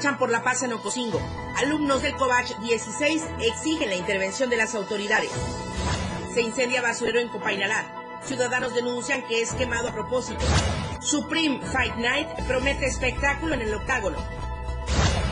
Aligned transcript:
marchan 0.00 0.16
por 0.16 0.30
la 0.30 0.42
paz 0.42 0.62
en 0.62 0.72
Ocosingo. 0.72 1.20
Alumnos 1.58 2.00
del 2.00 2.16
COVACH 2.16 2.56
16 2.60 3.22
exigen 3.40 3.90
la 3.90 3.96
intervención 3.96 4.48
de 4.48 4.56
las 4.56 4.74
autoridades. 4.74 5.30
Se 6.32 6.40
incendia 6.40 6.80
basurero 6.80 7.20
en 7.20 7.28
Copainalá. 7.28 7.84
Ciudadanos 8.22 8.74
denuncian 8.74 9.22
que 9.28 9.42
es 9.42 9.52
quemado 9.52 9.88
a 9.88 9.92
propósito. 9.92 10.42
Supreme 11.02 11.60
Fight 11.60 11.96
Night 11.96 12.28
promete 12.48 12.86
espectáculo 12.86 13.52
en 13.52 13.60
el 13.60 13.74
octágono. 13.74 14.16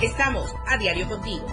Estamos 0.03 0.55
a 0.67 0.77
diario 0.77 1.09
contigo. 1.09 1.47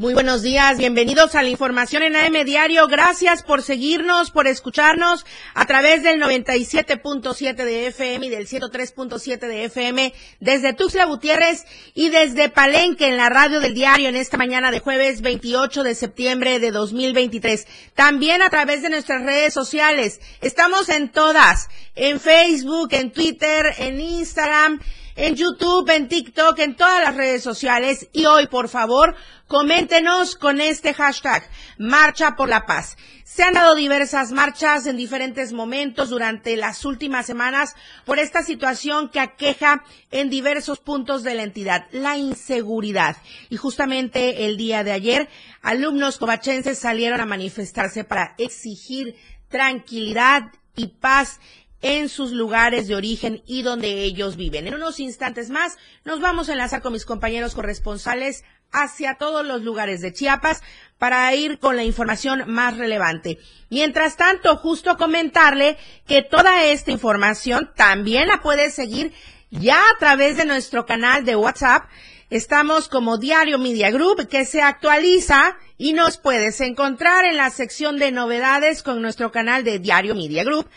Muy 0.00 0.14
buenos 0.14 0.40
días, 0.40 0.78
bienvenidos 0.78 1.34
a 1.34 1.42
la 1.42 1.50
información 1.50 2.02
en 2.02 2.16
AM 2.16 2.46
Diario. 2.46 2.86
Gracias 2.88 3.42
por 3.42 3.60
seguirnos, 3.62 4.30
por 4.30 4.46
escucharnos 4.46 5.26
a 5.52 5.66
través 5.66 6.02
del 6.02 6.18
97.7 6.18 7.54
de 7.54 7.88
FM 7.88 8.26
y 8.26 8.30
del 8.30 8.48
103.7 8.48 9.38
de 9.40 9.64
FM 9.66 10.14
desde 10.40 10.72
Tuxtla 10.72 11.04
Gutiérrez 11.04 11.66
y 11.92 12.08
desde 12.08 12.48
Palenque 12.48 13.08
en 13.08 13.18
la 13.18 13.28
radio 13.28 13.60
del 13.60 13.74
diario 13.74 14.08
en 14.08 14.16
esta 14.16 14.38
mañana 14.38 14.70
de 14.70 14.80
jueves 14.80 15.20
28 15.20 15.82
de 15.82 15.94
septiembre 15.94 16.60
de 16.60 16.70
2023. 16.70 17.66
También 17.94 18.40
a 18.40 18.48
través 18.48 18.80
de 18.80 18.88
nuestras 18.88 19.22
redes 19.22 19.52
sociales. 19.52 20.22
Estamos 20.40 20.88
en 20.88 21.10
todas, 21.10 21.68
en 21.94 22.20
Facebook, 22.20 22.88
en 22.92 23.12
Twitter, 23.12 23.66
en 23.76 24.00
Instagram 24.00 24.80
en 25.16 25.34
YouTube, 25.34 25.88
en 25.90 26.08
TikTok, 26.08 26.58
en 26.58 26.76
todas 26.76 27.02
las 27.02 27.16
redes 27.16 27.42
sociales. 27.42 28.08
Y 28.12 28.26
hoy, 28.26 28.46
por 28.46 28.68
favor, 28.68 29.14
coméntenos 29.46 30.36
con 30.36 30.60
este 30.60 30.94
hashtag, 30.94 31.48
Marcha 31.78 32.36
por 32.36 32.48
la 32.48 32.66
Paz. 32.66 32.96
Se 33.24 33.44
han 33.44 33.54
dado 33.54 33.74
diversas 33.74 34.32
marchas 34.32 34.86
en 34.86 34.96
diferentes 34.96 35.52
momentos 35.52 36.10
durante 36.10 36.56
las 36.56 36.84
últimas 36.84 37.26
semanas 37.26 37.76
por 38.04 38.18
esta 38.18 38.42
situación 38.42 39.08
que 39.08 39.20
aqueja 39.20 39.84
en 40.10 40.30
diversos 40.30 40.80
puntos 40.80 41.22
de 41.22 41.34
la 41.34 41.44
entidad, 41.44 41.86
la 41.92 42.16
inseguridad. 42.16 43.16
Y 43.48 43.56
justamente 43.56 44.46
el 44.46 44.56
día 44.56 44.82
de 44.82 44.92
ayer, 44.92 45.28
alumnos 45.62 46.18
covachenses 46.18 46.78
salieron 46.78 47.20
a 47.20 47.26
manifestarse 47.26 48.02
para 48.02 48.34
exigir 48.36 49.14
tranquilidad 49.48 50.50
y 50.76 50.88
paz 50.88 51.40
en 51.82 52.08
sus 52.08 52.32
lugares 52.32 52.88
de 52.88 52.94
origen 52.94 53.42
y 53.46 53.62
donde 53.62 54.02
ellos 54.02 54.36
viven. 54.36 54.66
En 54.66 54.74
unos 54.74 55.00
instantes 55.00 55.50
más 55.50 55.76
nos 56.04 56.20
vamos 56.20 56.48
a 56.48 56.52
enlazar 56.52 56.82
con 56.82 56.92
mis 56.92 57.04
compañeros 57.04 57.54
corresponsales 57.54 58.44
hacia 58.72 59.16
todos 59.16 59.44
los 59.44 59.62
lugares 59.62 60.00
de 60.00 60.12
Chiapas 60.12 60.62
para 60.98 61.34
ir 61.34 61.58
con 61.58 61.76
la 61.76 61.84
información 61.84 62.44
más 62.46 62.76
relevante. 62.76 63.38
Mientras 63.68 64.16
tanto, 64.16 64.56
justo 64.56 64.96
comentarle 64.96 65.76
que 66.06 66.22
toda 66.22 66.64
esta 66.64 66.90
información 66.90 67.70
también 67.74 68.28
la 68.28 68.42
puede 68.42 68.70
seguir 68.70 69.12
ya 69.50 69.80
a 69.80 69.98
través 69.98 70.36
de 70.36 70.44
nuestro 70.44 70.86
canal 70.86 71.24
de 71.24 71.36
WhatsApp. 71.36 71.88
Estamos 72.28 72.88
como 72.88 73.18
Diario 73.18 73.58
Media 73.58 73.90
Group 73.90 74.28
que 74.28 74.44
se 74.44 74.62
actualiza 74.62 75.56
y 75.78 75.94
nos 75.94 76.18
puedes 76.18 76.60
encontrar 76.60 77.24
en 77.24 77.36
la 77.36 77.50
sección 77.50 77.98
de 77.98 78.12
novedades 78.12 78.84
con 78.84 79.02
nuestro 79.02 79.32
canal 79.32 79.64
de 79.64 79.80
Diario 79.80 80.14
Media 80.14 80.44
Group 80.44 80.68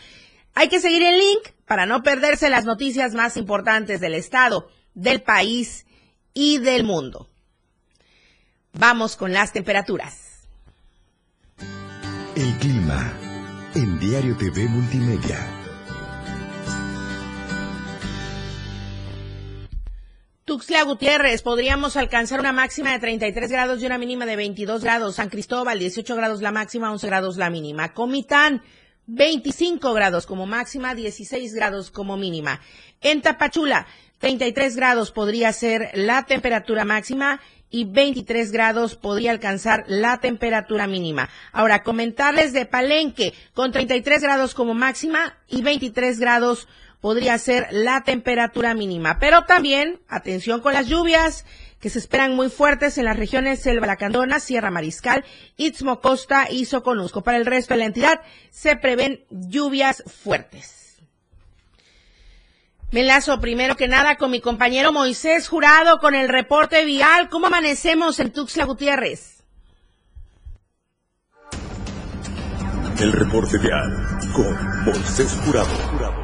hay 0.54 0.68
que 0.68 0.80
seguir 0.80 1.02
el 1.02 1.18
link 1.18 1.48
para 1.66 1.86
no 1.86 2.02
perderse 2.02 2.48
las 2.50 2.64
noticias 2.64 3.14
más 3.14 3.36
importantes 3.36 4.00
del 4.00 4.14
Estado, 4.14 4.68
del 4.94 5.22
país 5.22 5.86
y 6.32 6.58
del 6.58 6.84
mundo. 6.84 7.28
Vamos 8.72 9.16
con 9.16 9.32
las 9.32 9.52
temperaturas. 9.52 10.48
El 12.36 12.56
clima 12.58 13.12
en 13.74 13.98
Diario 13.98 14.36
TV 14.36 14.66
Multimedia. 14.68 15.64
Tuxtla 20.44 20.82
Gutiérrez, 20.82 21.42
podríamos 21.42 21.96
alcanzar 21.96 22.38
una 22.38 22.52
máxima 22.52 22.92
de 22.92 22.98
33 22.98 23.50
grados 23.50 23.82
y 23.82 23.86
una 23.86 23.96
mínima 23.96 24.26
de 24.26 24.36
22 24.36 24.84
grados. 24.84 25.14
San 25.16 25.30
Cristóbal, 25.30 25.78
18 25.78 26.14
grados 26.16 26.42
la 26.42 26.52
máxima, 26.52 26.92
11 26.92 27.06
grados 27.06 27.36
la 27.38 27.48
mínima. 27.48 27.94
Comitán, 27.94 28.62
25 29.06 29.92
grados 29.92 30.26
como 30.26 30.46
máxima, 30.46 30.94
16 30.94 31.54
grados 31.54 31.90
como 31.90 32.16
mínima. 32.16 32.60
En 33.00 33.22
Tapachula, 33.22 33.86
33 34.18 34.76
grados 34.76 35.10
podría 35.10 35.52
ser 35.52 35.90
la 35.94 36.24
temperatura 36.24 36.84
máxima 36.84 37.40
y 37.70 37.84
23 37.84 38.52
grados 38.52 38.94
podría 38.94 39.32
alcanzar 39.32 39.84
la 39.88 40.18
temperatura 40.18 40.86
mínima. 40.86 41.28
Ahora, 41.52 41.82
comentarles 41.82 42.52
de 42.52 42.66
Palenque, 42.66 43.34
con 43.52 43.72
33 43.72 44.22
grados 44.22 44.54
como 44.54 44.74
máxima 44.74 45.36
y 45.48 45.62
23 45.62 46.20
grados 46.20 46.68
podría 47.00 47.36
ser 47.36 47.66
la 47.70 48.02
temperatura 48.02 48.74
mínima. 48.74 49.18
Pero 49.18 49.44
también, 49.44 50.00
atención 50.08 50.60
con 50.60 50.72
las 50.72 50.86
lluvias, 50.86 51.44
que 51.84 51.90
se 51.90 51.98
esperan 51.98 52.34
muy 52.34 52.48
fuertes 52.48 52.96
en 52.96 53.04
las 53.04 53.14
regiones 53.18 53.60
Selva 53.60 53.86
Lacandona, 53.86 54.40
Sierra 54.40 54.70
Mariscal, 54.70 55.22
Istmo 55.58 56.00
Costa 56.00 56.46
y 56.50 56.64
Soconusco. 56.64 57.22
Para 57.22 57.36
el 57.36 57.44
resto 57.44 57.74
de 57.74 57.80
la 57.80 57.84
entidad 57.84 58.22
se 58.50 58.74
prevén 58.76 59.26
lluvias 59.28 60.02
fuertes. 60.06 60.96
Me 62.90 63.00
enlazo 63.00 63.38
primero 63.38 63.76
que 63.76 63.86
nada 63.86 64.16
con 64.16 64.30
mi 64.30 64.40
compañero 64.40 64.92
Moisés 64.92 65.46
Jurado 65.46 65.98
con 65.98 66.14
el 66.14 66.30
reporte 66.30 66.86
vial. 66.86 67.28
¿Cómo 67.28 67.48
amanecemos 67.48 68.18
en 68.18 68.32
Tuxtla 68.32 68.64
Gutiérrez? 68.64 69.44
El 72.98 73.12
reporte 73.12 73.58
vial 73.58 74.18
con 74.32 74.84
Moisés 74.86 75.38
Jurado. 75.44 76.23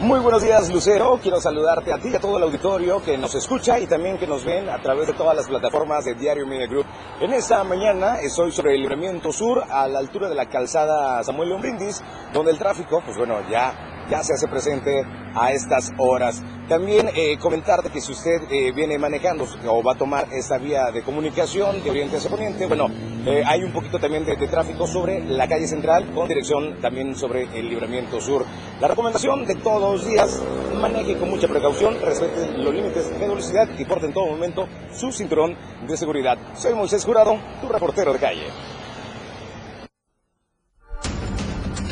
Muy 0.00 0.20
buenos 0.20 0.44
días, 0.44 0.72
Lucero. 0.72 1.18
Quiero 1.20 1.40
saludarte 1.40 1.92
a 1.92 1.98
ti 1.98 2.10
y 2.10 2.14
a 2.14 2.20
todo 2.20 2.36
el 2.36 2.44
auditorio 2.44 3.02
que 3.02 3.18
nos 3.18 3.34
escucha 3.34 3.80
y 3.80 3.86
también 3.88 4.16
que 4.16 4.28
nos 4.28 4.44
ven 4.44 4.68
a 4.68 4.80
través 4.80 5.08
de 5.08 5.12
todas 5.12 5.36
las 5.36 5.48
plataformas 5.48 6.04
de 6.04 6.14
Diario 6.14 6.46
Media 6.46 6.68
Group. 6.68 6.86
En 7.20 7.32
esta 7.32 7.64
mañana 7.64 8.20
estoy 8.20 8.52
sobre 8.52 8.76
el 8.76 8.82
libramiento 8.82 9.32
sur, 9.32 9.64
a 9.68 9.88
la 9.88 9.98
altura 9.98 10.28
de 10.28 10.36
la 10.36 10.46
calzada 10.46 11.24
Samuel 11.24 11.48
Lombrindis, 11.48 12.00
donde 12.32 12.52
el 12.52 12.58
tráfico, 12.58 13.02
pues 13.04 13.16
bueno, 13.16 13.40
ya 13.50 13.74
ya 14.10 14.22
se 14.22 14.34
hace 14.34 14.48
presente 14.48 15.04
a 15.34 15.52
estas 15.52 15.92
horas. 15.98 16.42
También 16.68 17.08
eh, 17.14 17.38
comentarte 17.38 17.90
que 17.90 18.00
si 18.00 18.12
usted 18.12 18.42
eh, 18.50 18.72
viene 18.72 18.98
manejando 18.98 19.46
o 19.66 19.82
va 19.82 19.92
a 19.92 19.96
tomar 19.96 20.28
esta 20.32 20.58
vía 20.58 20.90
de 20.90 21.02
comunicación 21.02 21.82
de 21.82 21.90
oriente 21.90 22.16
hacia 22.16 22.30
poniente, 22.30 22.66
bueno, 22.66 22.88
eh, 23.26 23.42
hay 23.46 23.62
un 23.62 23.72
poquito 23.72 23.98
también 23.98 24.24
de, 24.24 24.36
tráfico 24.48 24.86
sobre 24.86 25.24
la 25.24 25.48
calle 25.48 25.66
central 25.66 26.12
con 26.14 26.28
dirección 26.28 26.80
también 26.80 27.14
sobre 27.14 27.44
el 27.58 27.68
libramiento 27.68 28.20
sur. 28.20 28.44
La 28.80 28.88
recomendación 28.88 29.46
de 29.46 29.54
todos 29.56 29.80
los 29.80 30.06
días, 30.06 30.42
maneje 30.80 31.16
con 31.16 31.30
mucha 31.30 31.48
precaución, 31.48 31.96
respete 32.02 32.52
los 32.58 32.74
límites 32.74 33.18
de 33.18 33.28
velocidad 33.28 33.68
y 33.78 33.84
porte 33.84 34.06
en 34.06 34.12
todo 34.12 34.26
momento 34.26 34.68
su 34.92 35.10
cinturón 35.10 35.56
de 35.86 35.96
seguridad. 35.96 36.38
Soy 36.54 36.74
Moisés 36.74 37.04
Jurado, 37.04 37.38
tu 37.60 37.68
reportero 37.68 38.12
de 38.12 38.18
calle. 38.18 38.46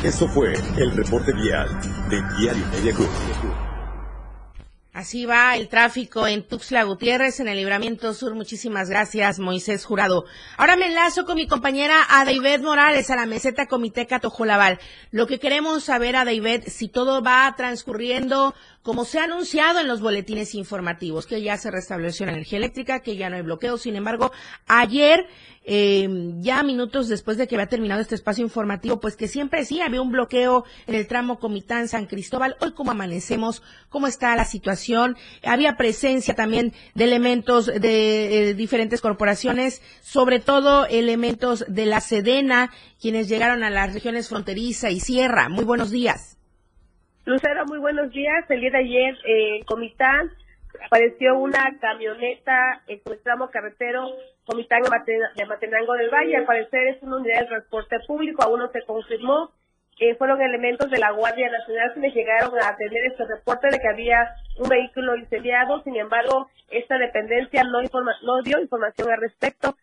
Esto 0.03 0.27
fue 0.27 0.53
el 0.53 0.95
reporte 0.95 1.33
vial 1.33 1.96
de 2.09 2.21
Diario 2.39 2.65
Media 2.67 2.93
Group. 2.93 3.09
Así 4.97 5.27
va 5.27 5.55
el 5.55 5.67
tráfico 5.69 6.25
en 6.25 6.41
Tuxtla 6.41 6.83
Gutiérrez, 6.83 7.39
en 7.39 7.47
el 7.47 7.57
Libramiento 7.57 8.15
Sur. 8.15 8.33
Muchísimas 8.33 8.89
gracias, 8.89 9.37
Moisés 9.37 9.85
Jurado. 9.85 10.25
Ahora 10.57 10.75
me 10.75 10.87
enlazo 10.87 11.23
con 11.23 11.35
mi 11.35 11.45
compañera 11.45 12.03
Adaibet 12.09 12.63
Morales 12.63 13.11
a 13.11 13.15
la 13.15 13.27
meseta 13.27 13.67
Comité 13.67 14.07
Catojolabal. 14.07 14.79
Lo 15.11 15.27
que 15.27 15.37
queremos 15.37 15.83
saber, 15.83 16.15
Adaibet, 16.15 16.67
si 16.69 16.87
todo 16.87 17.21
va 17.21 17.53
transcurriendo 17.55 18.55
como 18.81 19.05
se 19.05 19.19
ha 19.19 19.25
anunciado 19.25 19.79
en 19.81 19.87
los 19.87 20.01
boletines 20.01 20.55
informativos, 20.55 21.27
que 21.27 21.43
ya 21.43 21.57
se 21.57 21.69
restableció 21.69 22.25
la 22.25 22.31
energía 22.31 22.57
eléctrica, 22.57 23.01
que 23.01 23.17
ya 23.17 23.29
no 23.29 23.35
hay 23.35 23.43
bloqueo. 23.43 23.77
Sin 23.77 23.97
embargo, 23.97 24.31
ayer 24.65 25.27
eh, 25.69 26.07
ya 26.39 26.63
minutos 26.63 27.09
después 27.09 27.37
de 27.37 27.45
que 27.45 27.55
había 27.55 27.67
terminado 27.67 27.99
este 27.99 28.15
espacio 28.15 28.41
informativo, 28.41 29.01
pues 29.01 29.17
que 29.17 29.27
siempre 29.27 29.65
sí 29.65 29.81
había 29.81 30.01
un 30.01 30.13
bloqueo 30.13 30.63
en 30.87 30.95
el 30.95 31.07
tramo 31.07 31.39
Comitán 31.39 31.89
San 31.89 32.05
Cristóbal. 32.05 32.55
Hoy 32.61 32.71
como 32.71 32.91
amanecemos, 32.91 33.61
cómo 33.89 34.07
está 34.07 34.33
la 34.37 34.45
situación. 34.45 35.17
Había 35.43 35.75
presencia 35.75 36.35
también 36.35 36.71
de 36.95 37.03
elementos 37.03 37.65
de 37.65 38.49
eh, 38.49 38.53
diferentes 38.53 39.01
corporaciones, 39.01 39.81
sobre 39.99 40.39
todo 40.39 40.85
elementos 40.85 41.65
de 41.67 41.85
la 41.85 41.99
Sedena, 41.99 42.71
quienes 43.01 43.27
llegaron 43.27 43.65
a 43.65 43.69
las 43.69 43.93
regiones 43.93 44.29
fronteriza 44.29 44.89
y 44.89 45.01
sierra. 45.01 45.49
Muy 45.49 45.65
buenos 45.65 45.91
días. 45.91 46.37
Lucero, 47.25 47.65
muy 47.65 47.79
buenos 47.79 48.09
días. 48.13 48.45
El 48.47 48.61
día 48.61 48.71
de 48.71 48.77
ayer 48.77 49.17
en 49.25 49.65
Comitán 49.65 50.31
apareció 50.85 51.37
una 51.37 51.77
camioneta 51.81 52.83
en 52.87 53.01
el 53.05 53.19
tramo 53.21 53.49
carretero 53.49 54.07
Comitán 54.47 54.81
de 54.81 55.45
Matenango 55.45 55.93
del 55.93 56.09
Valle. 56.09 56.37
Al 56.37 56.45
parecer 56.45 56.87
es 56.87 57.03
una 57.03 57.17
unidad 57.17 57.41
de 57.41 57.47
transporte 57.47 57.97
público, 58.07 58.41
aún 58.41 58.59
no 58.59 58.71
se 58.71 58.81
confirmó 58.83 59.51
eh, 59.99 60.13
fueron 60.15 60.39
elementos 60.41 60.91
de 60.91 60.99
la 60.99 61.09
Guardia 61.11 61.49
Nacional 61.49 61.91
que 61.95 62.11
llegaron 62.11 62.53
a 62.61 62.75
tener 62.75 63.03
este 63.05 63.25
reporte 63.25 63.67
de 63.71 63.79
que 63.79 63.87
había 63.87 64.29
un 64.59 64.69
vehículo 64.69 65.15
incendiado. 65.15 65.81
Sin 65.81 65.95
embargo, 65.95 66.51
esta 66.69 66.99
dependencia 66.99 67.63
no, 67.63 67.81
informa 67.81 68.13
no 68.21 68.43
dio 68.43 68.59
información 68.59 69.09
al 69.09 69.19
respecto. 69.19 69.75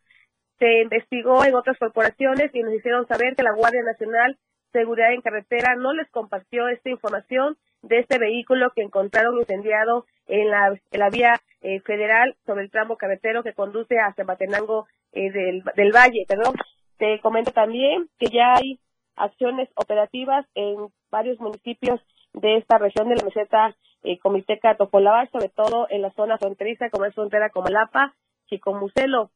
Se 0.60 0.82
investigó 0.82 1.44
en 1.44 1.56
otras 1.56 1.76
corporaciones 1.78 2.54
y 2.54 2.62
nos 2.62 2.74
hicieron 2.74 3.08
saber 3.08 3.34
que 3.34 3.42
la 3.42 3.54
Guardia 3.54 3.82
Nacional 3.82 4.38
Seguridad 4.72 5.12
en 5.12 5.20
Carretera 5.20 5.76
no 5.76 5.92
les 5.92 6.08
compartió 6.10 6.66
esta 6.66 6.90
información 6.90 7.56
de 7.88 7.98
este 7.98 8.18
vehículo 8.18 8.72
que 8.74 8.82
encontraron 8.82 9.38
incendiado 9.38 10.06
en 10.26 10.50
la, 10.50 10.68
en 10.68 11.00
la 11.00 11.10
vía 11.10 11.40
eh, 11.60 11.80
federal 11.80 12.34
sobre 12.46 12.64
el 12.64 12.70
tramo 12.70 12.96
carretero 12.96 13.42
que 13.42 13.52
conduce 13.52 13.96
hacia 13.98 14.24
Matenango 14.24 14.86
eh, 15.12 15.30
del, 15.30 15.62
del 15.76 15.92
Valle. 15.92 16.24
Perdón. 16.28 16.54
Te 16.96 17.20
comento 17.20 17.50
también 17.52 18.08
que 18.18 18.26
ya 18.26 18.54
hay 18.54 18.78
acciones 19.16 19.68
operativas 19.74 20.46
en 20.54 20.88
varios 21.10 21.40
municipios 21.40 22.00
de 22.32 22.56
esta 22.56 22.78
región 22.78 23.08
de 23.08 23.16
la 23.16 23.24
meseta 23.24 23.74
eh, 24.02 24.18
Comiteca 24.18 24.76
Topolabal, 24.76 25.28
sobre 25.30 25.48
todo 25.48 25.86
en 25.90 26.02
la 26.02 26.12
zona 26.12 26.38
fronteriza 26.38 26.90
como 26.90 27.04
es 27.04 27.14
frontera 27.14 27.50
como 27.50 27.68
Lapa, 27.68 28.14
Chicomucelo. 28.46 29.30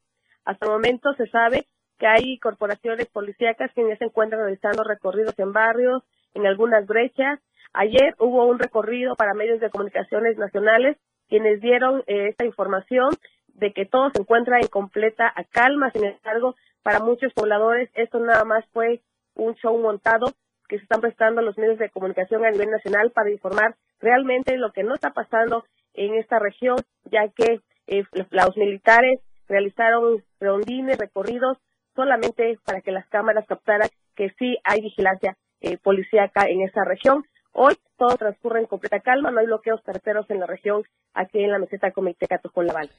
Hasta 0.45 0.65
el 0.65 0.71
momento 0.71 1.13
se 1.13 1.27
sabe 1.27 1.65
que 1.97 2.07
hay 2.07 2.39
corporaciones 2.39 3.07
policíacas 3.07 3.71
que 3.73 3.87
ya 3.87 3.97
se 3.97 4.05
encuentran 4.05 4.41
realizando 4.41 4.83
recorridos 4.83 5.37
en 5.37 5.51
barrios, 5.51 6.03
en 6.33 6.45
algunas 6.45 6.85
brechas. 6.87 7.39
Ayer 7.73 8.15
hubo 8.19 8.45
un 8.45 8.59
recorrido 8.59 9.15
para 9.15 9.33
medios 9.33 9.59
de 9.59 9.69
comunicaciones 9.69 10.37
nacionales 10.37 10.97
quienes 11.27 11.61
dieron 11.61 12.03
eh, 12.07 12.29
esta 12.29 12.45
información 12.45 13.09
de 13.47 13.71
que 13.71 13.85
todo 13.85 14.09
se 14.09 14.21
encuentra 14.21 14.59
en 14.59 14.67
completa 14.67 15.33
calma. 15.51 15.91
Sin 15.91 16.05
embargo, 16.05 16.55
para 16.81 16.99
muchos 16.99 17.33
pobladores 17.33 17.89
esto 17.93 18.19
nada 18.19 18.43
más 18.45 18.65
fue 18.73 19.01
un 19.35 19.55
show 19.55 19.77
montado 19.77 20.33
que 20.67 20.77
se 20.77 20.83
están 20.83 21.01
prestando 21.01 21.41
los 21.41 21.57
medios 21.57 21.79
de 21.79 21.89
comunicación 21.89 22.45
a 22.45 22.51
nivel 22.51 22.69
nacional 22.69 23.11
para 23.11 23.31
informar 23.31 23.75
realmente 23.99 24.57
lo 24.57 24.71
que 24.71 24.83
no 24.83 24.93
está 24.93 25.11
pasando 25.11 25.65
en 25.93 26.13
esta 26.15 26.39
región, 26.39 26.77
ya 27.05 27.27
que 27.29 27.61
eh, 27.87 28.03
los 28.29 28.57
militares 28.57 29.19
realizaron 29.47 30.23
rondines, 30.39 30.97
recorridos, 30.97 31.57
solamente 31.95 32.59
para 32.63 32.81
que 32.81 32.91
las 32.91 33.07
cámaras 33.07 33.45
captaran 33.47 33.89
que 34.15 34.29
sí 34.37 34.57
hay 34.63 34.81
vigilancia 34.81 35.35
eh, 35.61 35.77
policíaca 35.77 36.43
en 36.47 36.61
esa 36.61 36.83
región. 36.83 37.25
Hoy 37.51 37.75
todo 37.97 38.15
transcurre 38.17 38.59
en 38.59 38.67
completa 38.67 38.99
calma, 38.99 39.31
no 39.31 39.39
hay 39.39 39.45
bloqueos 39.47 39.81
carreteros 39.83 40.29
en 40.29 40.39
la 40.39 40.45
región, 40.45 40.83
aquí 41.13 41.39
en 41.39 41.51
la 41.51 41.59
meseta 41.59 41.91
Comité 41.91 42.27
Catujón 42.27 42.67
Laval. 42.67 42.89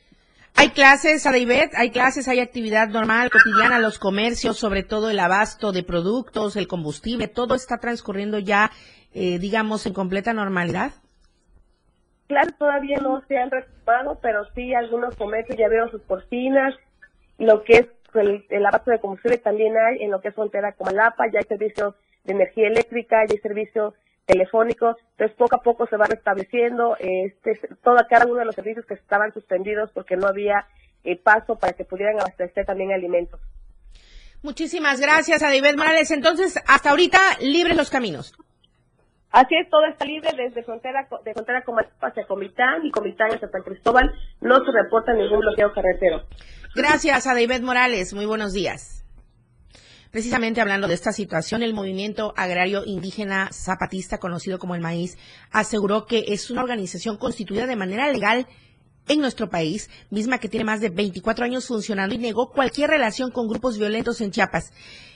Hay 0.56 0.70
clases, 0.70 1.26
Adaibet, 1.26 1.72
hay 1.76 1.90
clases, 1.90 2.28
hay 2.28 2.40
actividad 2.40 2.88
normal, 2.88 3.30
cotidiana, 3.30 3.78
los 3.78 3.98
comercios, 3.98 4.58
sobre 4.58 4.82
todo 4.82 5.08
el 5.08 5.20
abasto 5.20 5.72
de 5.72 5.84
productos, 5.84 6.56
el 6.56 6.68
combustible, 6.68 7.28
todo 7.28 7.54
está 7.54 7.78
transcurriendo 7.78 8.38
ya, 8.38 8.70
eh, 9.14 9.38
digamos, 9.38 9.86
en 9.86 9.94
completa 9.94 10.34
normalidad. 10.34 10.92
Claro, 12.26 12.50
todavía 12.58 12.98
no 12.98 13.22
se 13.26 13.38
han 13.38 13.50
retomado, 13.50 14.18
pero 14.20 14.44
sí 14.54 14.74
algunos 14.74 15.16
comercios 15.16 15.56
ya 15.56 15.68
veo 15.68 15.88
sus 15.88 16.02
porcinas, 16.02 16.74
lo 17.38 17.62
que 17.62 17.76
es 17.78 17.86
el, 18.14 18.66
abasto 18.66 18.90
de 18.90 19.00
combustible 19.00 19.38
también 19.38 19.74
hay 19.76 20.02
en 20.02 20.10
lo 20.10 20.20
que 20.20 20.28
es 20.28 20.34
frontera 20.34 20.72
como 20.72 20.90
Lapa, 20.90 21.24
ya 21.32 21.38
hay 21.38 21.46
servicio 21.46 21.94
de 22.24 22.32
energía 22.32 22.68
eléctrica, 22.68 23.24
ya 23.26 23.34
hay 23.34 23.38
servicio 23.38 23.94
telefónico, 24.26 24.96
entonces 25.12 25.36
poco 25.36 25.56
a 25.56 25.62
poco 25.62 25.86
se 25.86 25.96
va 25.96 26.06
restableciendo 26.06 26.96
este, 26.98 27.58
toda 27.82 28.06
cada 28.08 28.26
uno 28.26 28.36
de 28.36 28.44
los 28.44 28.54
servicios 28.54 28.86
que 28.86 28.94
estaban 28.94 29.32
suspendidos 29.32 29.90
porque 29.92 30.16
no 30.16 30.28
había 30.28 30.66
eh, 31.02 31.16
paso 31.16 31.56
para 31.56 31.72
que 31.72 31.84
pudieran 31.84 32.20
abastecer 32.20 32.64
también 32.64 32.92
alimentos. 32.92 33.40
Muchísimas 34.42 35.00
gracias, 35.00 35.42
a 35.42 35.48
David 35.48 35.76
Morales. 35.76 36.10
Entonces, 36.10 36.58
hasta 36.66 36.90
ahorita, 36.90 37.18
libres 37.40 37.76
los 37.76 37.90
caminos. 37.90 38.34
Así 39.32 39.54
es, 39.54 39.68
todo 39.70 39.84
está 39.86 40.04
libre 40.04 40.30
desde 40.36 40.64
frontera 40.64 41.06
de 41.24 41.32
frontera 41.32 41.62
hacia 42.00 42.26
Comitán 42.26 42.84
y 42.84 42.90
Comitán 42.90 43.32
hacia 43.32 43.48
San 43.48 43.62
Cristóbal. 43.62 44.12
No 44.40 44.64
se 44.64 44.72
reporta 44.72 45.12
ningún 45.12 45.40
bloqueo 45.40 45.72
carretero. 45.72 46.24
Gracias 46.74 47.26
a 47.26 47.34
David 47.34 47.60
Morales. 47.62 48.12
Muy 48.12 48.26
buenos 48.26 48.52
días. 48.52 49.04
Precisamente 50.10 50.60
hablando 50.60 50.88
de 50.88 50.94
esta 50.94 51.12
situación, 51.12 51.62
el 51.62 51.72
movimiento 51.72 52.34
agrario 52.36 52.82
indígena 52.84 53.48
zapatista, 53.52 54.18
conocido 54.18 54.58
como 54.58 54.74
el 54.74 54.80
maíz, 54.80 55.16
aseguró 55.52 56.06
que 56.06 56.24
es 56.28 56.50
una 56.50 56.62
organización 56.62 57.16
constituida 57.16 57.66
de 57.66 57.76
manera 57.76 58.10
legal 58.10 58.48
en 59.08 59.20
nuestro 59.20 59.50
país, 59.50 59.90
misma 60.10 60.38
que 60.38 60.48
tiene 60.48 60.64
más 60.64 60.80
de 60.80 60.90
24 60.90 61.44
años 61.44 61.66
funcionando 61.66 62.14
y 62.14 62.18
negó 62.18 62.50
cualquier 62.50 62.90
relación 62.90 63.30
con 63.30 63.48
grupos 63.48 63.78
violentos 63.78 64.20
en 64.20 64.30
Chiapas. 64.30 64.72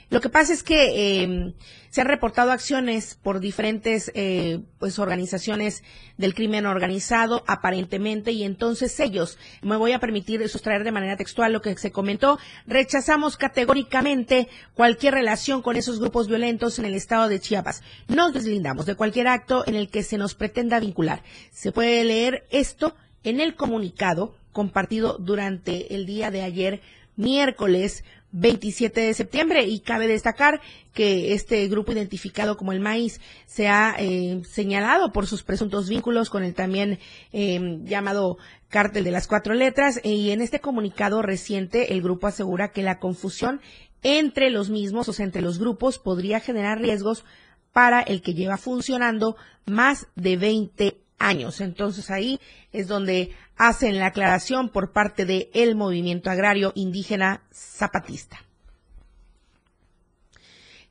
Lo 0.09 0.21
que 0.21 0.29
pasa 0.29 0.53
es 0.53 0.61
que 0.61 1.23
em, 1.23 1.53
se 1.89 2.01
han 2.01 2.07
reportado 2.07 2.51
acciones 2.51 3.15
por 3.15 3.39
diferentes 3.39 4.11
eh, 4.13 4.59
pues 4.79 4.99
organizaciones 4.99 5.83
del 6.17 6.35
crimen 6.35 6.67
organizado 6.67 7.43
aparentemente 7.47 8.31
y 8.31 8.43
entonces 8.43 8.99
ellos 8.99 9.39
me 9.63 9.77
voy 9.77 9.93
a 9.93 9.99
permitir 9.99 10.47
sustraer 10.47 10.83
de 10.83 10.91
manera 10.91 11.17
textual 11.17 11.53
lo 11.53 11.61
que 11.61 11.75
se 11.77 11.91
comentó 11.91 12.37
rechazamos 12.67 13.37
categóricamente 13.37 14.47
cualquier 14.73 15.15
relación 15.15 15.61
con 15.61 15.75
esos 15.75 15.99
grupos 15.99 16.27
violentos 16.27 16.77
en 16.79 16.85
el 16.85 16.95
estado 16.95 17.27
de 17.27 17.39
Chiapas 17.39 17.81
nos 18.07 18.33
deslindamos 18.33 18.85
de 18.85 18.95
cualquier 18.95 19.27
acto 19.27 19.63
en 19.65 19.75
el 19.75 19.89
que 19.89 20.03
se 20.03 20.17
nos 20.17 20.35
pretenda 20.35 20.79
vincular 20.79 21.23
se 21.51 21.71
puede 21.71 22.03
leer 22.03 22.45
esto 22.51 22.93
en 23.25 23.41
el 23.41 23.55
comunicado 23.55 24.35
compartido 24.53 25.17
durante 25.19 25.93
el 25.95 26.05
día 26.05 26.31
de 26.31 26.43
ayer 26.43 26.81
miércoles 27.17 28.03
27 28.31 29.01
de 29.01 29.13
septiembre. 29.13 29.65
Y 29.65 29.79
cabe 29.79 30.07
destacar 30.07 30.61
que 30.93 31.33
este 31.33 31.67
grupo 31.67 31.91
identificado 31.91 32.55
como 32.55 32.71
el 32.71 32.79
maíz 32.79 33.19
se 33.45 33.67
ha 33.67 33.95
eh, 33.97 34.41
señalado 34.45 35.11
por 35.11 35.27
sus 35.27 35.43
presuntos 35.43 35.89
vínculos 35.89 36.29
con 36.29 36.43
el 36.43 36.53
también 36.53 36.99
eh, 37.33 37.79
llamado 37.83 38.37
cártel 38.69 39.03
de 39.03 39.11
las 39.11 39.27
cuatro 39.27 39.53
letras. 39.53 39.99
Y 40.03 40.31
en 40.31 40.41
este 40.41 40.59
comunicado 40.59 41.21
reciente 41.21 41.93
el 41.93 42.01
grupo 42.01 42.27
asegura 42.27 42.71
que 42.71 42.83
la 42.83 42.99
confusión 42.99 43.61
entre 44.03 44.51
los 44.51 44.69
mismos, 44.69 45.09
o 45.09 45.13
sea, 45.13 45.25
entre 45.25 45.41
los 45.41 45.57
grupos, 45.57 45.97
podría 45.97 46.39
generar 46.39 46.79
riesgos 46.79 47.25
para 47.73 48.01
el 48.01 48.21
que 48.21 48.33
lleva 48.33 48.57
funcionando 48.57 49.35
más 49.65 50.07
de 50.15 50.37
20 50.37 51.04
años. 51.25 51.61
Entonces 51.61 52.11
ahí 52.11 52.39
es 52.71 52.87
donde 52.87 53.35
hacen 53.57 53.99
la 53.99 54.07
aclaración 54.07 54.69
por 54.69 54.91
parte 54.91 55.25
del 55.25 55.49
el 55.53 55.75
movimiento 55.75 56.29
agrario 56.29 56.71
indígena 56.75 57.41
zapatista. 57.51 58.41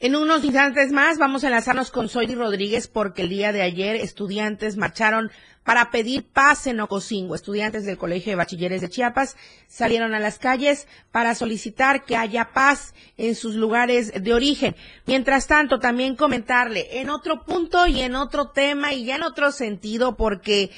En 0.01 0.17
unos 0.17 0.45
instantes 0.45 0.93
más 0.93 1.19
vamos 1.19 1.45
a 1.45 1.47
enlazarnos 1.47 1.91
con 1.91 2.09
Zoidi 2.09 2.35
Rodríguez 2.35 2.89
porque 2.89 3.23
el 3.23 3.29
día 3.29 3.53
de 3.53 3.63
ayer 3.63 3.97
estudiantes 3.97 4.77
marcharon 4.77 5.31
para 5.65 5.91
pedir 5.91 6.25
paz 6.25 6.67
en 6.67 6.81
Ocosingo. 6.81 7.35
Estudiantes 7.35 7.85
del 7.85 7.99
Colegio 7.99 8.33
de 8.33 8.37
Bachilleres 8.37 8.81
de 8.81 8.91
Chiapas 8.91 9.37
salieron 9.67 10.15
a 10.15 10.21
las 10.21 10.39
calles 10.39 10.87
para 11.11 11.35
solicitar 11.35 12.05
que 12.05 12.17
haya 12.17 12.53
paz 12.53 12.95
en 13.17 13.35
sus 13.35 13.57
lugares 13.57 14.13
de 14.23 14.35
origen. 14.35 14.77
Mientras 15.07 15.47
tanto, 15.47 15.81
también 15.81 16.17
comentarle 16.17 17.01
en 17.01 17.11
otro 17.11 17.45
punto 17.45 17.87
y 17.87 18.01
en 18.01 18.15
otro 18.15 18.51
tema 18.51 18.93
y 18.93 19.07
ya 19.07 19.17
en 19.17 19.23
otro 19.23 19.51
sentido 19.51 20.17
porque 20.17 20.71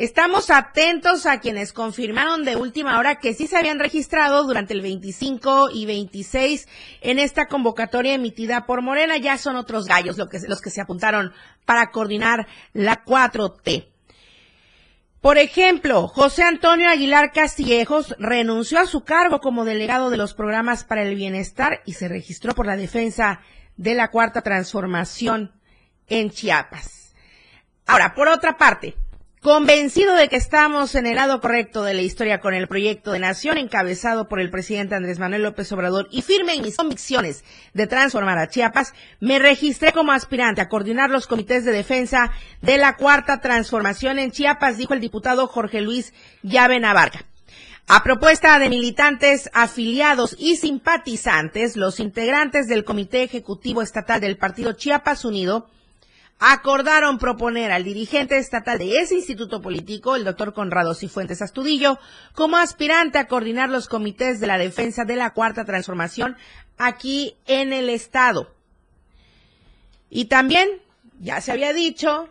Estamos 0.00 0.48
atentos 0.48 1.26
a 1.26 1.40
quienes 1.40 1.74
confirmaron 1.74 2.42
de 2.46 2.56
última 2.56 2.98
hora 2.98 3.16
que 3.16 3.34
sí 3.34 3.46
se 3.46 3.58
habían 3.58 3.78
registrado 3.78 4.44
durante 4.44 4.72
el 4.72 4.80
25 4.80 5.68
y 5.74 5.84
26 5.84 6.68
en 7.02 7.18
esta 7.18 7.48
convocatoria 7.48 8.14
emitida 8.14 8.64
por 8.64 8.80
Morena. 8.80 9.18
Ya 9.18 9.36
son 9.36 9.56
otros 9.56 9.84
gallos 9.84 10.16
los 10.16 10.30
que, 10.30 10.38
los 10.48 10.62
que 10.62 10.70
se 10.70 10.80
apuntaron 10.80 11.34
para 11.66 11.90
coordinar 11.90 12.46
la 12.72 13.04
4T. 13.04 13.89
Por 15.20 15.36
ejemplo, 15.36 16.08
José 16.08 16.44
Antonio 16.44 16.88
Aguilar 16.88 17.32
Castillejos 17.32 18.16
renunció 18.18 18.80
a 18.80 18.86
su 18.86 19.04
cargo 19.04 19.40
como 19.40 19.66
delegado 19.66 20.08
de 20.08 20.16
los 20.16 20.32
programas 20.32 20.84
para 20.84 21.02
el 21.02 21.14
bienestar 21.14 21.82
y 21.84 21.92
se 21.92 22.08
registró 22.08 22.54
por 22.54 22.66
la 22.66 22.76
defensa 22.76 23.42
de 23.76 23.94
la 23.94 24.10
cuarta 24.10 24.40
transformación 24.40 25.52
en 26.06 26.30
Chiapas. 26.30 27.14
Ahora, 27.86 28.14
por 28.14 28.28
otra 28.28 28.56
parte, 28.56 28.96
Convencido 29.42 30.16
de 30.16 30.28
que 30.28 30.36
estamos 30.36 30.94
en 30.94 31.06
el 31.06 31.16
lado 31.16 31.40
correcto 31.40 31.82
de 31.82 31.94
la 31.94 32.02
historia 32.02 32.40
con 32.40 32.52
el 32.52 32.68
proyecto 32.68 33.12
de 33.12 33.20
nación 33.20 33.56
encabezado 33.56 34.28
por 34.28 34.38
el 34.38 34.50
presidente 34.50 34.94
Andrés 34.94 35.18
Manuel 35.18 35.44
López 35.44 35.72
Obrador 35.72 36.08
y 36.10 36.20
firme 36.20 36.52
en 36.52 36.62
mis 36.62 36.76
convicciones 36.76 37.42
de 37.72 37.86
transformar 37.86 38.36
a 38.36 38.50
Chiapas, 38.50 38.92
me 39.18 39.38
registré 39.38 39.92
como 39.92 40.12
aspirante 40.12 40.60
a 40.60 40.68
coordinar 40.68 41.08
los 41.08 41.26
comités 41.26 41.64
de 41.64 41.72
defensa 41.72 42.32
de 42.60 42.76
la 42.76 42.96
cuarta 42.96 43.40
transformación 43.40 44.18
en 44.18 44.30
Chiapas, 44.30 44.76
dijo 44.76 44.92
el 44.92 45.00
diputado 45.00 45.46
Jorge 45.46 45.80
Luis 45.80 46.12
Llave 46.42 46.78
Navarca. 46.78 47.24
A 47.86 48.02
propuesta 48.02 48.58
de 48.58 48.68
militantes, 48.68 49.48
afiliados 49.54 50.36
y 50.38 50.56
simpatizantes, 50.56 51.78
los 51.78 51.98
integrantes 51.98 52.68
del 52.68 52.84
Comité 52.84 53.22
Ejecutivo 53.22 53.80
Estatal 53.80 54.20
del 54.20 54.36
Partido 54.36 54.74
Chiapas 54.74 55.24
Unido 55.24 55.70
acordaron 56.40 57.18
proponer 57.18 57.70
al 57.70 57.84
dirigente 57.84 58.38
estatal 58.38 58.78
de 58.78 58.98
ese 59.00 59.14
instituto 59.14 59.60
político, 59.60 60.16
el 60.16 60.24
doctor 60.24 60.54
Conrado 60.54 60.94
Cifuentes 60.94 61.42
Astudillo, 61.42 61.98
como 62.34 62.56
aspirante 62.56 63.18
a 63.18 63.28
coordinar 63.28 63.68
los 63.68 63.88
comités 63.88 64.40
de 64.40 64.46
la 64.46 64.56
defensa 64.56 65.04
de 65.04 65.16
la 65.16 65.34
cuarta 65.34 65.66
transformación 65.66 66.36
aquí 66.78 67.36
en 67.46 67.74
el 67.74 67.90
estado. 67.90 68.54
Y 70.08 70.24
también, 70.24 70.68
ya 71.20 71.42
se 71.42 71.52
había 71.52 71.74
dicho, 71.74 72.30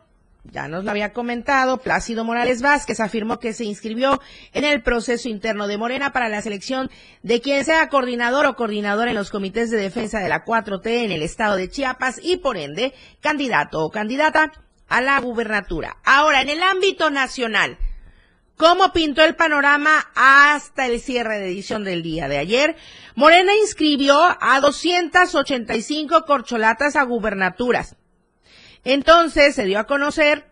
ya 0.52 0.68
nos 0.68 0.84
lo 0.84 0.92
había 0.92 1.14
comentado, 1.14 1.78
Plácido 1.78 2.24
Morales 2.24 2.62
Vázquez 2.62 3.00
afirmó 3.00 3.40
que 3.40 3.54
se 3.54 3.66
inscribió 3.66 4.22
en 4.54 4.66
el 4.66 4.82
proceso 4.82 5.30
interno 5.30 5.68
de 5.68 5.78
Morena 5.78 6.12
para 6.12 6.30
la 6.30 6.42
selección 6.42 6.90
de 7.24 7.42
quien 7.42 7.64
sea 7.66 7.90
coordinador 7.90 8.46
o 8.46 8.56
coordinador 8.56 9.08
en 9.08 9.16
los 9.16 9.30
comités 9.30 9.70
de 9.70 9.78
defensa 9.78 10.20
de 10.20 10.30
la 10.30 10.46
4T 10.46 11.06
en 11.06 11.12
el 11.12 11.22
estado 11.22 11.56
de 11.56 11.70
Chiapas 11.70 12.20
y 12.24 12.38
por 12.38 12.58
ende 12.58 12.94
candidato 13.22 13.80
o 13.80 13.92
candidata 13.92 14.52
a 14.88 15.02
la 15.02 15.20
gubernatura. 15.20 15.98
Ahora, 16.04 16.42
en 16.42 16.50
el 16.50 16.64
ámbito 16.64 17.10
nacional, 17.10 17.78
¿Cómo 18.60 18.92
pintó 18.92 19.24
el 19.24 19.38
panorama 19.38 20.12
hasta 20.16 20.86
el 20.86 21.00
cierre 21.00 21.40
de 21.40 21.48
edición 21.48 21.86
del 21.86 22.04
día 22.04 22.28
de 22.28 22.38
ayer? 22.38 22.76
Morena 23.16 23.56
inscribió 23.56 24.20
a 24.38 24.60
285 24.60 26.26
corcholatas 26.26 26.98
a 26.98 27.04
gubernaturas. 27.04 27.96
Entonces 28.84 29.56
se 29.56 29.66
dio 29.66 29.80
a 29.80 29.86
conocer 29.86 30.46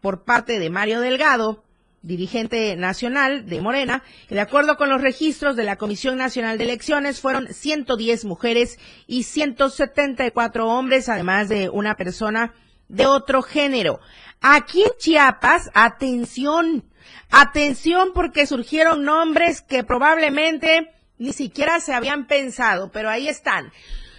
por 0.00 0.24
parte 0.24 0.58
de 0.58 0.70
Mario 0.70 1.00
Delgado, 1.00 1.64
dirigente 2.02 2.76
nacional 2.76 3.46
de 3.46 3.60
Morena, 3.60 4.02
que 4.28 4.34
de 4.34 4.40
acuerdo 4.40 4.76
con 4.76 4.90
los 4.90 5.00
registros 5.00 5.56
de 5.56 5.64
la 5.64 5.76
Comisión 5.76 6.18
Nacional 6.18 6.58
de 6.58 6.64
Elecciones 6.64 7.20
fueron 7.20 7.48
110 7.52 8.24
mujeres 8.26 8.78
y 9.06 9.22
174 9.22 10.68
hombres, 10.68 11.08
además 11.08 11.48
de 11.48 11.70
una 11.70 11.94
persona 11.94 12.54
de 12.88 13.06
otro 13.06 13.42
género. 13.42 14.00
Aquí 14.40 14.82
en 14.82 14.90
Chiapas, 14.98 15.70
atención, 15.72 16.84
Atención 17.30 18.12
porque 18.14 18.46
surgieron 18.46 19.04
nombres 19.04 19.60
que 19.60 19.82
probablemente 19.82 20.92
ni 21.18 21.32
siquiera 21.32 21.80
se 21.80 21.92
habían 21.92 22.26
pensado, 22.26 22.90
pero 22.92 23.10
ahí 23.10 23.28
están. 23.28 23.72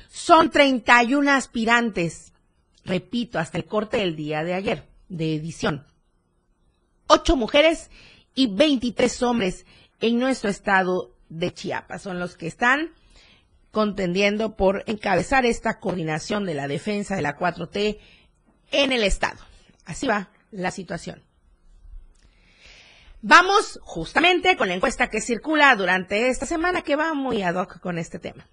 Son 0.09 0.49
31 0.49 1.31
aspirantes, 1.31 2.33
repito, 2.85 3.39
hasta 3.39 3.57
el 3.57 3.65
corte 3.65 3.97
del 3.97 4.15
día 4.15 4.43
de 4.43 4.53
ayer, 4.53 4.87
de 5.09 5.35
edición. 5.35 5.85
Ocho 7.07 7.35
mujeres 7.35 7.89
y 8.33 8.47
23 8.47 9.23
hombres 9.23 9.65
en 9.99 10.19
nuestro 10.19 10.49
estado 10.49 11.15
de 11.29 11.53
Chiapas 11.53 12.01
son 12.01 12.19
los 12.19 12.37
que 12.37 12.47
están 12.47 12.91
contendiendo 13.71 14.55
por 14.55 14.83
encabezar 14.87 15.45
esta 15.45 15.79
coordinación 15.79 16.45
de 16.45 16.53
la 16.53 16.67
defensa 16.67 17.15
de 17.15 17.21
la 17.21 17.37
4T 17.37 17.99
en 18.71 18.91
el 18.91 19.03
estado. 19.03 19.39
Así 19.85 20.07
va 20.07 20.29
la 20.51 20.71
situación. 20.71 21.21
Vamos 23.21 23.79
justamente 23.83 24.55
con 24.55 24.67
la 24.67 24.75
encuesta 24.75 25.09
que 25.09 25.19
circula 25.19 25.75
durante 25.75 26.29
esta 26.29 26.45
semana 26.45 26.83
que 26.83 26.95
va 26.95 27.13
muy 27.13 27.41
ad 27.41 27.55
hoc 27.55 27.79
con 27.79 27.97
este 27.97 28.19
tema. 28.19 28.47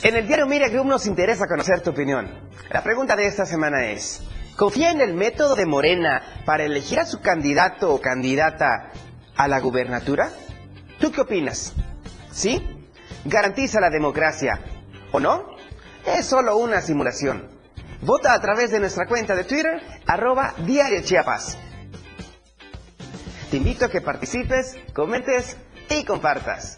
En 0.00 0.14
el 0.14 0.28
diario 0.28 0.46
Mira 0.46 0.68
Group 0.68 0.86
nos 0.86 1.06
interesa 1.06 1.48
conocer 1.48 1.80
tu 1.80 1.90
opinión. 1.90 2.28
La 2.70 2.84
pregunta 2.84 3.16
de 3.16 3.26
esta 3.26 3.44
semana 3.44 3.86
es, 3.86 4.22
¿confía 4.54 4.92
en 4.92 5.00
el 5.00 5.12
método 5.12 5.56
de 5.56 5.66
Morena 5.66 6.22
para 6.44 6.62
elegir 6.62 7.00
a 7.00 7.04
su 7.04 7.20
candidato 7.20 7.92
o 7.92 8.00
candidata 8.00 8.92
a 9.36 9.48
la 9.48 9.58
gubernatura? 9.58 10.30
¿Tú 11.00 11.10
qué 11.10 11.22
opinas? 11.22 11.72
¿Sí? 12.30 12.64
¿Garantiza 13.24 13.80
la 13.80 13.90
democracia 13.90 14.60
o 15.10 15.18
no? 15.18 15.56
Es 16.06 16.26
solo 16.26 16.56
una 16.58 16.80
simulación. 16.80 17.48
Vota 18.00 18.34
a 18.34 18.40
través 18.40 18.70
de 18.70 18.78
nuestra 18.78 19.06
cuenta 19.06 19.34
de 19.34 19.42
Twitter, 19.42 19.82
arroba 20.06 20.54
Diario 20.58 21.02
Chiapas. 21.02 21.58
Te 23.50 23.56
invito 23.56 23.86
a 23.86 23.90
que 23.90 24.00
participes, 24.00 24.76
comentes 24.92 25.56
y 25.90 26.04
compartas. 26.04 26.76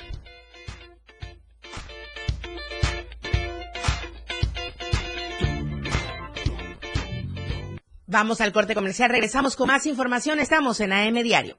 Vamos 8.11 8.41
al 8.41 8.53
corte 8.53 8.75
comercial, 8.75 9.09
regresamos 9.09 9.55
con 9.55 9.69
más 9.69 9.87
información, 9.87 10.41
estamos 10.41 10.81
en 10.81 10.93
AM 10.93 11.23
Diario. 11.23 11.57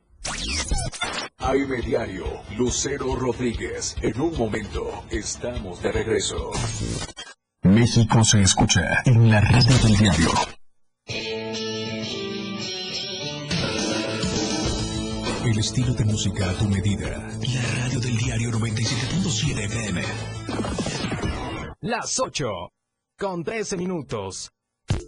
AM 1.38 1.82
Diario, 1.82 2.26
Lucero 2.58 3.16
Rodríguez, 3.16 3.96
en 4.02 4.20
un 4.20 4.38
momento 4.38 5.06
estamos 5.10 5.82
de 5.82 5.94
regreso. 5.94 6.52
México 7.62 8.22
se 8.26 8.42
escucha 8.42 9.02
en 9.06 9.32
la 9.32 9.40
radio 9.40 9.78
del 9.78 9.96
diario. 9.98 10.30
El 15.46 15.58
estilo 15.58 15.94
de 15.94 16.04
música 16.04 16.50
a 16.50 16.54
tu 16.56 16.66
medida. 16.66 17.08
La 17.08 17.84
radio 17.84 18.00
del 18.02 18.18
diario 18.18 18.52
97.7 18.52 19.66
FM. 19.68 20.02
Las 21.80 22.20
8 22.20 22.46
con 23.18 23.42
13 23.46 23.78
minutos. 23.78 24.52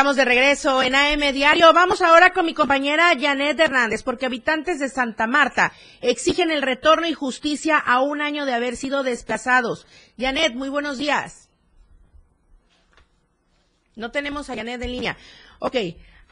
Estamos 0.00 0.16
de 0.16 0.24
regreso 0.24 0.82
en 0.82 0.94
AM 0.94 1.30
Diario. 1.34 1.74
Vamos 1.74 2.00
ahora 2.00 2.32
con 2.32 2.46
mi 2.46 2.54
compañera 2.54 3.12
Janet 3.20 3.60
Hernández, 3.60 4.02
porque 4.02 4.24
habitantes 4.24 4.78
de 4.78 4.88
Santa 4.88 5.26
Marta 5.26 5.74
exigen 6.00 6.50
el 6.50 6.62
retorno 6.62 7.06
y 7.06 7.12
justicia 7.12 7.76
a 7.76 8.00
un 8.00 8.22
año 8.22 8.46
de 8.46 8.54
haber 8.54 8.78
sido 8.78 9.02
desplazados. 9.02 9.86
Janet, 10.18 10.54
muy 10.54 10.70
buenos 10.70 10.96
días. 10.96 11.50
No 13.94 14.10
tenemos 14.10 14.48
a 14.48 14.56
Janet 14.56 14.80
en 14.80 14.90
línea. 14.90 15.18
Ok, 15.58 15.76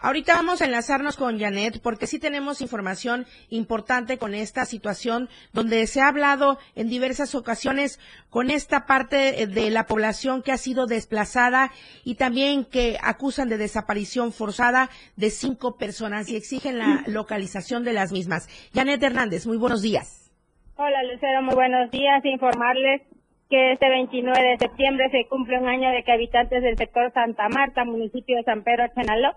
Ahorita 0.00 0.34
vamos 0.34 0.62
a 0.62 0.66
enlazarnos 0.66 1.16
con 1.16 1.40
Janet 1.40 1.80
porque 1.82 2.06
sí 2.06 2.20
tenemos 2.20 2.60
información 2.60 3.26
importante 3.50 4.16
con 4.16 4.32
esta 4.32 4.64
situación 4.64 5.28
donde 5.52 5.84
se 5.88 6.00
ha 6.00 6.06
hablado 6.06 6.58
en 6.76 6.88
diversas 6.88 7.34
ocasiones 7.34 7.98
con 8.30 8.50
esta 8.50 8.86
parte 8.86 9.46
de 9.48 9.70
la 9.70 9.86
población 9.86 10.42
que 10.42 10.52
ha 10.52 10.56
sido 10.56 10.86
desplazada 10.86 11.72
y 12.04 12.14
también 12.14 12.64
que 12.64 12.96
acusan 13.02 13.48
de 13.48 13.58
desaparición 13.58 14.32
forzada 14.32 14.88
de 15.16 15.30
cinco 15.30 15.76
personas 15.76 16.28
y 16.28 16.36
exigen 16.36 16.78
la 16.78 17.02
localización 17.08 17.82
de 17.82 17.92
las 17.92 18.12
mismas. 18.12 18.48
Janet 18.72 19.02
Hernández, 19.02 19.48
muy 19.48 19.56
buenos 19.56 19.82
días. 19.82 20.30
Hola 20.76 21.02
Lucero, 21.12 21.42
muy 21.42 21.56
buenos 21.56 21.90
días. 21.90 22.24
Informarles 22.24 23.02
que 23.50 23.72
este 23.72 23.88
29 23.88 24.48
de 24.50 24.58
septiembre 24.58 25.10
se 25.10 25.26
cumple 25.28 25.58
un 25.58 25.66
año 25.66 25.90
de 25.90 26.04
que 26.04 26.12
habitantes 26.12 26.62
del 26.62 26.76
sector 26.76 27.12
Santa 27.12 27.48
Marta, 27.48 27.84
municipio 27.84 28.36
de 28.36 28.44
San 28.44 28.62
Pedro 28.62 28.84
Chenaló, 28.94 29.34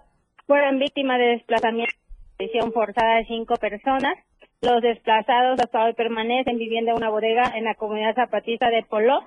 fueron 0.48 0.79
víctimas 0.79 1.19
de 1.19 1.25
desplazamiento 1.27 1.95
forzada 2.74 3.17
de 3.17 3.25
cinco 3.25 3.55
personas. 3.55 4.17
Los 4.62 4.81
desplazados 4.81 5.60
hasta 5.60 5.83
hoy 5.83 5.93
permanecen 5.93 6.57
viviendo 6.57 6.91
en 6.91 6.98
una 6.98 7.10
bodega 7.10 7.51
en 7.55 7.65
la 7.65 7.75
comunidad 7.75 8.15
zapatista 8.15 8.69
de 8.69 8.83
Polo, 8.83 9.24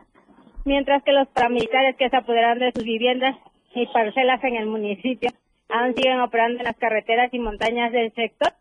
mientras 0.64 1.02
que 1.02 1.12
los 1.12 1.28
paramilitares 1.28 1.96
que 1.96 2.08
se 2.08 2.16
apoderan 2.16 2.58
de 2.58 2.72
sus 2.72 2.84
viviendas 2.84 3.36
y 3.74 3.86
parcelas 3.86 4.42
en 4.44 4.56
el 4.56 4.66
municipio 4.66 5.30
aún 5.68 5.94
siguen 5.94 6.20
operando 6.20 6.58
en 6.58 6.64
las 6.64 6.76
carreteras 6.76 7.32
y 7.32 7.38
montañas 7.38 7.92
del 7.92 8.12
sector. 8.14 8.52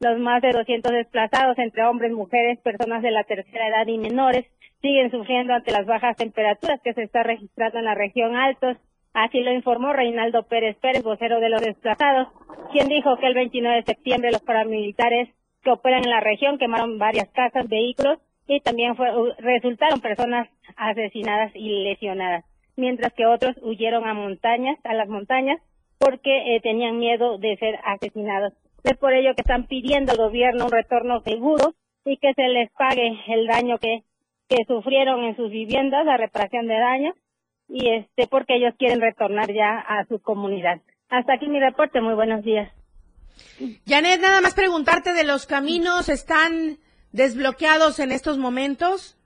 Los 0.00 0.18
más 0.18 0.42
de 0.42 0.52
200 0.52 0.92
desplazados 0.92 1.58
entre 1.58 1.84
hombres, 1.84 2.12
mujeres, 2.12 2.58
personas 2.60 3.02
de 3.02 3.10
la 3.10 3.24
tercera 3.24 3.68
edad 3.68 3.86
y 3.86 3.98
menores 3.98 4.44
siguen 4.82 5.10
sufriendo 5.10 5.54
ante 5.54 5.72
las 5.72 5.86
bajas 5.86 6.16
temperaturas 6.16 6.80
que 6.82 6.92
se 6.92 7.04
está 7.04 7.22
registrando 7.22 7.78
en 7.78 7.84
la 7.84 7.94
región 7.94 8.36
Altos 8.36 8.76
Así 9.16 9.40
lo 9.40 9.50
informó 9.50 9.94
Reinaldo 9.94 10.42
Pérez 10.42 10.76
Pérez, 10.76 11.02
vocero 11.02 11.40
de 11.40 11.48
los 11.48 11.62
desplazados, 11.62 12.28
quien 12.70 12.86
dijo 12.88 13.16
que 13.16 13.26
el 13.26 13.32
29 13.32 13.76
de 13.76 13.82
septiembre 13.84 14.30
los 14.30 14.42
paramilitares 14.42 15.30
que 15.62 15.70
operan 15.70 16.04
en 16.04 16.10
la 16.10 16.20
región 16.20 16.58
quemaron 16.58 16.98
varias 16.98 17.30
casas, 17.30 17.66
vehículos 17.66 18.18
y 18.46 18.60
también 18.60 18.94
resultaron 19.38 20.02
personas 20.02 20.50
asesinadas 20.76 21.50
y 21.54 21.82
lesionadas, 21.82 22.44
mientras 22.76 23.14
que 23.14 23.24
otros 23.24 23.56
huyeron 23.62 24.06
a 24.06 24.12
montañas, 24.12 24.76
a 24.84 24.92
las 24.92 25.08
montañas, 25.08 25.62
porque 25.98 26.54
eh, 26.54 26.60
tenían 26.60 26.98
miedo 26.98 27.38
de 27.38 27.56
ser 27.56 27.78
asesinados. 27.84 28.52
Es 28.84 28.98
por 28.98 29.14
ello 29.14 29.34
que 29.34 29.40
están 29.40 29.66
pidiendo 29.66 30.12
al 30.12 30.18
gobierno 30.18 30.66
un 30.66 30.72
retorno 30.72 31.22
seguro 31.22 31.72
y 32.04 32.18
que 32.18 32.34
se 32.34 32.48
les 32.48 32.70
pague 32.72 33.18
el 33.28 33.46
daño 33.46 33.78
que, 33.78 34.02
que 34.46 34.66
sufrieron 34.66 35.24
en 35.24 35.36
sus 35.36 35.50
viviendas, 35.50 36.04
la 36.04 36.18
reparación 36.18 36.66
de 36.66 36.78
daños 36.78 37.14
y 37.68 37.88
este 37.90 38.26
porque 38.26 38.56
ellos 38.56 38.74
quieren 38.78 39.00
retornar 39.00 39.52
ya 39.52 39.78
a 39.78 40.04
su 40.06 40.20
comunidad. 40.20 40.80
Hasta 41.08 41.34
aquí 41.34 41.48
mi 41.48 41.60
reporte, 41.60 42.00
muy 42.00 42.14
buenos 42.14 42.44
días. 42.44 42.70
Janet, 43.86 44.20
nada 44.20 44.40
más 44.40 44.54
preguntarte 44.54 45.12
de 45.12 45.24
los 45.24 45.46
caminos, 45.46 46.08
¿están 46.08 46.78
desbloqueados 47.12 47.98
en 47.98 48.12
estos 48.12 48.38
momentos? 48.38 49.16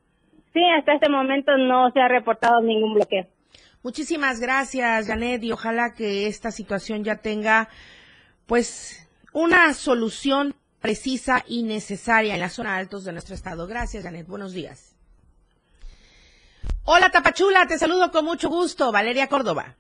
Sí, 0.53 0.61
hasta 0.79 0.95
este 0.95 1.09
momento 1.09 1.57
no 1.57 1.91
se 1.93 2.01
ha 2.01 2.09
reportado 2.09 2.61
ningún 2.61 2.95
bloqueo. 2.95 3.27
Muchísimas 3.83 4.41
gracias, 4.41 5.07
Janet, 5.07 5.43
y 5.43 5.53
ojalá 5.53 5.95
que 5.95 6.27
esta 6.27 6.51
situación 6.51 7.03
ya 7.05 7.17
tenga, 7.17 7.69
pues, 8.47 9.09
una 9.33 9.73
solución 9.73 10.55
precisa 10.81 11.45
y 11.47 11.63
necesaria 11.63 12.35
en 12.35 12.41
la 12.41 12.49
zona 12.49 12.77
altos 12.77 13.05
de 13.05 13.13
nuestro 13.13 13.35
estado. 13.35 13.67
Gracias, 13.67 14.03
Janet. 14.03 14.27
Buenos 14.27 14.53
días. 14.53 14.90
Hola 16.85 17.11
Tapachula, 17.11 17.67
te 17.67 17.79
saludo 17.79 18.11
con 18.11 18.25
mucho 18.25 18.49
gusto, 18.49 18.91
Valeria 18.93 19.29
Córdoba. 19.29 19.77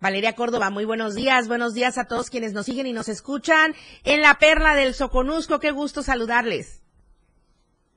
Valeria 0.00 0.34
Córdoba, 0.34 0.70
muy 0.70 0.84
buenos 0.84 1.14
días, 1.14 1.46
buenos 1.46 1.74
días 1.74 1.96
a 1.96 2.06
todos 2.06 2.28
quienes 2.28 2.52
nos 2.52 2.66
siguen 2.66 2.88
y 2.88 2.92
nos 2.92 3.08
escuchan 3.08 3.74
en 4.02 4.20
la 4.20 4.34
perla 4.34 4.74
del 4.74 4.94
Soconusco, 4.94 5.60
qué 5.60 5.70
gusto 5.70 6.02
saludarles. 6.02 6.82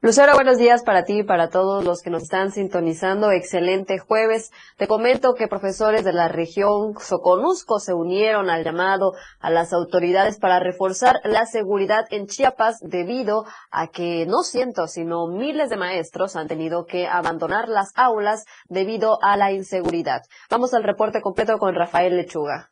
Lucero, 0.06 0.36
buenos 0.36 0.60
días 0.60 0.84
para 0.84 1.04
ti 1.04 1.22
y 1.22 1.24
para 1.24 1.50
todos 1.50 1.84
los 1.84 2.04
que 2.04 2.12
nos 2.12 2.22
están 2.22 2.52
sintonizando. 2.52 3.32
Excelente 3.32 3.98
jueves. 3.98 4.52
Te 4.78 4.86
comento 4.86 5.34
que 5.34 5.48
profesores 5.48 6.04
de 6.04 6.14
la 6.14 6.28
región 6.28 6.94
Soconusco 7.00 7.80
se 7.80 7.96
unieron 7.96 8.52
al 8.52 8.64
llamado 8.64 9.14
a 9.40 9.50
las 9.50 9.74
autoridades 9.74 10.38
para 10.38 10.60
reforzar 10.60 11.22
la 11.24 11.48
seguridad 11.48 12.06
en 12.12 12.28
Chiapas 12.28 12.78
debido 12.82 13.46
a 13.72 13.88
que 13.88 14.28
no 14.28 14.44
cientos, 14.44 14.92
sino 14.92 15.26
miles 15.26 15.72
de 15.72 15.78
maestros 15.78 16.36
han 16.36 16.48
tenido 16.48 16.86
que 16.86 17.08
abandonar 17.08 17.68
las 17.68 17.92
aulas 17.96 18.46
debido 18.70 19.18
a 19.24 19.38
la 19.38 19.54
inseguridad. 19.54 20.22
Vamos 20.52 20.76
al 20.76 20.84
reporte 20.84 21.20
completo 21.20 21.58
con 21.58 21.74
Rafael 21.74 22.16
Lechuga. 22.16 22.70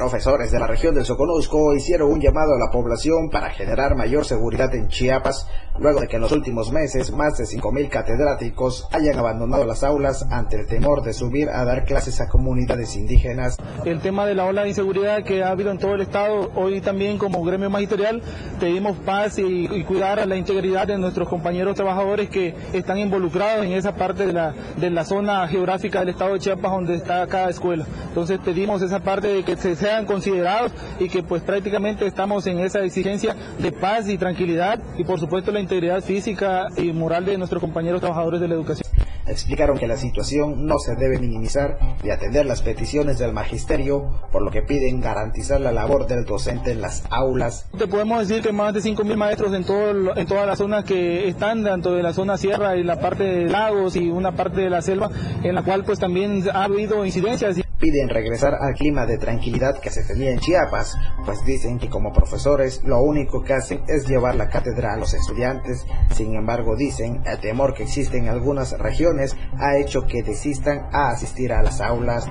Profesores 0.00 0.50
de 0.50 0.58
la 0.58 0.66
región 0.66 0.94
del 0.94 1.04
Soconusco 1.04 1.74
hicieron 1.74 2.10
un 2.10 2.22
llamado 2.22 2.54
a 2.54 2.58
la 2.58 2.70
población 2.70 3.28
para 3.28 3.50
generar 3.50 3.96
mayor 3.96 4.24
seguridad 4.24 4.74
en 4.74 4.88
Chiapas, 4.88 5.46
luego 5.78 6.00
de 6.00 6.08
que 6.08 6.16
en 6.16 6.22
los 6.22 6.32
últimos 6.32 6.72
meses 6.72 7.12
más 7.12 7.36
de 7.36 7.44
5.000 7.44 7.90
catedráticos 7.90 8.88
hayan 8.92 9.18
abandonado 9.18 9.66
las 9.66 9.84
aulas 9.84 10.26
ante 10.30 10.58
el 10.58 10.66
temor 10.66 11.02
de 11.02 11.12
subir 11.12 11.50
a 11.50 11.66
dar 11.66 11.84
clases 11.84 12.18
a 12.22 12.28
comunidades 12.28 12.96
indígenas. 12.96 13.58
El 13.84 14.00
tema 14.00 14.24
de 14.24 14.34
la 14.34 14.46
ola 14.46 14.62
de 14.62 14.70
inseguridad 14.70 15.22
que 15.22 15.42
ha 15.42 15.50
habido 15.50 15.70
en 15.70 15.78
todo 15.78 15.96
el 15.96 16.00
estado, 16.00 16.50
hoy 16.54 16.80
también 16.80 17.18
como 17.18 17.44
gremio 17.44 17.68
magisterial 17.68 18.22
pedimos 18.58 18.96
paz 19.04 19.38
y, 19.38 19.84
cuidar 19.84 20.18
a 20.18 20.24
la 20.24 20.36
integridad 20.36 20.86
de 20.86 20.96
nuestros 20.96 21.28
compañeros 21.28 21.74
trabajadores 21.74 22.30
que 22.30 22.54
están 22.72 22.96
involucrados 22.96 23.66
en 23.66 23.72
esa 23.72 23.94
parte 23.94 24.24
de 24.26 24.32
la, 24.32 24.54
de 24.78 24.88
la 24.88 25.04
zona 25.04 25.46
geográfica 25.46 26.00
del 26.00 26.10
estado 26.10 26.32
de 26.32 26.38
Chiapas 26.38 26.72
donde 26.72 26.94
está 26.94 27.26
cada 27.26 27.50
escuela. 27.50 27.84
Entonces 28.08 28.38
pedimos 28.42 28.80
esa 28.80 29.00
parte 29.00 29.28
de 29.28 29.42
que 29.42 29.56
se 29.56 29.74
sean 29.90 30.06
considerados 30.06 30.70
y 31.00 31.08
que 31.08 31.24
pues 31.24 31.42
prácticamente 31.42 32.06
estamos 32.06 32.46
en 32.46 32.60
esa 32.60 32.84
exigencia 32.84 33.34
de 33.58 33.72
paz 33.72 34.08
y 34.08 34.16
tranquilidad 34.16 34.78
y 34.96 35.02
por 35.02 35.18
supuesto 35.18 35.50
la 35.50 35.58
integridad 35.58 36.00
física 36.00 36.68
y 36.76 36.92
moral 36.92 37.24
de 37.24 37.36
nuestros 37.36 37.60
compañeros 37.60 38.00
trabajadores 38.00 38.40
de 38.40 38.46
la 38.46 38.54
educación. 38.54 38.88
Explicaron 39.26 39.78
que 39.78 39.86
la 39.86 39.96
situación 39.96 40.66
no 40.66 40.78
se 40.78 40.94
debe 40.94 41.18
minimizar 41.18 41.78
y 42.02 42.10
atender 42.10 42.46
las 42.46 42.62
peticiones 42.62 43.18
del 43.18 43.32
magisterio, 43.32 44.12
por 44.32 44.42
lo 44.42 44.50
que 44.50 44.62
piden 44.62 45.00
garantizar 45.00 45.60
la 45.60 45.72
labor 45.72 46.06
del 46.06 46.24
docente 46.24 46.72
en 46.72 46.80
las 46.80 47.04
aulas. 47.10 47.66
Te 47.76 47.86
podemos 47.86 48.26
decir 48.26 48.42
que 48.42 48.52
más 48.52 48.74
de 48.74 48.80
5.000 48.80 49.16
maestros 49.16 49.52
en, 49.54 49.64
todo, 49.64 50.16
en 50.16 50.26
todas 50.26 50.46
las 50.46 50.58
zonas 50.58 50.84
que 50.84 51.28
están, 51.28 51.62
tanto 51.62 51.94
de 51.94 52.02
la 52.02 52.12
zona 52.12 52.38
sierra 52.38 52.76
y 52.76 52.82
la 52.82 53.00
parte 53.00 53.24
de 53.24 53.48
lagos 53.48 53.94
y 53.94 54.10
una 54.10 54.32
parte 54.32 54.62
de 54.62 54.70
la 54.70 54.82
selva, 54.82 55.10
en 55.42 55.54
la 55.54 55.62
cual 55.62 55.84
pues 55.84 55.98
también 55.98 56.44
ha 56.52 56.64
habido 56.64 57.04
incidencias 57.04 57.56
piden 57.80 58.08
regresar 58.08 58.54
al 58.54 58.74
clima 58.74 59.06
de 59.06 59.18
tranquilidad 59.18 59.80
que 59.80 59.90
se 59.90 60.04
tenía 60.04 60.30
en 60.30 60.38
Chiapas, 60.38 60.96
pues 61.24 61.44
dicen 61.44 61.78
que 61.78 61.88
como 61.88 62.12
profesores 62.12 62.82
lo 62.84 63.02
único 63.02 63.42
que 63.42 63.54
hacen 63.54 63.82
es 63.88 64.06
llevar 64.06 64.36
la 64.36 64.48
cátedra 64.48 64.92
a 64.92 64.96
los 64.96 65.14
estudiantes. 65.14 65.86
Sin 66.14 66.34
embargo, 66.34 66.76
dicen, 66.76 67.22
el 67.26 67.40
temor 67.40 67.74
que 67.74 67.84
existe 67.84 68.18
en 68.18 68.28
algunas 68.28 68.78
regiones 68.78 69.36
ha 69.58 69.78
hecho 69.78 70.06
que 70.06 70.22
desistan 70.22 70.88
a 70.92 71.10
asistir 71.10 71.52
a 71.52 71.62
las 71.62 71.80
aulas. 71.80 72.28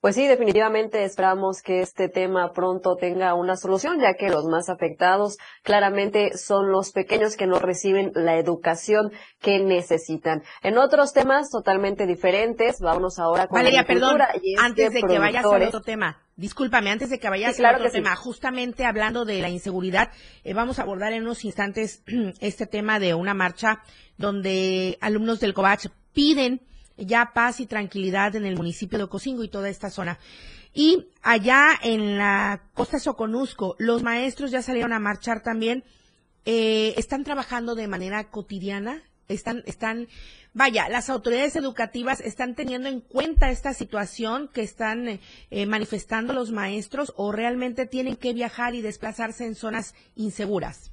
Pues 0.00 0.14
sí, 0.14 0.28
definitivamente 0.28 1.02
esperamos 1.02 1.60
que 1.60 1.80
este 1.80 2.08
tema 2.08 2.52
pronto 2.52 2.94
tenga 2.94 3.34
una 3.34 3.56
solución, 3.56 3.98
ya 4.00 4.14
que 4.14 4.28
los 4.28 4.44
más 4.44 4.68
afectados 4.68 5.38
claramente 5.64 6.38
son 6.38 6.70
los 6.70 6.92
pequeños 6.92 7.34
que 7.36 7.48
no 7.48 7.58
reciben 7.58 8.12
la 8.14 8.38
educación 8.38 9.10
que 9.40 9.58
necesitan. 9.58 10.44
En 10.62 10.78
otros 10.78 11.12
temas 11.12 11.50
totalmente 11.50 12.06
diferentes, 12.06 12.78
vámonos 12.80 13.18
ahora 13.18 13.48
con 13.48 13.58
Valeria, 13.58 13.84
perdón, 13.84 14.20
antes 14.60 14.92
de 14.92 15.02
que 15.02 15.18
vayas 15.18 15.44
al 15.44 15.62
otro 15.62 15.80
tema. 15.80 16.22
Discúlpame, 16.36 16.90
antes 16.90 17.10
de 17.10 17.18
que 17.18 17.28
vayas 17.28 17.58
al 17.58 17.74
otro 17.74 17.90
tema, 17.90 18.14
justamente 18.14 18.84
hablando 18.84 19.24
de 19.24 19.42
la 19.42 19.48
inseguridad, 19.48 20.12
eh, 20.44 20.54
vamos 20.54 20.78
a 20.78 20.82
abordar 20.82 21.12
en 21.12 21.24
unos 21.24 21.44
instantes 21.44 22.04
este 22.40 22.66
tema 22.66 23.00
de 23.00 23.14
una 23.14 23.34
marcha 23.34 23.82
donde 24.16 24.96
alumnos 25.00 25.40
del 25.40 25.54
COVACH 25.54 25.88
piden 26.12 26.60
ya 26.98 27.32
paz 27.32 27.60
y 27.60 27.66
tranquilidad 27.66 28.36
en 28.36 28.44
el 28.44 28.56
municipio 28.56 28.98
de 28.98 29.04
Ocosingo 29.04 29.44
y 29.44 29.48
toda 29.48 29.68
esta 29.68 29.90
zona. 29.90 30.18
Y 30.74 31.08
allá 31.22 31.70
en 31.82 32.18
la 32.18 32.62
costa 32.74 32.98
Soconusco, 32.98 33.74
los 33.78 34.02
maestros 34.02 34.50
ya 34.50 34.62
salieron 34.62 34.92
a 34.92 34.98
marchar 34.98 35.42
también. 35.42 35.84
Eh, 36.44 36.94
están 36.96 37.24
trabajando 37.24 37.74
de 37.74 37.88
manera 37.88 38.30
cotidiana, 38.30 39.02
están, 39.28 39.62
están, 39.66 40.08
vaya, 40.54 40.88
las 40.88 41.10
autoridades 41.10 41.56
educativas 41.56 42.20
están 42.20 42.54
teniendo 42.54 42.88
en 42.88 43.00
cuenta 43.00 43.50
esta 43.50 43.74
situación 43.74 44.48
que 44.48 44.62
están 44.62 45.20
eh, 45.50 45.66
manifestando 45.66 46.32
los 46.32 46.50
maestros 46.50 47.12
o 47.16 47.32
realmente 47.32 47.86
tienen 47.86 48.16
que 48.16 48.32
viajar 48.32 48.74
y 48.74 48.80
desplazarse 48.80 49.46
en 49.46 49.54
zonas 49.54 49.94
inseguras. 50.16 50.90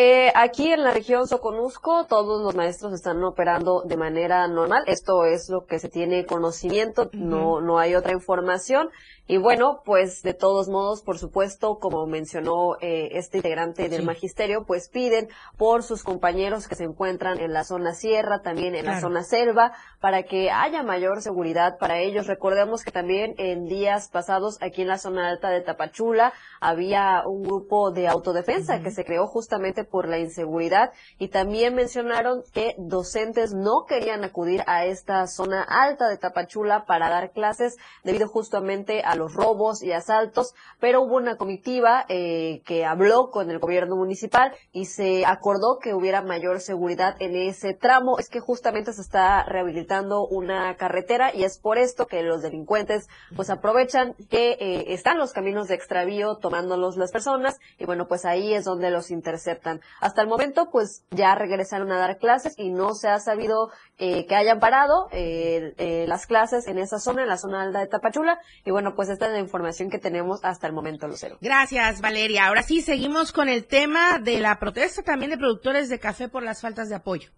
Eh, 0.00 0.30
aquí 0.36 0.70
en 0.70 0.84
la 0.84 0.92
región 0.92 1.26
Soconusco, 1.26 2.06
todos 2.06 2.40
los 2.40 2.54
maestros 2.54 2.92
están 2.92 3.24
operando 3.24 3.82
de 3.84 3.96
manera 3.96 4.46
normal. 4.46 4.84
Esto 4.86 5.24
es 5.24 5.48
lo 5.48 5.66
que 5.66 5.80
se 5.80 5.88
tiene 5.88 6.24
conocimiento, 6.24 7.10
no, 7.14 7.60
no 7.60 7.80
hay 7.80 7.96
otra 7.96 8.12
información. 8.12 8.90
Y 9.30 9.36
bueno, 9.36 9.82
pues 9.84 10.22
de 10.22 10.32
todos 10.32 10.70
modos, 10.70 11.02
por 11.02 11.18
supuesto, 11.18 11.78
como 11.78 12.06
mencionó 12.06 12.76
eh, 12.80 13.10
este 13.12 13.36
integrante 13.36 13.90
del 13.90 14.02
magisterio, 14.02 14.64
pues 14.64 14.88
piden 14.88 15.28
por 15.58 15.82
sus 15.82 16.02
compañeros 16.02 16.66
que 16.66 16.74
se 16.74 16.84
encuentran 16.84 17.38
en 17.38 17.52
la 17.52 17.64
zona 17.64 17.92
sierra, 17.92 18.40
también 18.40 18.74
en 18.74 18.86
la 18.86 19.02
zona 19.02 19.22
selva, 19.24 19.72
para 20.00 20.22
que 20.22 20.50
haya 20.50 20.82
mayor 20.82 21.20
seguridad 21.20 21.76
para 21.78 21.98
ellos. 21.98 22.26
Recordemos 22.26 22.82
que 22.82 22.90
también 22.90 23.34
en 23.36 23.66
días 23.66 24.08
pasados 24.08 24.56
aquí 24.62 24.80
en 24.80 24.88
la 24.88 24.96
zona 24.96 25.28
alta 25.28 25.50
de 25.50 25.60
Tapachula 25.60 26.32
había 26.58 27.22
un 27.26 27.42
grupo 27.42 27.90
de 27.90 28.08
autodefensa 28.08 28.80
que 28.80 28.90
se 28.90 29.04
creó 29.04 29.26
justamente 29.26 29.84
por 29.84 30.08
la 30.08 30.18
inseguridad. 30.18 30.90
Y 31.18 31.28
también 31.28 31.74
mencionaron 31.74 32.44
que 32.54 32.76
docentes 32.78 33.52
no 33.52 33.84
querían 33.86 34.24
acudir 34.24 34.62
a 34.66 34.86
esta 34.86 35.26
zona 35.26 35.62
alta 35.68 36.08
de 36.08 36.16
Tapachula 36.16 36.86
para 36.86 37.10
dar 37.10 37.32
clases 37.32 37.76
debido 38.04 38.26
justamente 38.26 39.02
a 39.02 39.17
los 39.18 39.34
robos 39.34 39.82
y 39.82 39.92
asaltos, 39.92 40.54
pero 40.80 41.02
hubo 41.02 41.16
una 41.16 41.36
comitiva 41.36 42.04
eh, 42.08 42.62
que 42.64 42.84
habló 42.84 43.30
con 43.30 43.50
el 43.50 43.58
gobierno 43.58 43.96
municipal 43.96 44.52
y 44.72 44.86
se 44.86 45.26
acordó 45.26 45.78
que 45.78 45.94
hubiera 45.94 46.22
mayor 46.22 46.60
seguridad 46.60 47.16
en 47.20 47.36
ese 47.36 47.74
tramo. 47.74 48.18
Es 48.18 48.28
que 48.28 48.40
justamente 48.40 48.92
se 48.92 49.02
está 49.02 49.44
rehabilitando 49.44 50.26
una 50.26 50.76
carretera 50.76 51.34
y 51.34 51.44
es 51.44 51.58
por 51.58 51.78
esto 51.78 52.06
que 52.06 52.22
los 52.22 52.42
delincuentes 52.42 53.08
pues 53.36 53.50
aprovechan 53.50 54.14
que 54.30 54.52
eh, 54.52 54.94
están 54.94 55.18
los 55.18 55.32
caminos 55.32 55.68
de 55.68 55.74
extravío 55.74 56.36
tomándolos 56.36 56.96
las 56.96 57.12
personas 57.12 57.58
y 57.78 57.84
bueno 57.84 58.06
pues 58.08 58.24
ahí 58.24 58.54
es 58.54 58.64
donde 58.64 58.90
los 58.90 59.10
interceptan. 59.10 59.80
Hasta 60.00 60.22
el 60.22 60.28
momento 60.28 60.70
pues 60.70 61.04
ya 61.10 61.34
regresaron 61.34 61.92
a 61.92 61.98
dar 61.98 62.18
clases 62.18 62.54
y 62.56 62.70
no 62.70 62.94
se 62.94 63.08
ha 63.08 63.18
sabido 63.20 63.70
eh, 63.98 64.26
que 64.26 64.36
hayan 64.36 64.60
parado 64.60 65.08
eh, 65.10 65.74
eh, 65.78 66.04
las 66.06 66.26
clases 66.26 66.68
en 66.68 66.78
esa 66.78 66.98
zona, 66.98 67.22
en 67.22 67.28
la 67.28 67.36
zona 67.36 67.62
alta 67.62 67.80
de 67.80 67.88
Tapachula 67.88 68.38
y 68.64 68.70
bueno 68.70 68.94
pues 68.94 69.07
esta 69.08 69.26
es 69.26 69.32
la 69.32 69.38
información 69.38 69.90
que 69.90 69.98
tenemos 69.98 70.40
hasta 70.44 70.66
el 70.66 70.72
momento 70.72 71.08
Lucero. 71.08 71.38
Gracias, 71.40 72.00
Valeria. 72.00 72.46
Ahora 72.46 72.62
sí, 72.62 72.80
seguimos 72.80 73.32
con 73.32 73.48
el 73.48 73.66
tema 73.66 74.18
de 74.18 74.40
la 74.40 74.58
protesta 74.58 75.02
también 75.02 75.30
de 75.30 75.38
productores 75.38 75.88
de 75.88 75.98
café 75.98 76.28
por 76.28 76.42
las 76.42 76.60
faltas 76.60 76.88
de 76.88 76.94
apoyo. 76.94 77.30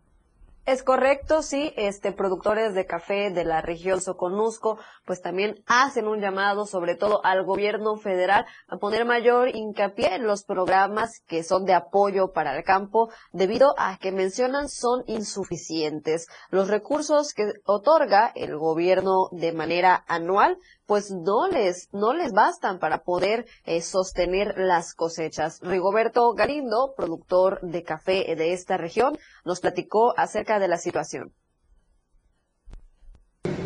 Es 0.67 0.83
correcto, 0.83 1.43
sí, 1.43 1.73
este, 1.77 2.13
productores 2.13 2.75
de 2.75 2.87
café 2.87 3.31
de 3.31 3.45
la 3.45 3.63
región 3.63 4.01
Soconusco, 4.01 4.79
pues 5.07 5.23
también 5.23 5.65
hacen 5.67 6.07
un 6.07 6.21
llamado, 6.21 6.67
sobre 6.67 6.95
todo 6.95 7.25
al 7.25 7.45
gobierno 7.45 7.97
federal, 7.97 8.45
a 8.69 8.77
poner 8.77 9.07
mayor 9.07 9.49
hincapié 9.49 10.15
en 10.15 10.27
los 10.27 10.45
programas 10.45 11.23
que 11.27 11.43
son 11.43 11.65
de 11.65 11.73
apoyo 11.73 12.33
para 12.33 12.57
el 12.57 12.63
campo, 12.63 13.11
debido 13.33 13.75
a 13.79 13.97
que 13.99 14.13
mencionan 14.13 14.69
son 14.69 15.03
insuficientes. 15.07 16.29
Los 16.51 16.69
recursos 16.69 17.33
que 17.33 17.51
otorga 17.65 18.31
el 18.37 18.57
gobierno 18.57 19.29
de 19.33 19.53
manera 19.53 20.05
anual, 20.07 20.59
pues 20.90 21.12
no 21.12 21.46
les, 21.46 21.88
no 21.92 22.12
les 22.12 22.33
bastan 22.33 22.81
para 22.81 23.05
poder 23.05 23.46
eh, 23.64 23.81
sostener 23.81 24.55
las 24.57 24.92
cosechas. 24.92 25.61
Rigoberto 25.62 26.35
Galindo, 26.35 26.94
productor 26.96 27.61
de 27.62 27.85
café 27.85 28.35
de 28.35 28.53
esta 28.53 28.76
región, 28.76 29.16
nos 29.44 29.61
platicó 29.61 30.12
acerca 30.18 30.59
de 30.59 30.66
la 30.66 30.79
situación. 30.79 31.33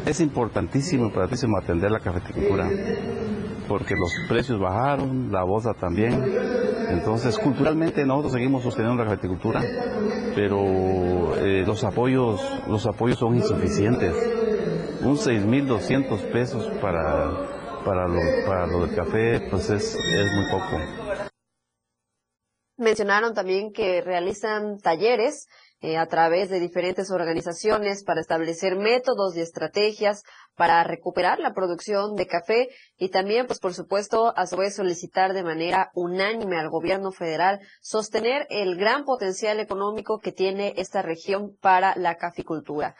Es 0.05 0.21
importantísimo, 0.21 1.07
importantísimo 1.07 1.57
atender 1.57 1.91
la 1.91 2.01
cafeticultura, 2.01 2.69
porque 3.69 3.95
los 3.95 4.13
precios 4.29 4.61
bajaron, 4.61 5.33
la 5.33 5.45
boza 5.45 5.73
también. 5.73 6.23
Entonces, 6.91 7.39
culturalmente 7.39 8.05
nosotros 8.05 8.35
seguimos 8.35 8.63
sosteniendo 8.63 9.03
la 9.03 9.09
cafeticultura, 9.09 9.63
pero 10.35 11.37
eh, 11.39 11.65
los 11.67 11.85
apoyos, 11.85 12.39
los 12.69 12.85
apoyos 12.87 13.19
son 13.19 13.35
insuficientes. 13.35 14.44
Un 15.05 15.19
6.200 15.19 16.33
pesos 16.33 16.65
para, 16.81 17.83
para, 17.85 18.09
lo, 18.09 18.21
para 18.47 18.67
lo 18.67 18.87
del 18.87 18.97
café, 18.97 19.39
pues 19.51 19.69
es, 19.69 19.95
es 19.95 20.33
muy 20.33 20.47
poco. 20.51 20.81
Mencionaron 22.79 23.35
también 23.35 23.71
que 23.73 24.01
realizan 24.01 24.79
talleres 24.79 25.47
eh, 25.81 25.99
a 25.99 26.07
través 26.07 26.49
de 26.49 26.59
diferentes 26.59 27.11
organizaciones 27.11 28.03
para 28.03 28.23
establecer 28.23 28.77
métodos 28.77 29.37
y 29.37 29.43
estrategias 29.43 30.23
para 30.57 30.83
recuperar 30.83 31.39
la 31.39 31.53
producción 31.53 32.15
de 32.15 32.27
café 32.27 32.71
y 32.97 33.11
también, 33.11 33.47
pues 33.47 33.61
por 33.61 33.75
supuesto, 33.75 34.33
a 34.35 34.47
su 34.47 34.57
vez 34.57 34.75
solicitar 34.75 35.35
de 35.35 35.45
manera 35.45 35.91
unánime 35.93 36.59
al 36.59 36.71
gobierno 36.71 37.13
federal 37.13 37.61
sostener 37.83 38.47
el 38.49 38.77
gran 38.77 39.05
potencial 39.05 39.61
económico 39.61 40.19
que 40.19 40.33
tiene 40.33 40.73
esta 40.79 41.03
región 41.03 41.55
para 41.61 41.95
la 41.97 42.17
caficultura. 42.17 42.97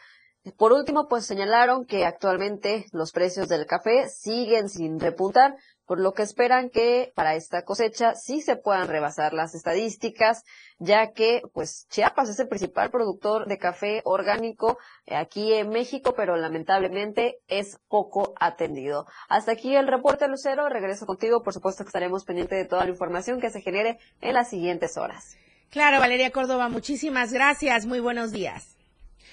Por 0.57 0.73
último, 0.73 1.07
pues 1.07 1.25
señalaron 1.25 1.85
que 1.85 2.05
actualmente 2.05 2.85
los 2.91 3.11
precios 3.11 3.49
del 3.49 3.65
café 3.65 4.07
siguen 4.09 4.69
sin 4.69 4.99
repuntar, 4.99 5.55
por 5.85 5.99
lo 5.99 6.13
que 6.13 6.23
esperan 6.23 6.69
que 6.69 7.11
para 7.15 7.35
esta 7.35 7.63
cosecha 7.63 8.15
sí 8.15 8.41
se 8.41 8.55
puedan 8.55 8.87
rebasar 8.87 9.33
las 9.33 9.55
estadísticas, 9.55 10.43
ya 10.77 11.11
que 11.13 11.41
pues 11.53 11.87
Chiapas 11.89 12.29
es 12.29 12.39
el 12.39 12.47
principal 12.47 12.91
productor 12.91 13.47
de 13.47 13.57
café 13.57 14.01
orgánico 14.03 14.77
aquí 15.07 15.53
en 15.53 15.69
México, 15.69 16.13
pero 16.15 16.35
lamentablemente 16.35 17.39
es 17.47 17.79
poco 17.87 18.33
atendido. 18.39 19.07
Hasta 19.29 19.51
aquí 19.51 19.75
el 19.75 19.87
reporte 19.87 20.27
Lucero, 20.27 20.69
regreso 20.69 21.05
contigo, 21.05 21.43
por 21.43 21.53
supuesto 21.53 21.83
que 21.83 21.89
estaremos 21.89 22.23
pendientes 22.23 22.57
de 22.57 22.65
toda 22.65 22.83
la 22.83 22.91
información 22.91 23.39
que 23.39 23.49
se 23.49 23.61
genere 23.61 23.97
en 24.21 24.33
las 24.33 24.49
siguientes 24.49 24.97
horas. 24.97 25.37
Claro, 25.71 25.99
Valeria 25.99 26.31
Córdoba, 26.31 26.69
muchísimas 26.69 27.33
gracias. 27.33 27.85
Muy 27.85 27.99
buenos 27.99 28.31
días. 28.31 28.75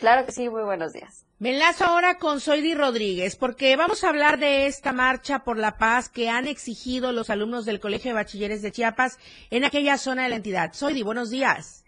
Claro 0.01 0.27
que 0.27 0.33
sí, 0.33 0.49
muy 0.49 0.63
buenos 0.63 0.93
días. 0.93 1.25
Me 1.39 1.51
enlazo 1.51 1.85
ahora 1.85 2.19
con 2.19 2.41
Soidi 2.41 2.75
Rodríguez 2.75 3.37
porque 3.37 3.77
vamos 3.77 4.05
a 4.05 4.09
hablar 4.09 4.39
de 4.39 4.67
esta 4.67 4.93
marcha 4.93 5.41
por 5.41 5.59
la 5.59 5.77
paz 5.77 6.09
que 6.09 6.29
han 6.29 6.47
exigido 6.47 7.13
los 7.13 7.31
alumnos 7.31 7.65
del 7.65 7.81
Colegio 7.81 8.11
de 8.11 8.15
Bachilleres 8.17 8.63
de 8.63 8.71
Chiapas 8.73 9.19
en 9.51 9.65
aquella 9.65 9.97
zona 9.99 10.25
de 10.25 10.29
la 10.31 10.37
entidad. 10.37 10.73
Soidi, 10.73 11.03
buenos 11.03 11.31
días. 11.31 11.85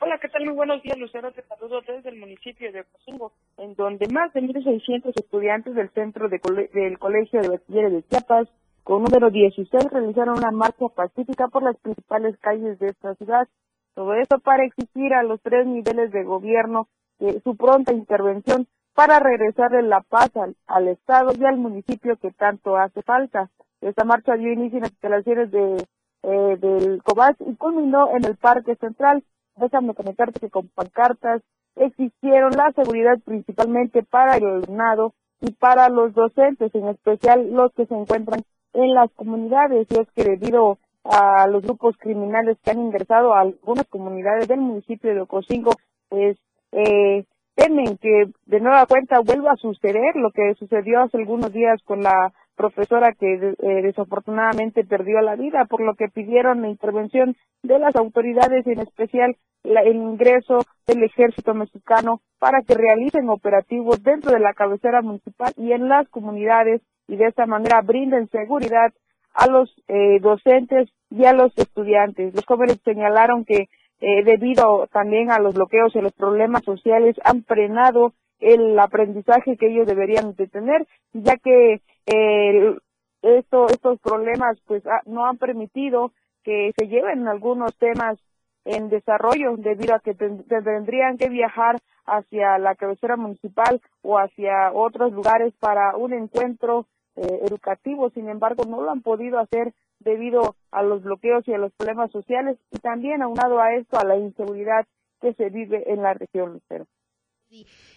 Hola, 0.00 0.18
¿qué 0.20 0.28
tal? 0.28 0.44
Muy 0.44 0.54
buenos 0.54 0.82
días, 0.82 0.98
Lucero. 0.98 1.32
Te 1.32 1.42
saludo 1.46 1.80
desde 1.86 2.10
el 2.10 2.18
municipio 2.18 2.70
de 2.72 2.80
Ocosingo, 2.80 3.32
en 3.56 3.74
donde 3.74 4.06
más 4.08 4.32
de 4.34 4.42
1.600 4.42 5.12
estudiantes 5.18 5.74
del 5.74 5.88
centro 5.90 6.28
de 6.28 6.40
cole- 6.40 6.68
del 6.74 6.98
Colegio 6.98 7.40
de 7.40 7.48
Bachilleres 7.48 7.92
de 7.92 8.02
Chiapas, 8.08 8.48
con 8.82 9.02
número 9.02 9.30
16, 9.30 9.82
realizaron 9.90 10.36
una 10.38 10.50
marcha 10.50 10.88
pacífica 10.94 11.48
por 11.48 11.62
las 11.62 11.76
principales 11.78 12.36
calles 12.38 12.78
de 12.80 12.88
esta 12.88 13.14
ciudad. 13.14 13.48
Todo 13.94 14.12
esto 14.14 14.40
para 14.40 14.64
exigir 14.66 15.14
a 15.14 15.22
los 15.22 15.40
tres 15.40 15.66
niveles 15.66 16.10
de 16.12 16.22
gobierno 16.24 16.88
eh, 17.20 17.40
su 17.44 17.56
pronta 17.56 17.92
intervención 17.92 18.66
para 18.94 19.18
regresarle 19.18 19.82
la 19.82 20.00
paz 20.02 20.30
al, 20.66 20.88
Estado 20.88 21.32
y 21.38 21.44
al 21.44 21.56
municipio 21.56 22.16
que 22.16 22.30
tanto 22.30 22.76
hace 22.76 23.02
falta. 23.02 23.50
Esta 23.80 24.04
marcha 24.04 24.34
dio 24.36 24.52
inicio 24.52 24.78
en 24.78 24.82
las 24.82 24.92
instalaciones 24.92 25.50
de, 25.50 25.84
eh, 26.22 26.56
del 26.58 27.02
COBAS 27.02 27.36
y 27.40 27.54
culminó 27.56 28.08
en 28.16 28.24
el 28.24 28.36
Parque 28.36 28.76
Central. 28.76 29.24
Déjame 29.56 29.94
comentarte 29.94 30.40
que 30.40 30.50
con 30.50 30.68
pancartas 30.68 31.42
exigieron 31.76 32.52
la 32.52 32.72
seguridad 32.72 33.18
principalmente 33.24 34.02
para 34.02 34.36
el 34.36 34.44
alumnado 34.44 35.12
y 35.40 35.52
para 35.52 35.88
los 35.88 36.14
docentes, 36.14 36.74
en 36.74 36.88
especial 36.88 37.52
los 37.52 37.72
que 37.72 37.86
se 37.86 37.94
encuentran 37.94 38.42
en 38.72 38.94
las 38.94 39.10
comunidades. 39.12 39.86
Y 39.90 39.98
es 39.98 40.08
que 40.12 40.24
debido 40.24 40.78
a 41.04 41.46
los 41.48 41.62
grupos 41.62 41.96
criminales 41.98 42.56
que 42.62 42.70
han 42.70 42.80
ingresado 42.80 43.34
a 43.34 43.40
algunas 43.40 43.86
comunidades 43.88 44.48
del 44.48 44.60
municipio 44.60 45.12
de 45.14 45.20
Ocosingo, 45.20 45.72
pues 46.08 46.38
eh, 46.74 47.24
temen 47.54 47.96
que 47.98 48.26
de 48.46 48.60
nueva 48.60 48.86
cuenta 48.86 49.20
vuelva 49.20 49.52
a 49.52 49.56
suceder 49.56 50.16
lo 50.16 50.30
que 50.32 50.54
sucedió 50.58 51.02
hace 51.02 51.16
algunos 51.18 51.52
días 51.52 51.80
con 51.84 52.02
la 52.02 52.32
profesora 52.56 53.12
que 53.12 53.34
eh, 53.34 53.82
desafortunadamente 53.82 54.84
perdió 54.84 55.20
la 55.20 55.36
vida, 55.36 55.64
por 55.64 55.80
lo 55.80 55.94
que 55.94 56.08
pidieron 56.08 56.62
la 56.62 56.68
intervención 56.68 57.36
de 57.62 57.78
las 57.78 57.96
autoridades, 57.96 58.66
en 58.66 58.80
especial 58.80 59.36
la- 59.64 59.82
el 59.82 59.96
ingreso 59.96 60.58
del 60.86 61.02
ejército 61.04 61.54
mexicano 61.54 62.20
para 62.38 62.62
que 62.62 62.74
realicen 62.74 63.28
operativos 63.28 64.02
dentro 64.02 64.32
de 64.32 64.40
la 64.40 64.52
cabecera 64.52 65.00
municipal 65.02 65.52
y 65.56 65.72
en 65.72 65.88
las 65.88 66.08
comunidades 66.10 66.82
y 67.08 67.16
de 67.16 67.26
esta 67.26 67.46
manera 67.46 67.80
brinden 67.82 68.28
seguridad 68.28 68.92
a 69.34 69.46
los 69.48 69.74
eh, 69.88 70.18
docentes 70.20 70.90
y 71.10 71.24
a 71.24 71.32
los 71.32 71.56
estudiantes. 71.58 72.34
Los 72.34 72.44
jóvenes 72.46 72.78
señalaron 72.84 73.44
que 73.44 73.68
eh, 74.00 74.24
debido 74.24 74.86
también 74.92 75.30
a 75.30 75.38
los 75.38 75.54
bloqueos 75.54 75.94
y 75.96 76.00
los 76.00 76.12
problemas 76.12 76.62
sociales 76.64 77.16
han 77.24 77.44
frenado 77.44 78.12
el 78.40 78.78
aprendizaje 78.78 79.56
que 79.56 79.68
ellos 79.68 79.86
deberían 79.86 80.34
de 80.34 80.46
tener, 80.48 80.86
ya 81.12 81.36
que 81.36 81.80
eh, 82.06 82.76
esto, 83.22 83.66
estos 83.68 83.98
problemas 84.00 84.60
pues 84.66 84.82
no 85.06 85.24
han 85.26 85.38
permitido 85.38 86.12
que 86.42 86.72
se 86.76 86.88
lleven 86.88 87.26
algunos 87.26 87.74
temas 87.78 88.18
en 88.66 88.88
desarrollo 88.90 89.56
debido 89.56 89.94
a 89.94 90.00
que 90.00 90.14
ten- 90.14 90.44
tendrían 90.44 91.16
que 91.16 91.28
viajar 91.28 91.78
hacia 92.06 92.58
la 92.58 92.74
cabecera 92.74 93.16
municipal 93.16 93.80
o 94.02 94.18
hacia 94.18 94.72
otros 94.72 95.12
lugares 95.12 95.54
para 95.58 95.96
un 95.96 96.12
encuentro 96.12 96.86
eh, 97.16 97.40
educativo. 97.46 98.10
Sin 98.10 98.28
embargo, 98.28 98.64
no 98.68 98.82
lo 98.82 98.90
han 98.90 99.00
podido 99.00 99.38
hacer 99.38 99.72
debido 100.04 100.56
a 100.70 100.82
los 100.82 101.02
bloqueos 101.02 101.46
y 101.48 101.54
a 101.54 101.58
los 101.58 101.72
problemas 101.72 102.10
sociales 102.12 102.58
y 102.70 102.78
también 102.78 103.22
aunado 103.22 103.60
a 103.60 103.74
esto 103.74 103.98
a 103.98 104.04
la 104.04 104.16
inseguridad 104.16 104.86
que 105.20 105.34
se 105.34 105.50
vive 105.50 105.90
en 105.92 106.02
la 106.02 106.14
región. 106.14 106.60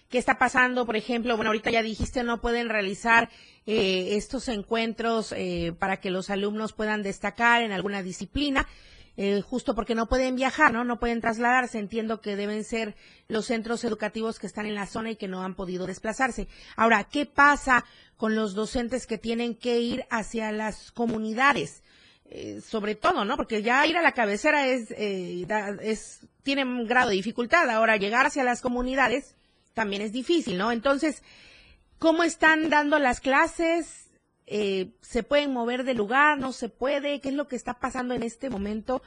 ¿Qué 0.09 0.17
está 0.17 0.37
pasando? 0.37 0.85
Por 0.85 0.95
ejemplo, 0.95 1.35
bueno, 1.35 1.49
ahorita 1.49 1.71
ya 1.71 1.81
dijiste, 1.81 2.23
no 2.23 2.39
pueden 2.39 2.69
realizar 2.69 3.29
eh, 3.65 4.15
estos 4.15 4.47
encuentros 4.47 5.33
eh, 5.35 5.73
para 5.77 5.97
que 5.97 6.11
los 6.11 6.29
alumnos 6.29 6.73
puedan 6.73 7.03
destacar 7.03 7.63
en 7.63 7.71
alguna 7.71 8.03
disciplina. 8.03 8.67
Eh, 9.19 9.41
justo 9.41 9.73
porque 9.73 9.95
no 9.95 10.07
pueden 10.07 10.35
viajar, 10.35 10.71
¿no? 10.71 10.83
No 10.83 10.99
pueden 10.99 11.21
trasladarse. 11.21 11.79
Entiendo 11.79 12.21
que 12.21 12.35
deben 12.35 12.63
ser 12.63 12.95
los 13.27 13.47
centros 13.47 13.83
educativos 13.83 14.37
que 14.37 14.45
están 14.45 14.67
en 14.67 14.75
la 14.75 14.85
zona 14.85 15.09
y 15.11 15.15
que 15.15 15.27
no 15.27 15.43
han 15.43 15.55
podido 15.55 15.87
desplazarse. 15.87 16.47
Ahora, 16.75 17.03
¿qué 17.05 17.25
pasa 17.25 17.83
con 18.15 18.35
los 18.35 18.53
docentes 18.53 19.07
que 19.07 19.17
tienen 19.17 19.55
que 19.55 19.79
ir 19.79 20.05
hacia 20.11 20.51
las 20.51 20.91
comunidades? 20.91 21.83
Eh, 22.29 22.59
sobre 22.61 22.95
todo, 22.95 23.23
¿no? 23.23 23.37
Porque 23.37 23.61
ya 23.61 23.85
ir 23.87 23.95
a 23.95 24.01
la 24.01 24.11
cabecera 24.11 24.67
es, 24.67 24.91
eh, 24.91 25.45
es, 25.81 26.27
tiene 26.43 26.63
un 26.63 26.85
grado 26.85 27.09
de 27.09 27.15
dificultad. 27.15 27.69
Ahora, 27.69 27.95
llegar 27.95 28.25
hacia 28.25 28.43
las 28.43 28.61
comunidades 28.61 29.35
también 29.73 30.01
es 30.01 30.11
difícil, 30.11 30.57
¿no? 30.57 30.71
Entonces, 30.71 31.23
¿cómo 31.99 32.23
están 32.23 32.69
dando 32.69 32.99
las 32.99 33.21
clases? 33.21 34.07
eh, 34.47 34.91
se 35.01 35.23
pueden 35.23 35.53
mover 35.53 35.83
de 35.83 35.93
lugar, 35.93 36.39
no 36.39 36.53
se 36.53 36.69
puede, 36.69 37.19
qué 37.19 37.29
es 37.29 37.35
lo 37.35 37.47
que 37.47 37.57
está 37.57 37.75
pasando 37.75 38.13
en 38.15 38.23
este 38.23 38.49
momento 38.49 39.01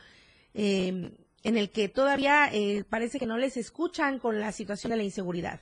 eh, 0.55 1.13
en 1.43 1.57
el 1.57 1.71
que 1.71 1.89
todavía 1.89 2.49
eh, 2.53 2.85
parece 2.89 3.19
que 3.19 3.27
no 3.27 3.39
les 3.39 3.57
escuchan 3.57 4.19
con 4.19 4.39
la 4.39 4.53
situación 4.53 4.91
de 4.91 4.99
la 4.99 5.03
inseguridad. 5.03 5.61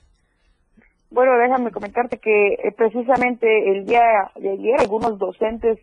Bueno, 1.11 1.39
déjame 1.39 1.71
comentarte 1.71 2.19
que 2.19 2.55
eh, 2.55 2.73
precisamente 2.77 3.71
el 3.71 3.87
día 3.87 4.33
de 4.35 4.51
ayer 4.51 4.81
algunos 4.81 5.19
docentes 5.19 5.79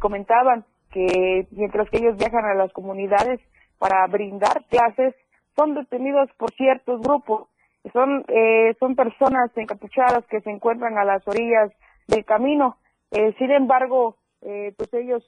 comentaban 0.00 0.64
que 0.94 1.46
mientras 1.50 1.90
que 1.90 1.98
ellos 1.98 2.16
viajan 2.16 2.46
a 2.46 2.54
las 2.54 2.72
comunidades 2.72 3.40
para 3.78 4.06
brindar 4.06 4.64
clases, 4.70 5.14
son 5.56 5.74
detenidos 5.74 6.30
por 6.38 6.50
ciertos 6.54 7.02
grupos. 7.02 7.48
Son, 7.92 8.24
eh, 8.28 8.74
son 8.80 8.96
personas 8.96 9.50
encapuchadas 9.56 10.24
que 10.30 10.40
se 10.40 10.50
encuentran 10.50 10.96
a 10.96 11.04
las 11.04 11.26
orillas 11.28 11.70
del 12.08 12.24
camino 12.24 12.78
eh, 13.14 13.32
sin 13.38 13.52
embargo, 13.52 14.16
eh, 14.42 14.74
pues 14.76 14.92
ellos 14.92 15.22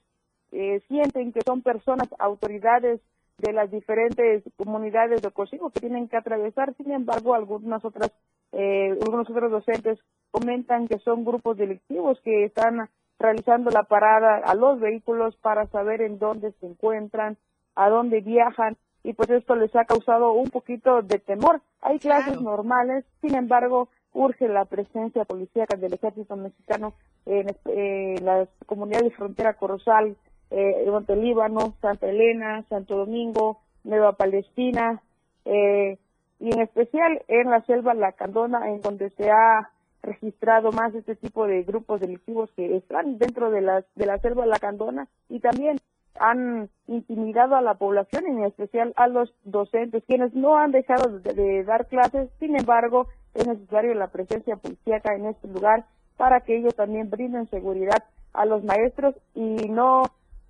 eh, 0.50 0.81
sienten 0.88 1.33
que 1.33 1.40
son 1.46 1.62
personas, 1.62 2.09
autoridades 2.18 3.00
de 3.38 3.52
las 3.52 3.70
diferentes 3.70 4.42
comunidades 4.57 5.22
de 5.22 5.31
Cosigo 5.31 5.70
que 5.70 5.79
tienen 5.79 6.09
que 6.09 6.16
atravesar. 6.16 6.74
Sin 6.76 6.90
embargo, 6.90 7.35
algunas 7.35 7.85
otras, 7.85 8.11
algunos 8.52 9.31
otros 9.31 9.50
docentes 9.52 10.00
comentan 10.33 10.88
que 10.88 10.98
son 10.98 11.24
grupos 11.24 11.57
delictivos 11.59 12.20
que 12.22 12.44
están 12.44 12.88
realizando 13.18 13.70
la 13.70 13.85
parada 13.85 14.37
a 14.44 14.55
los 14.55 14.81
vehículos 14.81 15.37
para 15.37 15.66
saber 15.66 16.02
en 16.02 16.18
dónde 16.18 16.52
se 16.61 16.66
encuentran, 16.66 17.37
a 17.74 17.88
dónde 17.88 18.20
viajan 18.20 18.76
y 19.02 19.12
pues 19.12 19.31
esto 19.31 19.55
les 19.55 19.74
ha 19.76 19.85
causado 19.85 20.33
un 20.33 20.50
poquito 20.50 21.00
de 21.02 21.20
temor. 21.20 21.61
Hay 21.81 22.00
clases 22.00 22.40
normales, 22.40 23.05
sin 23.20 23.37
embargo, 23.37 23.88
urge 24.12 24.48
la 24.48 24.64
presencia 24.64 25.24
policíaca 25.24 25.76
del 25.76 25.92
ejército 25.92 26.35
mexicano 26.37 26.94
en 27.24 27.46
eh, 27.66 28.16
las 28.22 28.48
comunidades 28.66 29.11
de 29.11 29.16
frontera 29.16 29.55
Corozal, 29.55 30.16
eh, 30.50 30.85
Montelíbano, 30.90 31.74
Santa 31.81 32.09
Elena, 32.09 32.64
Santo 32.68 32.96
Domingo, 32.96 33.61
Nueva 33.85 34.12
Palestina, 34.14 35.00
eh, 35.44 35.98
y 36.40 36.52
en 36.52 36.61
especial 36.61 37.22
en 37.29 37.50
la 37.50 37.62
selva 37.62 37.94
Lacandona, 37.94 38.70
en 38.70 38.81
donde 38.81 39.11
se 39.11 39.31
ha 39.31 39.70
registrado 40.06 40.72
más 40.72 40.94
este 40.94 41.16
tipo 41.16 41.46
de 41.46 41.62
grupos 41.62 42.00
delictivos 42.00 42.50
que 42.56 42.76
están 42.76 43.18
dentro 43.18 43.50
de 43.50 43.60
la, 43.60 43.84
de 43.94 44.06
la 44.06 44.18
selva 44.18 44.46
Lacandona 44.46 45.08
y 45.28 45.40
también 45.40 45.78
han 46.18 46.70
intimidado 46.86 47.56
a 47.56 47.60
la 47.60 47.74
población, 47.74 48.26
en 48.26 48.44
especial 48.44 48.94
a 48.96 49.06
los 49.08 49.34
docentes, 49.44 50.02
quienes 50.06 50.32
no 50.34 50.56
han 50.56 50.72
dejado 50.72 51.18
de 51.18 51.64
dar 51.64 51.86
clases, 51.88 52.30
sin 52.40 52.58
embargo, 52.58 53.08
es 53.34 53.46
necesario 53.46 53.94
la 53.94 54.08
presencia 54.08 54.56
policíaca 54.56 55.14
en 55.14 55.26
este 55.26 55.48
lugar 55.48 55.84
para 56.16 56.40
que 56.40 56.56
ellos 56.56 56.74
también 56.74 57.10
brinden 57.10 57.48
seguridad 57.50 58.04
a 58.32 58.46
los 58.46 58.64
maestros 58.64 59.14
y 59.34 59.68
no 59.68 60.04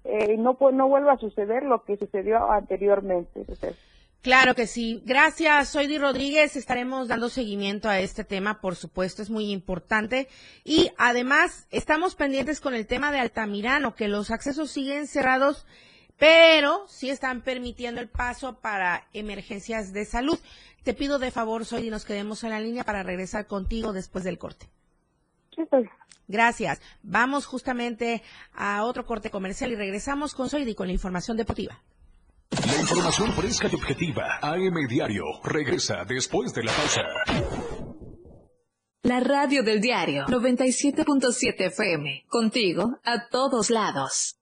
eh, 0.04 0.36
no 0.36 0.56
no 0.72 0.88
vuelva 0.88 1.14
a 1.14 1.18
suceder 1.18 1.64
lo 1.64 1.82
que 1.82 1.96
sucedió 1.96 2.50
anteriormente. 2.50 3.44
Claro 4.26 4.56
que 4.56 4.66
sí. 4.66 5.04
Gracias, 5.06 5.68
soy 5.68 5.86
Di 5.86 5.98
Rodríguez. 5.98 6.56
Estaremos 6.56 7.06
dando 7.06 7.28
seguimiento 7.28 7.88
a 7.88 8.00
este 8.00 8.24
tema, 8.24 8.60
por 8.60 8.74
supuesto, 8.74 9.22
es 9.22 9.30
muy 9.30 9.52
importante. 9.52 10.26
Y 10.64 10.90
además, 10.98 11.68
estamos 11.70 12.16
pendientes 12.16 12.60
con 12.60 12.74
el 12.74 12.88
tema 12.88 13.12
de 13.12 13.20
Altamirano, 13.20 13.94
que 13.94 14.08
los 14.08 14.32
accesos 14.32 14.72
siguen 14.72 15.06
cerrados, 15.06 15.64
pero 16.18 16.88
sí 16.88 17.08
están 17.08 17.42
permitiendo 17.42 18.00
el 18.00 18.08
paso 18.08 18.58
para 18.58 19.06
emergencias 19.12 19.92
de 19.92 20.04
salud. 20.04 20.40
Te 20.82 20.92
pido 20.92 21.20
de 21.20 21.30
favor, 21.30 21.64
Soy, 21.64 21.86
y 21.86 21.90
nos 21.90 22.04
quedemos 22.04 22.42
en 22.42 22.50
la 22.50 22.58
línea 22.58 22.82
para 22.82 23.04
regresar 23.04 23.46
contigo 23.46 23.92
después 23.92 24.24
del 24.24 24.38
corte. 24.38 24.68
Gracias. 26.26 26.80
Vamos 27.04 27.46
justamente 27.46 28.24
a 28.52 28.82
otro 28.82 29.06
corte 29.06 29.30
comercial 29.30 29.70
y 29.70 29.76
regresamos 29.76 30.34
con 30.34 30.50
Soidi 30.50 30.74
con 30.74 30.88
la 30.88 30.94
información 30.94 31.36
deportiva. 31.36 31.80
La 32.50 32.80
información 32.80 33.32
fresca 33.32 33.68
y 33.70 33.74
objetiva. 33.74 34.38
AM 34.40 34.86
Diario 34.88 35.24
regresa 35.44 36.04
después 36.04 36.52
de 36.54 36.64
la 36.64 36.72
pausa. 36.72 37.02
La 39.02 39.20
radio 39.20 39.62
del 39.62 39.80
diario 39.80 40.26
97.7 40.26 41.54
FM. 41.66 42.24
Contigo 42.28 42.98
a 43.04 43.28
todos 43.28 43.70
lados. 43.70 44.36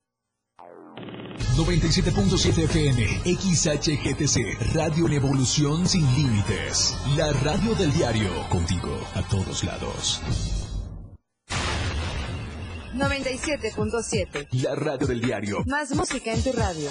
97.7 1.57 2.65
FM, 2.65 3.07
XHGTC, 3.37 4.75
Radio 4.75 5.07
en 5.07 5.13
Evolución 5.13 5.87
Sin 5.87 6.05
Límites. 6.15 6.97
La 7.17 7.33
radio 7.33 7.75
del 7.75 7.93
diario, 7.93 8.31
contigo 8.49 8.99
a 9.15 9.23
todos 9.23 9.63
lados. 9.63 10.21
97.7. 12.95 14.49
La 14.63 14.75
radio 14.75 15.07
del 15.07 15.21
diario. 15.21 15.63
Más 15.67 15.95
música 15.95 16.33
en 16.33 16.43
tu 16.43 16.53
radio. 16.53 16.91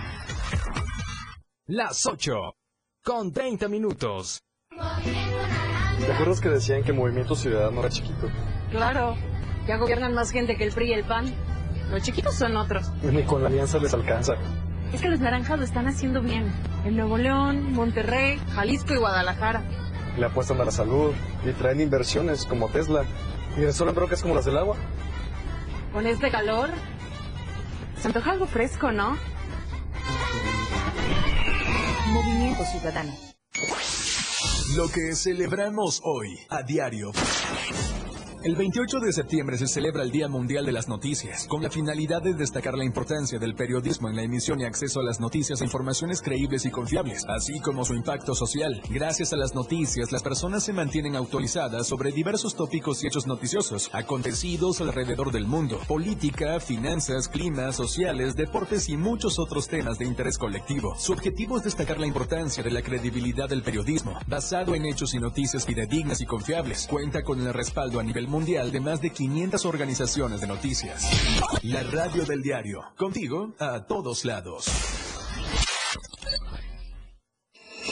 Las 1.67 2.07
8, 2.07 2.55
con 3.03 3.31
30 3.31 3.67
minutos. 3.67 4.43
¿Te 4.71 6.11
acuerdas 6.11 6.41
que 6.41 6.49
decían 6.49 6.83
que 6.83 6.91
Movimiento 6.91 7.35
Ciudadano 7.35 7.81
era 7.81 7.89
chiquito? 7.89 8.27
Claro, 8.71 9.15
ya 9.67 9.77
gobiernan 9.77 10.15
más 10.15 10.31
gente 10.31 10.57
que 10.57 10.63
el 10.63 10.73
PRI 10.73 10.89
y 10.89 10.93
el 10.93 11.03
PAN. 11.03 11.31
Los 11.91 12.01
chiquitos 12.01 12.33
son 12.35 12.57
otros. 12.57 12.91
Ni 13.03 13.23
con 13.23 13.43
la 13.43 13.49
alianza 13.49 13.77
les 13.77 13.93
alcanza. 13.93 14.33
Es 14.91 15.01
que 15.01 15.09
los 15.09 15.19
naranjas 15.19 15.59
lo 15.59 15.63
están 15.63 15.87
haciendo 15.87 16.21
bien. 16.21 16.51
En 16.83 16.95
Nuevo 16.97 17.17
León, 17.17 17.73
Monterrey, 17.73 18.39
Jalisco 18.55 18.95
y 18.95 18.97
Guadalajara. 18.97 19.61
Le 20.17 20.25
apuestan 20.25 20.59
a 20.61 20.65
la 20.65 20.71
salud 20.71 21.13
y 21.45 21.51
traen 21.51 21.79
inversiones 21.79 22.47
como 22.47 22.69
Tesla. 22.69 23.05
Y 23.55 23.61
resuelven 23.61 23.95
broncas 23.95 24.23
como 24.23 24.33
las 24.33 24.45
del 24.45 24.57
agua. 24.57 24.77
Con 25.93 26.07
este 26.07 26.31
calor, 26.31 26.69
se 27.99 28.07
antoja 28.07 28.31
algo 28.31 28.47
fresco, 28.47 28.91
¿no? 28.91 29.15
Movimiento 32.11 32.65
Ciudadano. 32.65 33.13
Lo 34.75 34.89
que 34.89 35.15
celebramos 35.15 36.01
hoy 36.03 36.39
a 36.49 36.61
diario. 36.61 37.11
El 38.43 38.55
28 38.55 38.99
de 39.01 39.13
septiembre 39.13 39.55
se 39.59 39.67
celebra 39.67 40.01
el 40.01 40.09
Día 40.09 40.27
Mundial 40.27 40.65
de 40.65 40.71
las 40.71 40.87
Noticias, 40.87 41.45
con 41.45 41.61
la 41.61 41.69
finalidad 41.69 42.23
de 42.23 42.33
destacar 42.33 42.75
la 42.75 42.83
importancia 42.83 43.37
del 43.37 43.53
periodismo 43.53 44.09
en 44.09 44.15
la 44.15 44.23
emisión 44.23 44.59
y 44.59 44.63
acceso 44.63 44.99
a 44.99 45.03
las 45.03 45.19
noticias 45.19 45.61
e 45.61 45.65
informaciones 45.65 46.23
creíbles 46.23 46.65
y 46.65 46.71
confiables, 46.71 47.23
así 47.27 47.59
como 47.59 47.85
su 47.85 47.93
impacto 47.93 48.33
social. 48.33 48.81
Gracias 48.89 49.31
a 49.31 49.35
las 49.35 49.53
noticias, 49.53 50.11
las 50.11 50.23
personas 50.23 50.63
se 50.63 50.73
mantienen 50.73 51.17
actualizadas 51.17 51.85
sobre 51.85 52.11
diversos 52.11 52.55
tópicos 52.55 53.03
y 53.03 53.07
hechos 53.07 53.27
noticiosos, 53.27 53.91
acontecidos 53.93 54.81
alrededor 54.81 55.31
del 55.31 55.45
mundo, 55.45 55.79
política, 55.87 56.59
finanzas, 56.59 57.27
clima, 57.27 57.71
sociales, 57.73 58.35
deportes 58.35 58.89
y 58.89 58.97
muchos 58.97 59.37
otros 59.37 59.67
temas 59.67 59.99
de 59.99 60.05
interés 60.05 60.39
colectivo. 60.39 60.95
Su 60.97 61.13
objetivo 61.13 61.57
es 61.57 61.63
destacar 61.63 61.99
la 61.99 62.07
importancia 62.07 62.63
de 62.63 62.71
la 62.71 62.81
credibilidad 62.81 63.49
del 63.49 63.61
periodismo, 63.61 64.17
basado 64.25 64.73
en 64.73 64.87
hechos 64.87 65.13
y 65.13 65.19
noticias 65.19 65.63
fidedignas 65.63 66.21
y 66.21 66.25
confiables. 66.25 66.87
Cuenta 66.89 67.21
con 67.21 67.39
el 67.39 67.53
respaldo 67.53 67.99
a 67.99 68.03
nivel 68.03 68.30
mundial 68.31 68.71
de 68.71 68.79
más 68.79 69.01
de 69.01 69.11
500 69.11 69.65
organizaciones 69.65 70.41
de 70.41 70.47
noticias. 70.47 71.05
La 71.63 71.83
radio 71.83 72.25
del 72.25 72.41
diario, 72.41 72.81
contigo 72.97 73.53
a 73.59 73.85
todos 73.85 74.25
lados. 74.25 74.65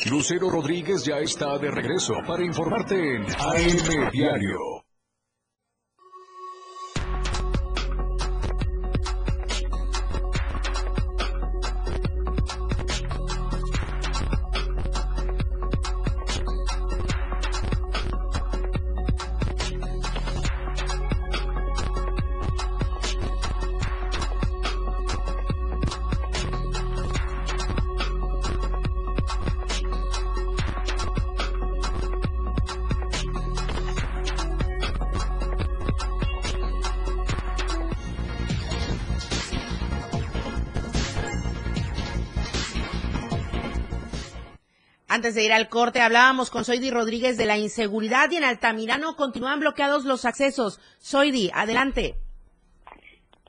Lucero 0.10 0.50
Rodríguez 0.50 1.04
ya 1.04 1.20
está 1.20 1.58
de 1.58 1.70
regreso 1.70 2.14
para 2.26 2.44
informarte 2.44 2.96
en 2.96 3.24
AM 3.24 4.10
Diario. 4.12 4.79
Antes 45.30 45.44
de 45.44 45.46
ir 45.46 45.54
al 45.54 45.70
corte, 45.70 46.02
hablábamos 46.02 46.50
con 46.50 46.66
Soidi 46.66 46.90
Rodríguez 46.90 47.38
de 47.38 47.46
la 47.46 47.56
inseguridad 47.56 48.32
y 48.32 48.38
en 48.38 48.44
Altamirano 48.44 49.16
continúan 49.16 49.60
bloqueados 49.60 50.04
los 50.04 50.26
accesos. 50.26 50.80
Soidi, 50.98 51.52
adelante. 51.54 52.16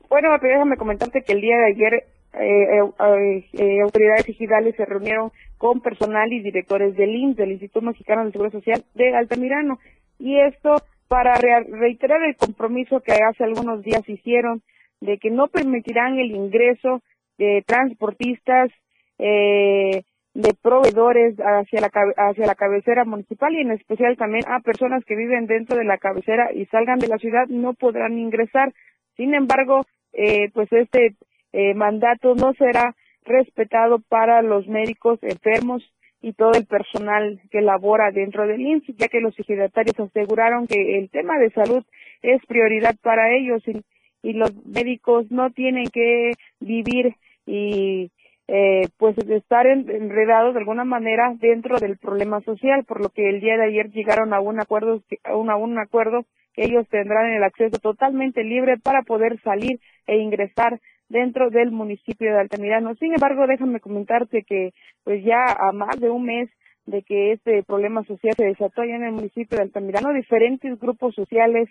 Bueno, 0.07 0.29
déjame 0.39 0.77
comentarte 0.77 1.23
que 1.23 1.33
el 1.33 1.41
día 1.41 1.57
de 1.57 1.65
ayer 1.65 1.93
eh, 2.33 2.77
eh, 2.77 3.45
eh, 3.53 3.81
autoridades 3.81 4.27
digitales 4.27 4.75
se 4.75 4.85
reunieron 4.85 5.31
con 5.57 5.81
personal 5.81 6.31
y 6.31 6.43
directores 6.43 6.95
del 6.95 7.15
INS, 7.15 7.35
del 7.35 7.53
Instituto 7.53 7.83
Mexicano 7.83 8.25
de 8.25 8.31
Seguridad 8.31 8.59
Social 8.59 8.83
de 8.93 9.15
Altamirano. 9.15 9.79
Y 10.19 10.37
esto 10.39 10.83
para 11.07 11.33
reiterar 11.33 12.21
el 12.21 12.35
compromiso 12.35 12.99
que 12.99 13.13
hace 13.13 13.43
algunos 13.43 13.81
días 13.81 14.07
hicieron 14.07 14.61
de 14.99 15.17
que 15.17 15.31
no 15.31 15.47
permitirán 15.47 16.19
el 16.19 16.29
ingreso 16.29 17.01
de 17.39 17.63
transportistas, 17.65 18.69
eh, 19.17 20.03
de 20.33 20.53
proveedores 20.61 21.35
hacia 21.39 21.81
la, 21.81 21.89
hacia 22.17 22.45
la 22.45 22.55
cabecera 22.55 23.03
municipal 23.03 23.53
y 23.53 23.61
en 23.61 23.71
especial 23.71 24.15
también 24.15 24.45
a 24.47 24.61
personas 24.61 25.03
que 25.05 25.15
viven 25.15 25.45
dentro 25.45 25.77
de 25.77 25.83
la 25.83 25.97
cabecera 25.97 26.53
y 26.53 26.65
salgan 26.67 26.99
de 26.99 27.09
la 27.09 27.17
ciudad 27.17 27.47
no 27.47 27.73
podrán 27.73 28.17
ingresar. 28.17 28.73
Sin 29.17 29.35
embargo, 29.35 29.85
eh, 30.13 30.49
pues 30.53 30.71
este 30.71 31.15
eh, 31.51 31.73
mandato 31.73 32.33
no 32.35 32.53
será 32.53 32.95
respetado 33.25 33.99
para 33.99 34.41
los 34.41 34.67
médicos 34.67 35.19
enfermos 35.21 35.83
y 36.21 36.33
todo 36.33 36.51
el 36.53 36.65
personal 36.65 37.41
que 37.49 37.61
labora 37.61 38.11
dentro 38.11 38.47
del 38.47 38.61
INSS, 38.61 38.95
ya 38.97 39.07
que 39.07 39.21
los 39.21 39.37
ejidatarios 39.37 39.99
aseguraron 39.99 40.67
que 40.67 40.99
el 40.99 41.09
tema 41.09 41.39
de 41.39 41.49
salud 41.49 41.83
es 42.21 42.45
prioridad 42.45 42.95
para 43.01 43.35
ellos 43.35 43.63
y, 43.67 43.81
y 44.21 44.33
los 44.33 44.53
médicos 44.65 45.29
no 45.31 45.49
tienen 45.51 45.85
que 45.85 46.31
vivir 46.59 47.15
y 47.45 48.11
eh, 48.53 48.89
pues 48.97 49.17
estar 49.17 49.65
enredados 49.65 50.53
de 50.53 50.59
alguna 50.59 50.83
manera 50.83 51.33
dentro 51.39 51.79
del 51.79 51.97
problema 51.97 52.41
social, 52.41 52.83
por 52.83 52.99
lo 52.99 53.07
que 53.07 53.29
el 53.29 53.39
día 53.39 53.55
de 53.55 53.63
ayer 53.63 53.89
llegaron 53.91 54.33
a 54.33 54.41
un 54.41 54.59
acuerdo, 54.59 55.01
a 55.23 55.37
un, 55.37 55.49
a 55.49 55.55
un 55.55 55.79
acuerdo 55.79 56.25
que 56.53 56.65
ellos 56.65 56.85
tendrán 56.89 57.31
el 57.31 57.43
acceso 57.45 57.79
totalmente 57.79 58.43
libre 58.43 58.75
para 58.77 59.03
poder 59.03 59.39
salir 59.39 59.79
e 60.05 60.17
ingresar 60.17 60.81
dentro 61.07 61.49
del 61.49 61.71
municipio 61.71 62.33
de 62.33 62.41
Altamirano. 62.41 62.93
Sin 62.95 63.13
embargo, 63.13 63.47
déjame 63.47 63.79
comentarte 63.79 64.43
que 64.43 64.73
pues 65.05 65.23
ya 65.23 65.45
a 65.45 65.71
más 65.71 65.97
de 66.01 66.09
un 66.09 66.25
mes 66.25 66.49
de 66.85 67.03
que 67.03 67.31
este 67.31 67.63
problema 67.63 68.03
social 68.03 68.33
se 68.35 68.47
desató 68.47 68.83
en 68.83 69.01
el 69.01 69.13
municipio 69.13 69.55
de 69.55 69.63
Altamirano, 69.63 70.11
diferentes 70.11 70.77
grupos 70.77 71.15
sociales 71.15 71.69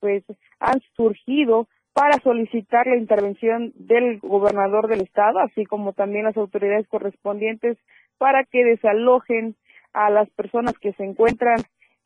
pues 0.00 0.24
han 0.58 0.80
surgido 0.96 1.68
para 1.96 2.18
solicitar 2.18 2.86
la 2.86 2.98
intervención 2.98 3.72
del 3.74 4.18
gobernador 4.18 4.86
del 4.86 5.00
estado, 5.00 5.38
así 5.38 5.64
como 5.64 5.94
también 5.94 6.26
las 6.26 6.36
autoridades 6.36 6.86
correspondientes 6.88 7.78
para 8.18 8.44
que 8.44 8.64
desalojen 8.64 9.56
a 9.94 10.10
las 10.10 10.28
personas 10.28 10.74
que 10.78 10.92
se 10.92 11.04
encuentran 11.04 11.56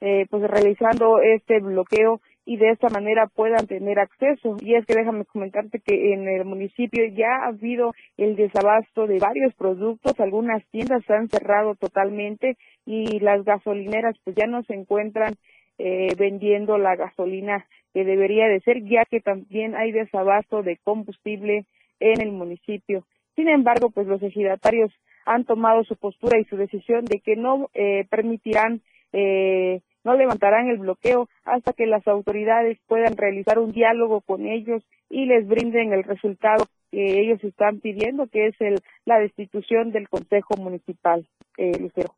eh, 0.00 0.26
pues 0.30 0.44
realizando 0.48 1.20
este 1.20 1.58
bloqueo 1.58 2.20
y 2.44 2.56
de 2.56 2.70
esta 2.70 2.88
manera 2.88 3.26
puedan 3.34 3.66
tener 3.66 3.98
acceso. 3.98 4.54
Y 4.60 4.76
es 4.76 4.86
que 4.86 4.94
déjame 4.94 5.24
comentarte 5.24 5.80
que 5.80 6.14
en 6.14 6.28
el 6.28 6.44
municipio 6.44 7.04
ya 7.06 7.42
ha 7.42 7.48
habido 7.48 7.92
el 8.16 8.36
desabasto 8.36 9.08
de 9.08 9.18
varios 9.18 9.52
productos, 9.56 10.20
algunas 10.20 10.64
tiendas 10.70 11.04
se 11.04 11.14
han 11.14 11.28
cerrado 11.28 11.74
totalmente 11.74 12.56
y 12.86 13.18
las 13.18 13.44
gasolineras 13.44 14.14
pues 14.22 14.36
ya 14.36 14.46
no 14.46 14.62
se 14.62 14.74
encuentran 14.74 15.34
eh, 15.78 16.14
vendiendo 16.16 16.78
la 16.78 16.94
gasolina 16.94 17.66
que 17.92 18.04
debería 18.04 18.48
de 18.48 18.60
ser, 18.60 18.84
ya 18.84 19.04
que 19.04 19.20
también 19.20 19.74
hay 19.74 19.92
desabasto 19.92 20.62
de 20.62 20.78
combustible 20.78 21.64
en 21.98 22.20
el 22.20 22.32
municipio. 22.32 23.04
Sin 23.36 23.48
embargo, 23.48 23.90
pues 23.90 24.06
los 24.06 24.22
ejidatarios 24.22 24.92
han 25.26 25.44
tomado 25.44 25.84
su 25.84 25.96
postura 25.96 26.38
y 26.38 26.44
su 26.44 26.56
decisión 26.56 27.04
de 27.04 27.20
que 27.20 27.36
no 27.36 27.68
eh, 27.74 28.06
permitirán, 28.10 28.80
eh, 29.12 29.80
no 30.04 30.14
levantarán 30.14 30.68
el 30.68 30.78
bloqueo 30.78 31.28
hasta 31.44 31.72
que 31.72 31.86
las 31.86 32.06
autoridades 32.08 32.78
puedan 32.86 33.16
realizar 33.16 33.58
un 33.58 33.72
diálogo 33.72 34.20
con 34.22 34.46
ellos 34.46 34.82
y 35.08 35.26
les 35.26 35.46
brinden 35.46 35.92
el 35.92 36.04
resultado 36.04 36.66
que 36.90 37.20
ellos 37.20 37.42
están 37.44 37.80
pidiendo, 37.80 38.26
que 38.26 38.48
es 38.48 38.60
el, 38.60 38.80
la 39.04 39.18
destitución 39.18 39.92
del 39.92 40.08
Consejo 40.08 40.56
Municipal, 40.56 41.26
eh, 41.56 41.78
Lucero. 41.78 42.14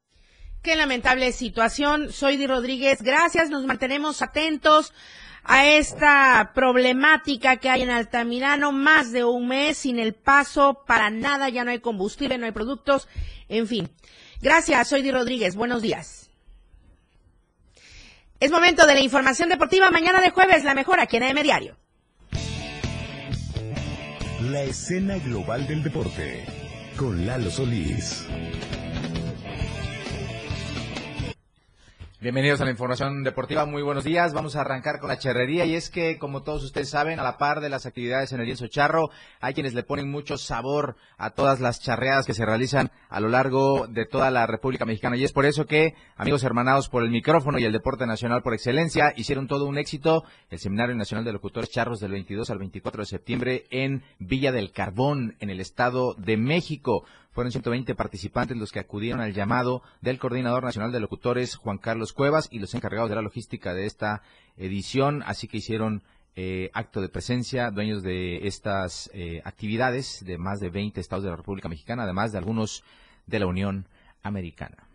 Qué 0.62 0.76
lamentable 0.76 1.32
situación. 1.32 2.12
Soy 2.12 2.36
Di 2.36 2.46
Rodríguez. 2.46 3.02
Gracias. 3.02 3.50
Nos 3.50 3.66
mantenemos 3.66 4.22
atentos 4.22 4.92
a 5.42 5.66
esta 5.66 6.52
problemática 6.54 7.56
que 7.56 7.68
hay 7.68 7.82
en 7.82 7.90
Altamirano. 7.90 8.70
Más 8.70 9.10
de 9.10 9.24
un 9.24 9.48
mes 9.48 9.78
sin 9.78 9.98
el 9.98 10.14
paso 10.14 10.84
para 10.86 11.10
nada. 11.10 11.48
Ya 11.48 11.64
no 11.64 11.72
hay 11.72 11.80
combustible, 11.80 12.38
no 12.38 12.46
hay 12.46 12.52
productos. 12.52 13.08
En 13.48 13.66
fin. 13.66 13.90
Gracias. 14.40 14.88
Soy 14.88 15.02
Di 15.02 15.10
Rodríguez. 15.10 15.56
Buenos 15.56 15.82
días. 15.82 16.30
Es 18.38 18.52
momento 18.52 18.86
de 18.86 18.94
la 18.94 19.00
información 19.00 19.48
deportiva. 19.48 19.90
Mañana 19.90 20.20
de 20.20 20.30
jueves, 20.30 20.62
la 20.62 20.74
mejor 20.74 21.00
aquí 21.00 21.16
en 21.16 21.24
AM 21.24 21.42
Diario. 21.42 21.76
La 24.42 24.62
escena 24.62 25.18
global 25.18 25.66
del 25.66 25.82
deporte 25.82 26.44
con 26.96 27.26
Lalo 27.26 27.50
Solís. 27.50 28.24
Bienvenidos 32.22 32.60
a 32.60 32.64
la 32.64 32.70
información 32.70 33.24
deportiva, 33.24 33.66
muy 33.66 33.82
buenos 33.82 34.04
días. 34.04 34.32
Vamos 34.32 34.54
a 34.54 34.60
arrancar 34.60 35.00
con 35.00 35.08
la 35.08 35.18
charrería 35.18 35.64
y 35.64 35.74
es 35.74 35.90
que, 35.90 36.18
como 36.18 36.44
todos 36.44 36.62
ustedes 36.62 36.88
saben, 36.88 37.18
a 37.18 37.24
la 37.24 37.36
par 37.36 37.60
de 37.60 37.68
las 37.68 37.84
actividades 37.84 38.30
en 38.30 38.38
el 38.38 38.46
lienzo 38.46 38.68
charro, 38.68 39.10
hay 39.40 39.54
quienes 39.54 39.74
le 39.74 39.82
ponen 39.82 40.08
mucho 40.08 40.38
sabor 40.38 40.94
a 41.18 41.30
todas 41.30 41.58
las 41.58 41.80
charreadas 41.80 42.24
que 42.24 42.32
se 42.32 42.46
realizan 42.46 42.92
a 43.08 43.18
lo 43.18 43.28
largo 43.28 43.88
de 43.88 44.06
toda 44.06 44.30
la 44.30 44.46
República 44.46 44.84
Mexicana. 44.84 45.16
Y 45.16 45.24
es 45.24 45.32
por 45.32 45.46
eso 45.46 45.66
que, 45.66 45.96
amigos 46.14 46.44
hermanados 46.44 46.88
por 46.88 47.02
el 47.02 47.10
micrófono 47.10 47.58
y 47.58 47.64
el 47.64 47.72
deporte 47.72 48.06
nacional 48.06 48.42
por 48.44 48.54
excelencia, 48.54 49.12
hicieron 49.16 49.48
todo 49.48 49.66
un 49.66 49.76
éxito 49.76 50.22
el 50.48 50.60
Seminario 50.60 50.94
Nacional 50.94 51.24
de 51.24 51.32
Locutores 51.32 51.70
Charros 51.70 51.98
del 51.98 52.12
22 52.12 52.50
al 52.50 52.58
24 52.58 53.02
de 53.02 53.06
septiembre 53.06 53.64
en 53.70 54.04
Villa 54.20 54.52
del 54.52 54.70
Carbón, 54.70 55.34
en 55.40 55.50
el 55.50 55.58
Estado 55.58 56.14
de 56.14 56.36
México. 56.36 57.04
Fueron 57.32 57.50
120 57.50 57.94
participantes 57.94 58.56
los 58.56 58.72
que 58.72 58.78
acudieron 58.78 59.20
al 59.20 59.32
llamado 59.32 59.82
del 60.02 60.18
Coordinador 60.18 60.64
Nacional 60.64 60.92
de 60.92 61.00
Locutores, 61.00 61.56
Juan 61.56 61.78
Carlos 61.78 62.12
Cuevas, 62.12 62.48
y 62.50 62.58
los 62.58 62.74
encargados 62.74 63.08
de 63.08 63.16
la 63.16 63.22
logística 63.22 63.72
de 63.72 63.86
esta 63.86 64.22
edición. 64.58 65.22
Así 65.26 65.48
que 65.48 65.56
hicieron 65.56 66.02
eh, 66.36 66.70
acto 66.74 67.00
de 67.00 67.08
presencia, 67.08 67.70
dueños 67.70 68.02
de 68.02 68.46
estas 68.46 69.10
eh, 69.14 69.40
actividades 69.44 70.24
de 70.24 70.36
más 70.36 70.60
de 70.60 70.68
20 70.68 71.00
estados 71.00 71.24
de 71.24 71.30
la 71.30 71.36
República 71.36 71.68
Mexicana, 71.68 72.02
además 72.02 72.32
de 72.32 72.38
algunos 72.38 72.84
de 73.26 73.38
la 73.38 73.46
Unión 73.46 73.86
Americana. 74.22 74.91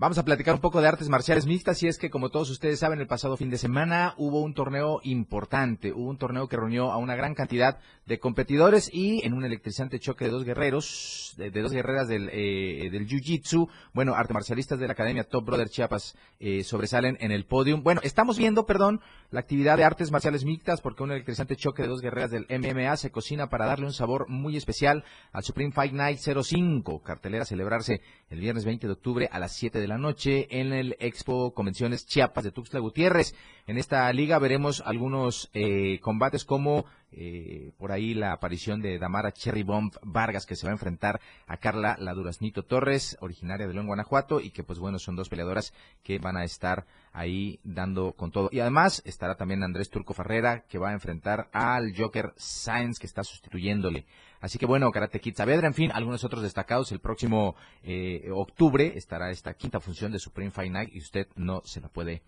Vamos 0.00 0.16
a 0.16 0.24
platicar 0.24 0.54
un 0.54 0.60
poco 0.60 0.80
de 0.80 0.86
artes 0.86 1.08
marciales 1.08 1.44
mixtas 1.44 1.82
y 1.82 1.88
es 1.88 1.98
que 1.98 2.08
como 2.08 2.28
todos 2.28 2.50
ustedes 2.50 2.78
saben 2.78 3.00
el 3.00 3.08
pasado 3.08 3.36
fin 3.36 3.50
de 3.50 3.58
semana 3.58 4.14
hubo 4.16 4.42
un 4.42 4.54
torneo 4.54 5.00
importante, 5.02 5.92
hubo 5.92 6.08
un 6.08 6.18
torneo 6.18 6.46
que 6.46 6.56
reunió 6.56 6.92
a 6.92 6.98
una 6.98 7.16
gran 7.16 7.34
cantidad 7.34 7.80
de 8.06 8.20
competidores 8.20 8.88
y 8.92 9.26
en 9.26 9.32
un 9.32 9.44
electrizante 9.44 9.98
choque 9.98 10.26
de 10.26 10.30
dos 10.30 10.44
guerreros, 10.44 11.34
de, 11.36 11.50
dos 11.50 11.72
guerreras 11.72 12.06
del, 12.06 12.30
eh, 12.32 12.90
del 12.92 13.08
Jiu-Jitsu, 13.08 13.68
bueno, 13.92 14.14
artes 14.14 14.34
marcialistas 14.34 14.78
de 14.78 14.86
la 14.86 14.92
Academia 14.92 15.24
Top 15.24 15.44
Brother 15.44 15.68
Chiapas 15.68 16.14
eh, 16.38 16.62
sobresalen 16.62 17.16
en 17.18 17.32
el 17.32 17.44
podium. 17.44 17.82
Bueno, 17.82 18.00
estamos 18.04 18.38
viendo, 18.38 18.66
perdón, 18.66 19.00
la 19.30 19.40
actividad 19.40 19.76
de 19.76 19.84
artes 19.84 20.10
marciales 20.10 20.44
mixtas 20.44 20.80
porque 20.80 21.02
un 21.02 21.12
electrizante 21.12 21.56
choque 21.56 21.82
de 21.82 21.88
dos 21.88 22.00
guerreras 22.00 22.30
del 22.30 22.46
MMA 22.48 22.96
se 22.96 23.10
cocina 23.10 23.48
para 23.48 23.66
darle 23.66 23.86
un 23.86 23.92
sabor 23.92 24.28
muy 24.28 24.56
especial 24.56 25.04
al 25.32 25.44
Supreme 25.44 25.72
Fight 25.72 25.92
Night 25.92 26.18
05, 26.18 27.02
cartelera 27.02 27.42
a 27.42 27.46
celebrarse 27.46 28.00
el 28.30 28.40
viernes 28.40 28.64
20 28.64 28.86
de 28.86 28.92
octubre 28.92 29.28
a 29.30 29.38
las 29.38 29.52
7 29.52 29.80
de 29.80 29.88
la 29.88 29.98
noche 29.98 30.46
en 30.50 30.72
el 30.72 30.96
Expo 30.98 31.52
Convenciones 31.52 32.06
Chiapas 32.06 32.44
de 32.44 32.52
Tuxtla 32.52 32.80
Gutiérrez. 32.80 33.34
En 33.66 33.76
esta 33.76 34.10
liga 34.12 34.38
veremos 34.38 34.82
algunos 34.84 35.50
eh, 35.52 36.00
combates 36.00 36.44
como 36.44 36.86
eh, 37.10 37.72
por 37.78 37.92
ahí 37.92 38.12
la 38.14 38.32
aparición 38.32 38.82
de 38.82 38.98
Damara 38.98 39.32
Cherry 39.32 39.62
Bomb 39.62 39.94
Vargas 40.02 40.44
que 40.44 40.56
se 40.56 40.66
va 40.66 40.72
a 40.72 40.74
enfrentar 40.74 41.20
a 41.46 41.56
Carla 41.56 41.96
La 41.98 42.12
Duraznito 42.12 42.64
Torres, 42.64 43.16
originaria 43.20 43.66
de 43.66 43.72
León, 43.72 43.86
Guanajuato, 43.86 44.40
y 44.40 44.50
que 44.50 44.62
pues 44.62 44.78
bueno, 44.78 44.98
son 44.98 45.16
dos 45.16 45.28
peleadoras 45.28 45.72
que 46.02 46.18
van 46.18 46.36
a 46.36 46.44
estar 46.44 46.86
ahí 47.12 47.60
dando 47.64 48.12
con 48.12 48.30
todo. 48.30 48.50
Y 48.52 48.60
además 48.60 49.02
estará 49.06 49.36
también 49.36 49.62
Andrés 49.62 49.90
Turco 49.90 50.12
Ferrera 50.12 50.64
que 50.68 50.78
va 50.78 50.90
a 50.90 50.92
enfrentar 50.92 51.48
al 51.52 51.94
Joker 51.96 52.32
Sainz 52.36 52.98
que 52.98 53.06
está 53.06 53.24
sustituyéndole. 53.24 54.06
Así 54.40 54.58
que 54.58 54.66
bueno, 54.66 54.90
Karate 54.92 55.20
Kid 55.20 55.34
Saavedra, 55.34 55.66
en 55.66 55.74
fin, 55.74 55.90
algunos 55.92 56.24
otros 56.24 56.42
destacados. 56.42 56.92
El 56.92 57.00
próximo 57.00 57.56
eh, 57.82 58.28
octubre 58.32 58.92
estará 58.96 59.30
esta 59.30 59.54
quinta 59.54 59.80
función 59.80 60.12
de 60.12 60.18
Supreme 60.18 60.50
Fight 60.50 60.72
Night 60.72 60.90
y 60.92 60.98
usted 60.98 61.26
no 61.36 61.62
se 61.64 61.80
la 61.80 61.88
puede 61.88 62.22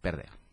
perder. 0.00 0.45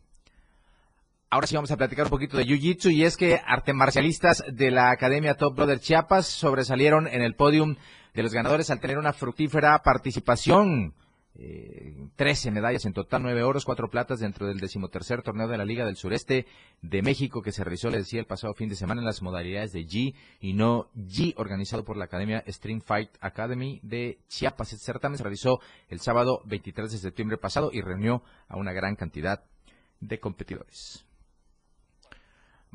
Ahora 1.33 1.47
sí 1.47 1.55
vamos 1.55 1.71
a 1.71 1.77
platicar 1.77 2.05
un 2.05 2.11
poquito 2.11 2.37
de 2.37 2.45
Jiu-Jitsu 2.45 2.93
y 2.93 3.05
es 3.05 3.17
que 3.17 3.39
artes 3.43 3.73
marcialistas 3.73 4.43
de 4.51 4.69
la 4.69 4.91
Academia 4.91 5.33
Top 5.33 5.55
Brother 5.55 5.79
Chiapas 5.79 6.27
sobresalieron 6.27 7.07
en 7.07 7.23
el 7.23 7.33
podium 7.33 7.75
de 8.13 8.21
los 8.21 8.35
ganadores 8.35 8.69
al 8.69 8.79
tener 8.79 8.99
una 8.99 9.13
fructífera 9.13 9.79
participación. 9.79 10.93
Eh, 11.33 12.05
13 12.17 12.51
medallas 12.51 12.85
en 12.85 12.93
total, 12.93 13.23
9 13.23 13.41
oros, 13.41 13.65
4 13.65 13.89
platas 13.89 14.19
dentro 14.19 14.45
del 14.45 14.59
decimotercer 14.59 15.23
torneo 15.23 15.47
de 15.47 15.57
la 15.57 15.65
Liga 15.65 15.85
del 15.85 15.95
Sureste 15.95 16.45
de 16.83 17.01
México 17.01 17.41
que 17.41 17.51
se 17.51 17.63
realizó, 17.63 17.89
le 17.89 17.97
decía, 17.97 18.19
el 18.19 18.27
pasado 18.27 18.53
fin 18.53 18.69
de 18.69 18.75
semana 18.75 19.01
en 19.01 19.05
las 19.05 19.23
modalidades 19.23 19.71
de 19.71 19.87
G 19.87 20.13
y 20.39 20.53
no 20.53 20.91
G, 20.95 21.33
organizado 21.37 21.83
por 21.83 21.97
la 21.97 22.05
Academia 22.05 22.43
Stream 22.47 22.79
Fight 22.79 23.09
Academy 23.21 23.79
de 23.81 24.19
Chiapas. 24.27 24.71
Este 24.71 24.85
certamen 24.85 25.17
se 25.17 25.23
realizó 25.23 25.57
el 25.89 25.99
sábado 25.99 26.43
23 26.45 26.91
de 26.91 26.99
septiembre 26.99 27.37
pasado 27.37 27.71
y 27.73 27.81
reunió 27.81 28.21
a 28.47 28.55
una 28.55 28.71
gran 28.71 28.95
cantidad 28.95 29.43
de 29.99 30.19
competidores. 30.19 31.07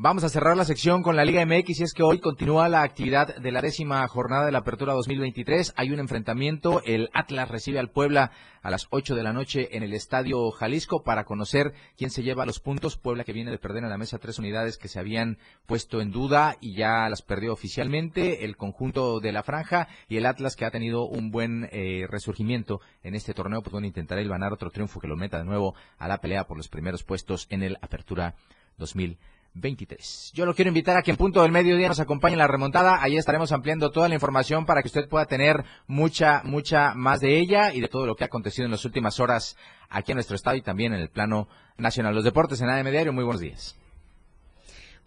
Vamos 0.01 0.23
a 0.23 0.29
cerrar 0.29 0.57
la 0.57 0.65
sección 0.65 1.03
con 1.03 1.17
la 1.17 1.25
Liga 1.25 1.45
MX 1.45 1.81
y 1.81 1.83
es 1.83 1.93
que 1.93 2.05
hoy 2.05 2.21
continúa 2.21 2.69
la 2.69 2.83
actividad 2.83 3.35
de 3.35 3.51
la 3.51 3.61
décima 3.61 4.07
jornada 4.07 4.47
de 4.47 4.53
la 4.53 4.59
Apertura 4.59 4.93
2023. 4.93 5.75
Hay 5.77 5.91
un 5.91 5.99
enfrentamiento. 5.99 6.81
El 6.85 7.11
Atlas 7.15 7.49
recibe 7.49 7.81
al 7.81 7.91
Puebla 7.91 8.31
a 8.63 8.71
las 8.71 8.87
8 8.91 9.17
de 9.17 9.25
la 9.25 9.33
noche 9.33 9.77
en 9.77 9.83
el 9.83 9.93
Estadio 9.95 10.53
Jalisco 10.53 11.03
para 11.03 11.25
conocer 11.25 11.73
quién 11.97 12.11
se 12.11 12.23
lleva 12.23 12.47
los 12.47 12.61
puntos. 12.61 12.97
Puebla 12.97 13.25
que 13.25 13.33
viene 13.33 13.51
de 13.51 13.59
perder 13.59 13.83
en 13.83 13.91
la 13.91 13.99
mesa 13.99 14.21
tres 14.21 14.39
unidades 14.39 14.79
que 14.79 14.87
se 14.87 15.01
habían 15.01 15.39
puesto 15.67 16.01
en 16.01 16.13
duda 16.13 16.59
y 16.61 16.77
ya 16.77 17.09
las 17.09 17.23
perdió 17.23 17.53
oficialmente. 17.53 18.45
El 18.45 18.57
conjunto 18.57 19.19
de 19.19 19.33
la 19.33 19.43
franja 19.43 19.89
y 20.09 20.19
el 20.19 20.27
Atlas 20.27 20.55
que 20.55 20.65
ha 20.65 20.71
tenido 20.71 21.07
un 21.07 21.33
buen 21.33 21.69
eh, 21.73 22.07
resurgimiento 22.09 22.81
en 23.03 23.17
este 23.17 23.35
torneo. 23.35 23.63
Pues 23.63 23.73
bueno, 23.73 23.89
intentará 23.89 24.23
ganar 24.23 24.53
otro 24.53 24.71
triunfo 24.71 25.01
que 25.01 25.09
lo 25.09 25.17
meta 25.17 25.39
de 25.39 25.45
nuevo 25.45 25.75
a 25.99 26.07
la 26.07 26.19
pelea 26.19 26.45
por 26.45 26.57
los 26.57 26.69
primeros 26.69 27.03
puestos 27.03 27.49
en 27.51 27.65
el 27.65 27.79
Apertura 27.83 28.37
2023. 28.77 29.38
23. 29.61 30.33
Yo 30.35 30.47
lo 30.47 30.55
quiero 30.55 30.69
invitar 30.69 30.97
a 30.97 31.03
que 31.03 31.11
en 31.11 31.17
punto 31.17 31.43
del 31.43 31.53
mediodía 31.53 31.89
nos 31.89 32.01
acompañe 32.01 32.35
en 32.35 32.39
la 32.39 32.47
remontada. 32.47 33.03
Ahí 33.03 33.17
estaremos 33.17 33.53
ampliando 33.53 33.91
toda 33.91 34.09
la 34.09 34.15
información 34.15 34.67
para 34.67 34.83
que 34.83 34.89
usted 34.89 35.09
pueda 35.09 35.27
tener 35.27 35.65
mucha, 35.87 36.43
mucha 36.45 36.95
más 36.95 37.21
de 37.21 37.39
ella 37.39 37.73
y 37.73 37.81
de 37.81 37.89
todo 37.89 38.07
lo 38.07 38.15
que 38.15 38.25
ha 38.25 38.27
acontecido 38.29 38.67
en 38.67 38.73
las 38.73 38.85
últimas 38.85 39.21
horas 39.21 39.57
aquí 39.89 40.13
en 40.13 40.17
nuestro 40.17 40.37
estado 40.37 40.57
y 40.57 40.63
también 40.63 40.93
en 40.93 41.01
el 41.01 41.11
plano 41.11 41.49
nacional. 41.77 42.15
Los 42.15 42.25
deportes 42.25 42.61
en 42.61 42.69
ADM 42.69 42.91
Diario. 42.91 43.13
Muy 43.13 43.25
buenos 43.25 43.41
días. 43.41 43.77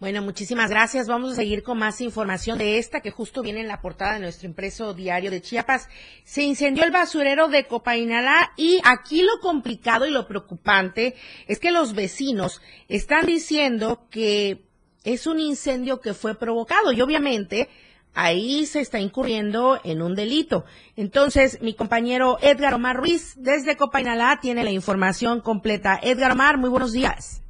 Bueno, 0.02 0.20
muchísimas 0.20 0.68
gracias. 0.68 1.06
Vamos 1.06 1.30
a 1.30 1.36
seguir 1.36 1.62
con 1.62 1.78
más 1.78 2.00
información 2.00 2.58
de 2.58 2.78
esta 2.78 3.02
que 3.02 3.12
justo 3.12 3.40
viene 3.40 3.60
en 3.60 3.68
la 3.68 3.80
portada 3.80 4.14
de 4.14 4.18
nuestro 4.18 4.48
impreso 4.48 4.94
diario 4.94 5.30
de 5.30 5.40
Chiapas. 5.40 5.88
Se 6.24 6.42
incendió 6.42 6.82
el 6.82 6.90
basurero 6.90 7.46
de 7.46 7.68
Copainalá 7.68 8.50
y 8.56 8.80
aquí 8.82 9.22
lo 9.22 9.38
complicado 9.40 10.04
y 10.04 10.10
lo 10.10 10.26
preocupante 10.26 11.14
es 11.46 11.60
que 11.60 11.70
los 11.70 11.94
vecinos 11.94 12.60
están 12.88 13.26
diciendo 13.26 14.08
que 14.10 14.64
es 15.04 15.28
un 15.28 15.38
incendio 15.38 16.00
que 16.00 16.14
fue 16.14 16.34
provocado 16.34 16.90
y 16.90 17.00
obviamente 17.00 17.68
ahí 18.12 18.66
se 18.66 18.80
está 18.80 18.98
incurriendo 18.98 19.78
en 19.84 20.02
un 20.02 20.16
delito. 20.16 20.64
Entonces, 20.96 21.62
mi 21.62 21.74
compañero 21.74 22.38
Edgar 22.42 22.74
Omar 22.74 22.96
Ruiz 22.96 23.34
desde 23.36 23.76
Copainalá 23.76 24.40
tiene 24.42 24.64
la 24.64 24.72
información 24.72 25.40
completa. 25.40 25.96
Edgar 26.02 26.32
Omar, 26.32 26.58
muy 26.58 26.70
buenos 26.70 26.90
días. 26.90 27.40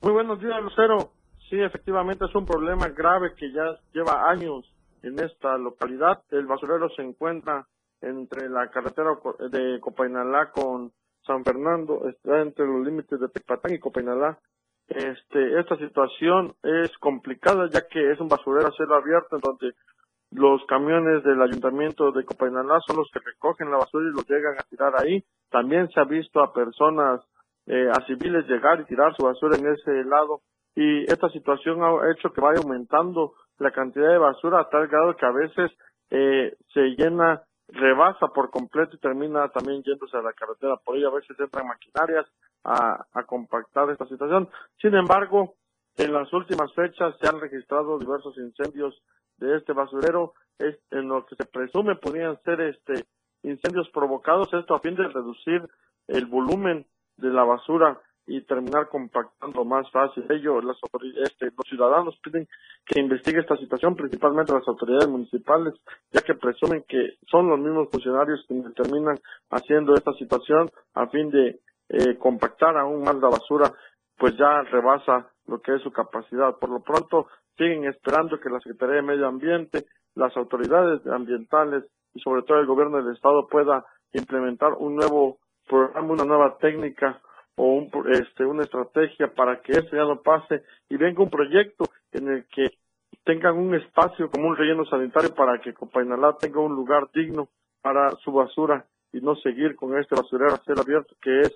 Muy 0.00 0.12
buenos 0.12 0.40
días, 0.40 0.56
Lucero. 0.62 1.13
Sí, 1.54 1.62
efectivamente 1.62 2.24
es 2.24 2.34
un 2.34 2.46
problema 2.46 2.88
grave 2.88 3.32
que 3.36 3.52
ya 3.52 3.78
lleva 3.92 4.28
años 4.28 4.68
en 5.04 5.16
esta 5.20 5.56
localidad. 5.56 6.20
El 6.32 6.46
basurero 6.46 6.88
se 6.96 7.02
encuentra 7.02 7.64
entre 8.00 8.48
la 8.48 8.68
carretera 8.72 9.10
de 9.52 9.78
Copainalá 9.78 10.50
con 10.50 10.90
San 11.24 11.44
Fernando, 11.44 12.08
está 12.08 12.42
entre 12.42 12.66
los 12.66 12.84
límites 12.84 13.20
de 13.20 13.28
Tecpatán 13.28 13.72
y 13.72 13.78
Copainalá. 13.78 14.36
Este, 14.88 15.60
esta 15.60 15.76
situación 15.76 16.56
es 16.64 16.90
complicada 16.98 17.68
ya 17.70 17.86
que 17.86 18.10
es 18.10 18.18
un 18.18 18.26
basurero 18.26 18.66
a 18.66 18.72
cielo 18.72 18.96
abierto 18.96 19.36
en 19.36 19.42
donde 19.42 19.76
los 20.32 20.60
camiones 20.66 21.22
del 21.22 21.40
ayuntamiento 21.40 22.10
de 22.10 22.24
Copainalá 22.24 22.80
son 22.84 22.96
los 22.96 23.08
que 23.12 23.20
recogen 23.20 23.70
la 23.70 23.76
basura 23.76 24.06
y 24.08 24.16
lo 24.16 24.22
llegan 24.22 24.58
a 24.58 24.68
tirar 24.68 24.92
ahí. 25.00 25.22
También 25.52 25.88
se 25.90 26.00
ha 26.00 26.04
visto 26.04 26.42
a 26.42 26.52
personas, 26.52 27.20
eh, 27.66 27.88
a 27.92 28.04
civiles 28.06 28.44
llegar 28.48 28.80
y 28.80 28.86
tirar 28.86 29.14
su 29.14 29.24
basura 29.24 29.56
en 29.56 29.68
ese 29.68 30.02
lado 30.02 30.40
y 30.74 31.04
esta 31.04 31.28
situación 31.30 31.82
ha 31.82 32.10
hecho 32.10 32.32
que 32.32 32.40
vaya 32.40 32.60
aumentando 32.60 33.34
la 33.58 33.70
cantidad 33.70 34.08
de 34.08 34.18
basura 34.18 34.60
a 34.60 34.68
tal 34.68 34.88
grado 34.88 35.16
que 35.16 35.26
a 35.26 35.30
veces 35.30 35.70
eh, 36.10 36.56
se 36.72 36.80
llena, 36.96 37.42
rebasa 37.68 38.28
por 38.28 38.50
completo 38.50 38.96
y 38.96 39.00
termina 39.00 39.48
también 39.48 39.82
yéndose 39.82 40.16
a 40.16 40.22
la 40.22 40.32
carretera. 40.32 40.76
Por 40.84 40.96
ello 40.96 41.08
a 41.08 41.14
veces 41.14 41.38
entran 41.38 41.66
maquinarias 41.66 42.26
a, 42.64 43.06
compactar 43.26 43.90
esta 43.90 44.06
situación. 44.06 44.48
Sin 44.80 44.94
embargo, 44.94 45.54
en 45.96 46.12
las 46.12 46.32
últimas 46.32 46.72
fechas 46.74 47.14
se 47.20 47.28
han 47.28 47.40
registrado 47.40 47.98
diversos 47.98 48.36
incendios 48.38 49.00
de 49.38 49.56
este 49.56 49.72
basurero 49.72 50.34
es, 50.58 50.78
en 50.90 51.08
lo 51.08 51.24
que 51.26 51.36
se 51.36 51.44
presume 51.46 51.96
podrían 51.96 52.40
ser 52.42 52.60
este 52.60 53.04
incendios 53.42 53.88
provocados 53.90 54.52
esto 54.54 54.74
a 54.74 54.80
fin 54.80 54.94
de 54.94 55.08
reducir 55.08 55.68
el 56.06 56.26
volumen 56.26 56.86
de 57.16 57.28
la 57.28 57.44
basura 57.44 58.00
y 58.26 58.40
terminar 58.42 58.88
compactando 58.88 59.64
más 59.64 59.90
fácil. 59.90 60.24
Ellos, 60.30 60.64
las 60.64 60.76
este, 61.24 61.46
los 61.46 61.68
ciudadanos 61.68 62.16
piden 62.22 62.48
que 62.86 63.00
investigue 63.00 63.40
esta 63.40 63.56
situación, 63.56 63.96
principalmente 63.96 64.52
las 64.52 64.66
autoridades 64.66 65.08
municipales, 65.08 65.74
ya 66.10 66.22
que 66.22 66.34
presumen 66.34 66.84
que 66.88 67.18
son 67.30 67.48
los 67.48 67.58
mismos 67.58 67.88
funcionarios 67.90 68.44
quienes 68.46 68.74
terminan 68.74 69.18
haciendo 69.50 69.94
esta 69.94 70.12
situación 70.14 70.70
a 70.94 71.06
fin 71.08 71.30
de 71.30 71.60
eh, 71.88 72.16
compactar 72.18 72.76
aún 72.76 73.02
más 73.02 73.16
la 73.16 73.28
basura, 73.28 73.72
pues 74.16 74.36
ya 74.36 74.62
rebasa 74.62 75.28
lo 75.46 75.60
que 75.60 75.74
es 75.74 75.82
su 75.82 75.92
capacidad. 75.92 76.56
Por 76.58 76.70
lo 76.70 76.80
pronto, 76.80 77.26
siguen 77.56 77.84
esperando 77.84 78.40
que 78.40 78.48
la 78.48 78.60
Secretaría 78.60 78.96
de 78.96 79.02
Medio 79.02 79.26
Ambiente, 79.26 79.84
las 80.14 80.36
autoridades 80.36 81.06
ambientales 81.06 81.84
y 82.14 82.20
sobre 82.20 82.42
todo 82.42 82.58
el 82.58 82.66
gobierno 82.66 83.02
del 83.02 83.14
Estado 83.14 83.46
pueda 83.48 83.84
implementar 84.12 84.72
un 84.74 84.94
nuevo 84.96 85.38
programa, 85.68 86.12
una 86.12 86.24
nueva 86.24 86.56
técnica 86.58 87.20
o 87.56 87.64
un, 87.64 87.90
este, 88.12 88.44
una 88.44 88.62
estrategia 88.62 89.28
para 89.34 89.60
que 89.60 89.72
esto 89.72 89.96
ya 89.96 90.04
no 90.04 90.20
pase 90.22 90.62
y 90.88 90.96
venga 90.96 91.22
un 91.22 91.30
proyecto 91.30 91.84
en 92.12 92.28
el 92.28 92.46
que 92.46 92.76
tengan 93.24 93.56
un 93.56 93.74
espacio 93.74 94.30
como 94.30 94.48
un 94.48 94.56
relleno 94.56 94.84
sanitario 94.84 95.34
para 95.34 95.60
que 95.60 95.72
Copainalá 95.72 96.36
tenga 96.38 96.60
un 96.60 96.74
lugar 96.74 97.08
digno 97.14 97.48
para 97.80 98.10
su 98.22 98.32
basura 98.32 98.86
y 99.12 99.20
no 99.20 99.36
seguir 99.36 99.76
con 99.76 99.98
este 99.98 100.14
basurero 100.14 100.54
a 100.54 100.64
cielo 100.64 100.82
abierto 100.82 101.14
que 101.22 101.42
es 101.42 101.52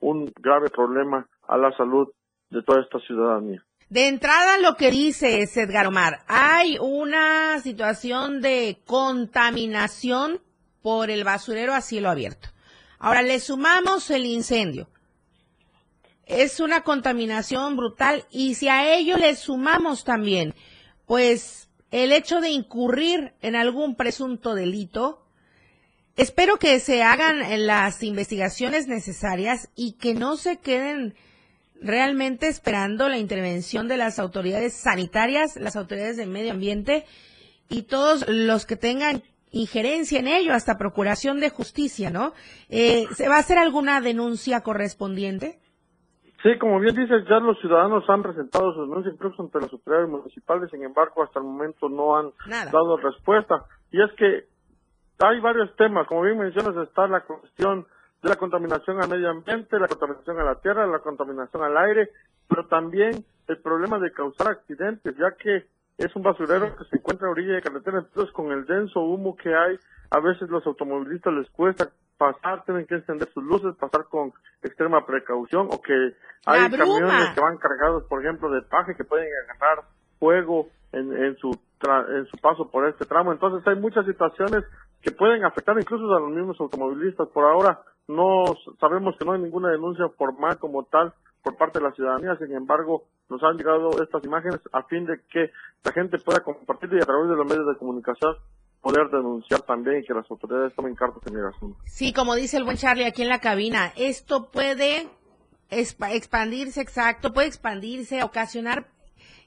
un 0.00 0.32
grave 0.40 0.68
problema 0.70 1.26
a 1.46 1.56
la 1.56 1.70
salud 1.76 2.08
de 2.50 2.62
toda 2.62 2.82
esta 2.82 2.98
ciudadanía. 3.00 3.64
De 3.88 4.08
entrada, 4.08 4.58
lo 4.58 4.74
que 4.74 4.90
dice 4.90 5.40
es 5.40 5.56
Edgar 5.56 5.86
Omar, 5.86 6.20
hay 6.26 6.78
una 6.80 7.58
situación 7.58 8.40
de 8.40 8.78
contaminación 8.86 10.40
por 10.82 11.10
el 11.10 11.24
basurero 11.24 11.74
a 11.74 11.82
cielo 11.82 12.08
abierto. 12.08 12.48
Ahora 12.98 13.22
le 13.22 13.38
sumamos 13.38 14.10
el 14.10 14.24
incendio 14.24 14.88
es 16.26 16.60
una 16.60 16.82
contaminación 16.82 17.76
brutal 17.76 18.24
y 18.30 18.54
si 18.54 18.68
a 18.68 18.94
ello 18.94 19.16
le 19.16 19.34
sumamos 19.36 20.04
también, 20.04 20.54
pues 21.06 21.68
el 21.90 22.12
hecho 22.12 22.40
de 22.40 22.50
incurrir 22.50 23.34
en 23.42 23.54
algún 23.54 23.96
presunto 23.96 24.54
delito, 24.54 25.26
espero 26.16 26.58
que 26.58 26.80
se 26.80 27.02
hagan 27.02 27.66
las 27.66 28.02
investigaciones 28.02 28.88
necesarias 28.88 29.68
y 29.76 29.92
que 29.92 30.14
no 30.14 30.36
se 30.36 30.58
queden 30.58 31.14
realmente 31.80 32.46
esperando 32.48 33.08
la 33.08 33.18
intervención 33.18 33.88
de 33.88 33.96
las 33.96 34.18
autoridades 34.18 34.74
sanitarias, 34.74 35.56
las 35.56 35.76
autoridades 35.76 36.16
de 36.16 36.26
medio 36.26 36.52
ambiente 36.52 37.04
y 37.68 37.82
todos 37.82 38.24
los 38.28 38.66
que 38.66 38.76
tengan 38.76 39.22
injerencia 39.50 40.18
en 40.18 40.28
ello, 40.28 40.54
hasta 40.54 40.78
procuración 40.78 41.40
de 41.40 41.50
justicia, 41.50 42.10
¿no? 42.10 42.32
Eh, 42.70 43.06
¿Se 43.16 43.28
va 43.28 43.36
a 43.36 43.40
hacer 43.40 43.58
alguna 43.58 44.00
denuncia 44.00 44.62
correspondiente? 44.62 45.58
Sí, 46.42 46.58
como 46.58 46.80
bien 46.80 46.96
dices, 46.96 47.24
ya 47.28 47.38
los 47.38 47.58
ciudadanos 47.60 48.02
han 48.08 48.22
presentado 48.22 48.72
sus 48.72 48.88
denuncias 48.88 49.14
incluso 49.14 49.42
ante 49.42 49.60
las 49.60 49.72
autoridades 49.72 50.08
municipales, 50.08 50.70
sin 50.70 50.82
embargo, 50.82 51.22
hasta 51.22 51.38
el 51.38 51.44
momento 51.44 51.88
no 51.88 52.16
han 52.16 52.32
dado 52.48 52.96
respuesta. 52.96 53.64
Y 53.92 54.02
es 54.02 54.10
que 54.14 54.46
hay 55.20 55.40
varios 55.40 55.74
temas, 55.76 56.08
como 56.08 56.22
bien 56.22 56.38
mencionas, 56.38 56.76
está 56.88 57.06
la 57.06 57.20
cuestión 57.20 57.86
de 58.22 58.28
la 58.28 58.36
contaminación 58.36 59.00
al 59.00 59.08
medio 59.08 59.30
ambiente, 59.30 59.78
la 59.78 59.86
contaminación 59.86 60.40
a 60.40 60.44
la 60.44 60.54
tierra, 60.56 60.86
la 60.86 60.98
contaminación 60.98 61.62
al 61.62 61.76
aire, 61.76 62.10
pero 62.48 62.66
también 62.66 63.24
el 63.46 63.58
problema 63.58 64.00
de 64.00 64.12
causar 64.12 64.48
accidentes, 64.48 65.16
ya 65.16 65.36
que 65.38 65.66
es 65.98 66.16
un 66.16 66.22
basurero 66.22 66.74
que 66.76 66.84
se 66.84 66.96
encuentra 66.96 67.28
a 67.28 67.30
orilla 67.30 67.54
de 67.54 67.62
carretera, 67.62 67.98
entonces 67.98 68.32
con 68.32 68.50
el 68.50 68.64
denso 68.66 69.00
humo 69.00 69.36
que 69.36 69.54
hay, 69.54 69.78
a 70.10 70.18
veces 70.18 70.48
los 70.50 70.66
automovilistas 70.66 71.32
les 71.34 71.48
cuesta 71.50 71.88
pasar, 72.22 72.64
tienen 72.64 72.86
que 72.86 72.94
encender 72.94 73.28
sus 73.32 73.42
luces, 73.42 73.74
pasar 73.76 74.04
con 74.04 74.32
extrema 74.62 75.04
precaución, 75.04 75.68
o 75.70 75.80
que 75.80 76.14
hay 76.46 76.70
camiones 76.70 77.30
que 77.34 77.40
van 77.40 77.58
cargados, 77.58 78.04
por 78.04 78.22
ejemplo, 78.22 78.50
de 78.50 78.62
paje 78.62 78.94
que 78.96 79.04
pueden 79.04 79.28
agarrar 79.44 79.84
fuego 80.18 80.68
en, 80.92 81.12
en 81.12 81.36
su 81.38 81.58
en 82.08 82.26
su 82.26 82.36
paso 82.36 82.70
por 82.70 82.86
este 82.86 83.06
tramo. 83.06 83.32
Entonces 83.32 83.66
hay 83.66 83.74
muchas 83.74 84.06
situaciones 84.06 84.62
que 85.00 85.10
pueden 85.10 85.44
afectar 85.44 85.76
incluso 85.76 86.04
a 86.14 86.20
los 86.20 86.30
mismos 86.30 86.60
automovilistas. 86.60 87.28
Por 87.28 87.44
ahora 87.44 87.80
no 88.06 88.44
sabemos 88.78 89.16
que 89.18 89.24
no 89.24 89.32
hay 89.32 89.40
ninguna 89.40 89.70
denuncia 89.70 90.08
formal 90.16 90.58
como 90.58 90.84
tal 90.84 91.12
por 91.42 91.56
parte 91.56 91.80
de 91.80 91.84
la 91.84 91.92
ciudadanía. 91.92 92.36
Sin 92.36 92.54
embargo, 92.54 93.04
nos 93.28 93.42
han 93.42 93.56
llegado 93.56 93.90
estas 94.00 94.22
imágenes 94.24 94.60
a 94.72 94.84
fin 94.84 95.06
de 95.06 95.20
que 95.28 95.50
la 95.84 95.92
gente 95.92 96.18
pueda 96.18 96.40
compartir 96.40 96.92
y 96.92 97.02
a 97.02 97.06
través 97.06 97.28
de 97.28 97.36
los 97.36 97.46
medios 97.46 97.66
de 97.66 97.76
comunicación 97.76 98.36
poder 98.82 99.08
denunciar 99.10 99.62
también 99.62 100.04
que 100.06 100.12
las 100.12 100.28
autoridades 100.30 100.74
tomen 100.74 100.94
cartas 100.94 101.22
en 101.26 101.38
el 101.38 101.46
asunto. 101.46 101.78
Sí, 101.86 102.12
como 102.12 102.34
dice 102.34 102.58
el 102.58 102.64
buen 102.64 102.76
Charlie 102.76 103.06
aquí 103.06 103.22
en 103.22 103.28
la 103.28 103.40
cabina, 103.40 103.92
esto 103.96 104.50
puede 104.50 105.08
expandirse, 105.70 106.82
exacto, 106.82 107.32
puede 107.32 107.46
expandirse, 107.46 108.22
ocasionar 108.22 108.88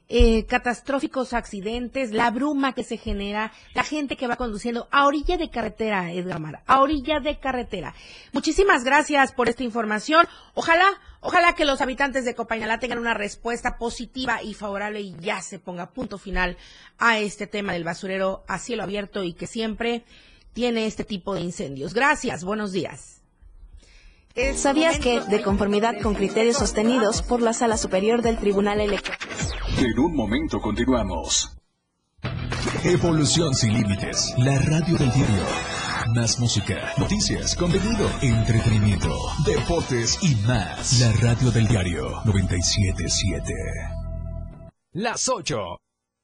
eh, 0.08 0.46
catastróficos 0.46 1.32
accidentes, 1.32 2.12
la 2.12 2.30
bruma 2.30 2.74
que 2.74 2.84
se 2.84 2.96
genera, 2.96 3.52
la 3.74 3.82
gente 3.82 4.16
que 4.16 4.28
va 4.28 4.36
conduciendo 4.36 4.86
a 4.92 5.06
orilla 5.06 5.36
de 5.36 5.50
carretera, 5.50 6.12
Edgar 6.12 6.38
Mar, 6.38 6.62
a 6.66 6.80
orilla 6.80 7.18
de 7.18 7.38
carretera. 7.38 7.94
Muchísimas 8.32 8.84
gracias 8.84 9.32
por 9.32 9.48
esta 9.48 9.64
información. 9.64 10.28
Ojalá, 10.54 10.86
ojalá 11.20 11.54
que 11.54 11.64
los 11.64 11.80
habitantes 11.80 12.24
de 12.24 12.34
Copainalá 12.34 12.78
tengan 12.78 12.98
una 12.98 13.14
respuesta 13.14 13.78
positiva 13.78 14.42
y 14.42 14.54
favorable 14.54 15.00
y 15.00 15.16
ya 15.18 15.40
se 15.40 15.58
ponga 15.58 15.90
punto 15.90 16.18
final 16.18 16.56
a 16.98 17.18
este 17.18 17.46
tema 17.46 17.72
del 17.72 17.84
basurero 17.84 18.44
a 18.46 18.58
cielo 18.58 18.84
abierto 18.84 19.24
y 19.24 19.34
que 19.34 19.46
siempre 19.46 20.04
tiene 20.52 20.86
este 20.86 21.04
tipo 21.04 21.34
de 21.34 21.40
incendios. 21.40 21.94
Gracias, 21.94 22.44
buenos 22.44 22.72
días. 22.72 23.15
¿Sabías 24.54 24.98
que, 24.98 25.20
de 25.20 25.42
conformidad 25.42 25.94
con 26.02 26.14
criterios 26.14 26.58
sostenidos 26.58 27.22
por 27.22 27.40
la 27.40 27.54
Sala 27.54 27.78
Superior 27.78 28.20
del 28.20 28.38
Tribunal 28.38 28.80
Electoral? 28.80 29.18
En 29.78 29.98
un 29.98 30.14
momento 30.14 30.60
continuamos. 30.60 31.56
Evolución 32.84 33.54
sin 33.54 33.72
límites, 33.72 34.34
la 34.38 34.58
radio 34.58 34.96
del 34.98 35.10
diario. 35.12 35.44
Más 36.14 36.38
música, 36.38 36.92
noticias, 36.98 37.56
contenido, 37.56 38.10
entretenimiento, 38.20 39.16
deportes 39.44 40.18
y 40.22 40.34
más. 40.46 41.00
La 41.00 41.12
radio 41.12 41.50
del 41.50 41.66
diario 41.66 42.20
977. 42.24 43.52
Las 44.92 45.28
8 45.28 45.78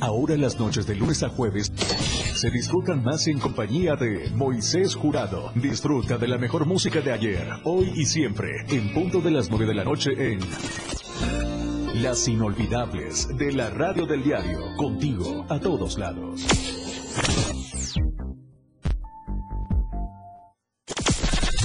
Ahora 0.00 0.36
las 0.36 0.58
noches 0.58 0.86
de 0.86 0.94
lunes 0.94 1.22
a 1.22 1.28
jueves 1.28 1.72
se 2.34 2.50
disfrutan 2.50 3.02
más 3.02 3.26
en 3.26 3.38
compañía 3.38 3.96
de 3.96 4.30
Moisés 4.34 4.94
Jurado. 4.94 5.50
Disfruta 5.54 6.18
de 6.18 6.28
la 6.28 6.38
mejor 6.38 6.66
música 6.66 7.00
de 7.00 7.12
ayer, 7.12 7.48
hoy 7.64 7.92
y 7.94 8.04
siempre, 8.06 8.50
en 8.68 8.92
punto 8.92 9.20
de 9.20 9.30
las 9.30 9.50
9 9.50 9.66
de 9.66 9.74
la 9.74 9.84
noche 9.84 10.10
en 10.16 10.40
Las 12.02 12.26
Inolvidables 12.28 13.28
de 13.36 13.52
la 13.52 13.70
Radio 13.70 14.06
del 14.06 14.22
Diario, 14.22 14.60
contigo 14.76 15.46
a 15.48 15.58
todos 15.60 15.98
lados. 15.98 16.44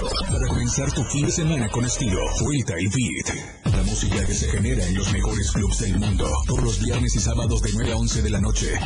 Para 0.00 0.46
comenzar 0.48 0.90
tu 0.92 1.04
fin 1.04 1.26
de 1.26 1.32
semana 1.32 1.68
con 1.68 1.84
estilo, 1.84 2.20
Vuelta 2.40 2.74
y 2.78 2.86
Beat. 2.86 3.74
La 3.76 3.82
música 3.82 4.24
que 4.24 4.34
se 4.34 4.48
genera 4.48 4.86
en 4.86 4.94
los 4.94 5.12
mejores 5.12 5.50
clubs 5.52 5.78
del 5.80 5.98
mundo. 5.98 6.26
Todos 6.46 6.62
los 6.62 6.80
viernes 6.80 7.14
y 7.16 7.18
sábados 7.18 7.60
de 7.60 7.70
9 7.74 7.92
a 7.92 7.96
11 7.96 8.22
de 8.22 8.30
la 8.30 8.40
noche. 8.40 8.80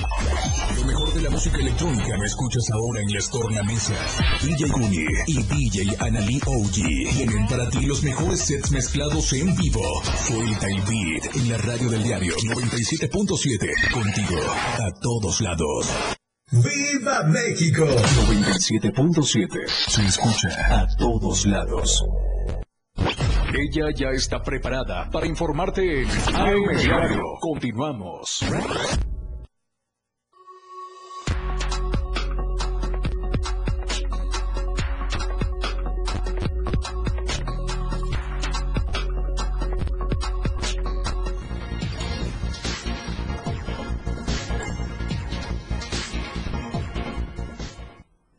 Lo 0.77 0.85
mejor 0.85 1.15
de 1.15 1.23
la 1.23 1.31
música 1.31 1.59
electrónica 1.59 2.17
lo 2.17 2.25
escuchas 2.25 2.65
ahora 2.73 3.01
en 3.01 3.12
las 3.12 3.31
tornamesas. 3.31 4.19
DJ 4.43 4.69
Guni 4.71 5.07
y 5.27 5.43
DJ 5.43 5.97
Anali 6.01 6.41
OG 6.45 6.73
tienen 6.73 7.47
para 7.49 7.71
ti 7.71 7.87
los 7.87 8.03
mejores 8.03 8.41
sets 8.41 8.73
mezclados 8.73 9.33
en 9.35 9.55
vivo. 9.55 9.83
Vuelta 10.31 10.67
y 10.69 10.81
Beat 10.81 11.37
en 11.37 11.49
la 11.49 11.59
radio 11.59 11.91
del 11.91 12.03
diario 12.03 12.35
97.7. 12.37 13.93
Contigo 13.93 14.41
a 14.41 14.91
todos 15.01 15.41
lados. 15.41 15.87
¡Viva 16.55 17.25
México! 17.25 17.85
97.7. 17.85 19.67
Se 19.89 20.05
escucha 20.07 20.49
a 20.83 20.87
todos 20.97 21.47
lados. 21.47 22.05
Ella 23.53 23.87
ya 23.93 24.11
está 24.11 24.41
preparada 24.41 25.11
para 25.11 25.27
informarte 25.27 26.03
en 26.03 26.09
AM 26.09 26.77
Diario. 26.81 27.23
Continuamos. 27.41 28.45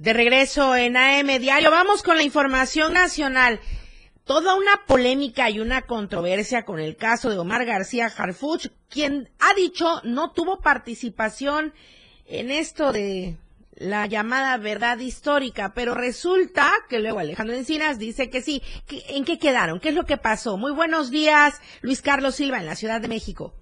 De 0.06 0.14
regreso 0.14 0.76
en 0.76 0.98
AM 0.98 1.40
Diario, 1.40 1.72
vamos 1.72 2.04
con 2.04 2.16
la 2.16 2.22
información 2.22 2.94
nacional. 2.94 3.60
Toda 4.24 4.54
una 4.54 4.86
polémica 4.86 5.50
y 5.50 5.60
una 5.60 5.88
controversia 5.88 6.64
con 6.64 6.80
el 6.80 6.96
caso 6.96 7.32
de 7.32 7.40
Omar 7.40 7.66
García 7.66 8.14
Harfuch, 8.16 8.68
quien 8.88 9.32
ha 9.40 9.56
dicho 9.56 10.02
no 10.04 10.32
tuvo 10.32 10.62
participación 10.62 11.74
en 12.28 12.52
esto 12.52 12.92
de 12.92 13.38
la 13.74 14.06
llamada 14.06 14.56
verdad 14.58 15.00
histórica, 15.00 15.74
pero 15.74 15.96
resulta 15.96 16.72
que 16.88 17.00
luego 17.00 17.18
Alejandro 17.18 17.56
Encinas 17.56 17.98
dice 17.98 18.30
que 18.30 18.44
sí. 18.44 18.62
¿En 19.08 19.26
qué 19.26 19.40
quedaron? 19.40 19.80
¿Qué 19.80 19.90
es 19.90 19.96
lo 19.96 20.06
que 20.06 20.18
pasó? 20.18 20.56
Muy 20.56 20.72
buenos 20.72 21.10
días, 21.10 21.60
Luis 21.82 22.04
Carlos 22.04 22.36
Silva, 22.36 22.60
en 22.60 22.68
la 22.68 22.76
Ciudad 22.76 23.02
de 23.02 23.08
México. 23.08 23.56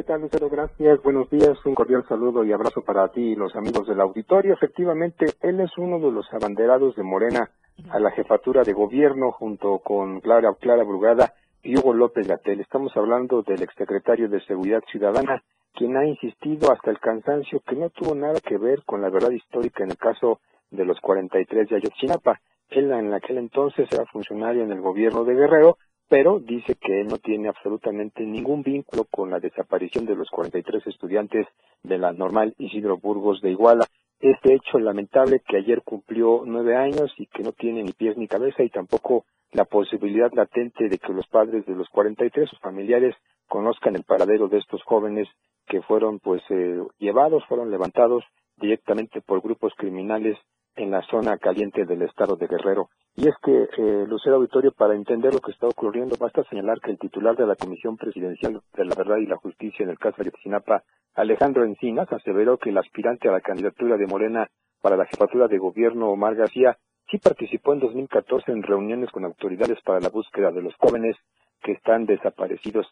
¿Qué 0.00 0.04
tal, 0.04 0.22
Lucero? 0.22 0.48
Gracias, 0.48 1.02
buenos 1.02 1.28
días, 1.28 1.58
un 1.66 1.74
cordial 1.74 2.02
saludo 2.08 2.42
y 2.42 2.52
abrazo 2.52 2.80
para 2.80 3.08
ti 3.08 3.20
y 3.20 3.34
los 3.34 3.54
amigos 3.54 3.86
del 3.86 4.00
auditorio. 4.00 4.54
Efectivamente, 4.54 5.26
él 5.42 5.60
es 5.60 5.76
uno 5.76 5.98
de 5.98 6.10
los 6.10 6.26
abanderados 6.32 6.96
de 6.96 7.02
Morena 7.02 7.50
a 7.90 8.00
la 8.00 8.10
jefatura 8.10 8.62
de 8.62 8.72
gobierno 8.72 9.30
junto 9.30 9.78
con 9.80 10.20
Clara, 10.20 10.54
Clara 10.58 10.84
Brugada 10.84 11.34
y 11.62 11.76
Hugo 11.76 11.92
López 11.92 12.26
Gatel. 12.26 12.60
Estamos 12.60 12.96
hablando 12.96 13.42
del 13.42 13.62
exsecretario 13.62 14.30
de 14.30 14.40
Seguridad 14.40 14.82
Ciudadana, 14.90 15.42
quien 15.74 15.94
ha 15.98 16.06
insistido 16.06 16.72
hasta 16.72 16.90
el 16.90 16.98
cansancio 16.98 17.60
que 17.60 17.76
no 17.76 17.90
tuvo 17.90 18.14
nada 18.14 18.40
que 18.40 18.56
ver 18.56 18.82
con 18.86 19.02
la 19.02 19.10
verdad 19.10 19.32
histórica 19.32 19.84
en 19.84 19.90
el 19.90 19.98
caso 19.98 20.40
de 20.70 20.86
los 20.86 20.98
43 21.02 21.68
de 21.68 21.76
Ayotzinapa. 21.76 22.40
Él 22.70 22.90
en 22.90 23.12
aquel 23.12 23.36
entonces 23.36 23.86
era 23.92 24.06
funcionario 24.06 24.62
en 24.62 24.72
el 24.72 24.80
gobierno 24.80 25.24
de 25.24 25.34
Guerrero, 25.34 25.76
pero 26.10 26.40
dice 26.40 26.74
que 26.74 27.04
no 27.04 27.18
tiene 27.18 27.48
absolutamente 27.48 28.24
ningún 28.24 28.64
vínculo 28.64 29.04
con 29.04 29.30
la 29.30 29.38
desaparición 29.38 30.06
de 30.06 30.16
los 30.16 30.28
43 30.28 30.84
estudiantes 30.88 31.46
de 31.84 31.98
la 31.98 32.12
normal 32.12 32.52
Isidro 32.58 32.98
Burgos 32.98 33.40
de 33.40 33.52
Iguala. 33.52 33.86
Este 34.18 34.54
hecho 34.54 34.80
lamentable 34.80 35.40
que 35.46 35.58
ayer 35.58 35.82
cumplió 35.82 36.42
nueve 36.44 36.76
años 36.76 37.14
y 37.16 37.26
que 37.26 37.44
no 37.44 37.52
tiene 37.52 37.84
ni 37.84 37.92
pies 37.92 38.16
ni 38.16 38.26
cabeza 38.26 38.64
y 38.64 38.70
tampoco 38.70 39.24
la 39.52 39.64
posibilidad 39.64 40.32
latente 40.32 40.88
de 40.88 40.98
que 40.98 41.12
los 41.12 41.28
padres 41.28 41.64
de 41.64 41.76
los 41.76 41.88
43, 41.90 42.50
sus 42.50 42.58
familiares, 42.58 43.14
conozcan 43.48 43.94
el 43.94 44.02
paradero 44.02 44.48
de 44.48 44.58
estos 44.58 44.82
jóvenes 44.82 45.28
que 45.68 45.80
fueron 45.80 46.18
pues 46.18 46.42
eh, 46.50 46.82
llevados, 46.98 47.44
fueron 47.46 47.70
levantados 47.70 48.24
directamente 48.56 49.20
por 49.20 49.42
grupos 49.42 49.72
criminales 49.76 50.36
en 50.76 50.90
la 50.90 51.02
zona 51.02 51.36
caliente 51.38 51.84
del 51.84 52.02
estado 52.02 52.36
de 52.36 52.46
Guerrero. 52.46 52.88
Y 53.16 53.28
es 53.28 53.34
que, 53.42 53.68
eh, 53.76 54.06
Lucero 54.06 54.36
Auditorio, 54.36 54.72
para 54.72 54.94
entender 54.94 55.34
lo 55.34 55.40
que 55.40 55.52
está 55.52 55.66
ocurriendo, 55.66 56.16
basta 56.18 56.44
señalar 56.44 56.80
que 56.80 56.90
el 56.90 56.98
titular 56.98 57.36
de 57.36 57.46
la 57.46 57.56
Comisión 57.56 57.96
Presidencial 57.96 58.60
de 58.74 58.84
la 58.84 58.94
Verdad 58.94 59.16
y 59.18 59.26
la 59.26 59.36
Justicia 59.36 59.82
en 59.82 59.90
el 59.90 59.98
caso 59.98 60.16
de 60.18 60.28
Ayotzinapa, 60.28 60.84
Alejandro 61.14 61.64
Encinas, 61.64 62.10
aseveró 62.12 62.58
que 62.58 62.70
el 62.70 62.78
aspirante 62.78 63.28
a 63.28 63.32
la 63.32 63.40
candidatura 63.40 63.96
de 63.96 64.06
Morena 64.06 64.48
para 64.80 64.96
la 64.96 65.06
jefatura 65.06 65.48
de 65.48 65.58
gobierno, 65.58 66.10
Omar 66.10 66.34
García, 66.34 66.78
sí 67.10 67.18
participó 67.18 67.74
en 67.74 67.80
2014 67.80 68.52
en 68.52 68.62
reuniones 68.62 69.10
con 69.10 69.24
autoridades 69.24 69.78
para 69.84 70.00
la 70.00 70.08
búsqueda 70.08 70.50
de 70.52 70.62
los 70.62 70.74
jóvenes 70.76 71.16
que 71.62 71.72
están 71.72 72.06
desaparecidos 72.06 72.86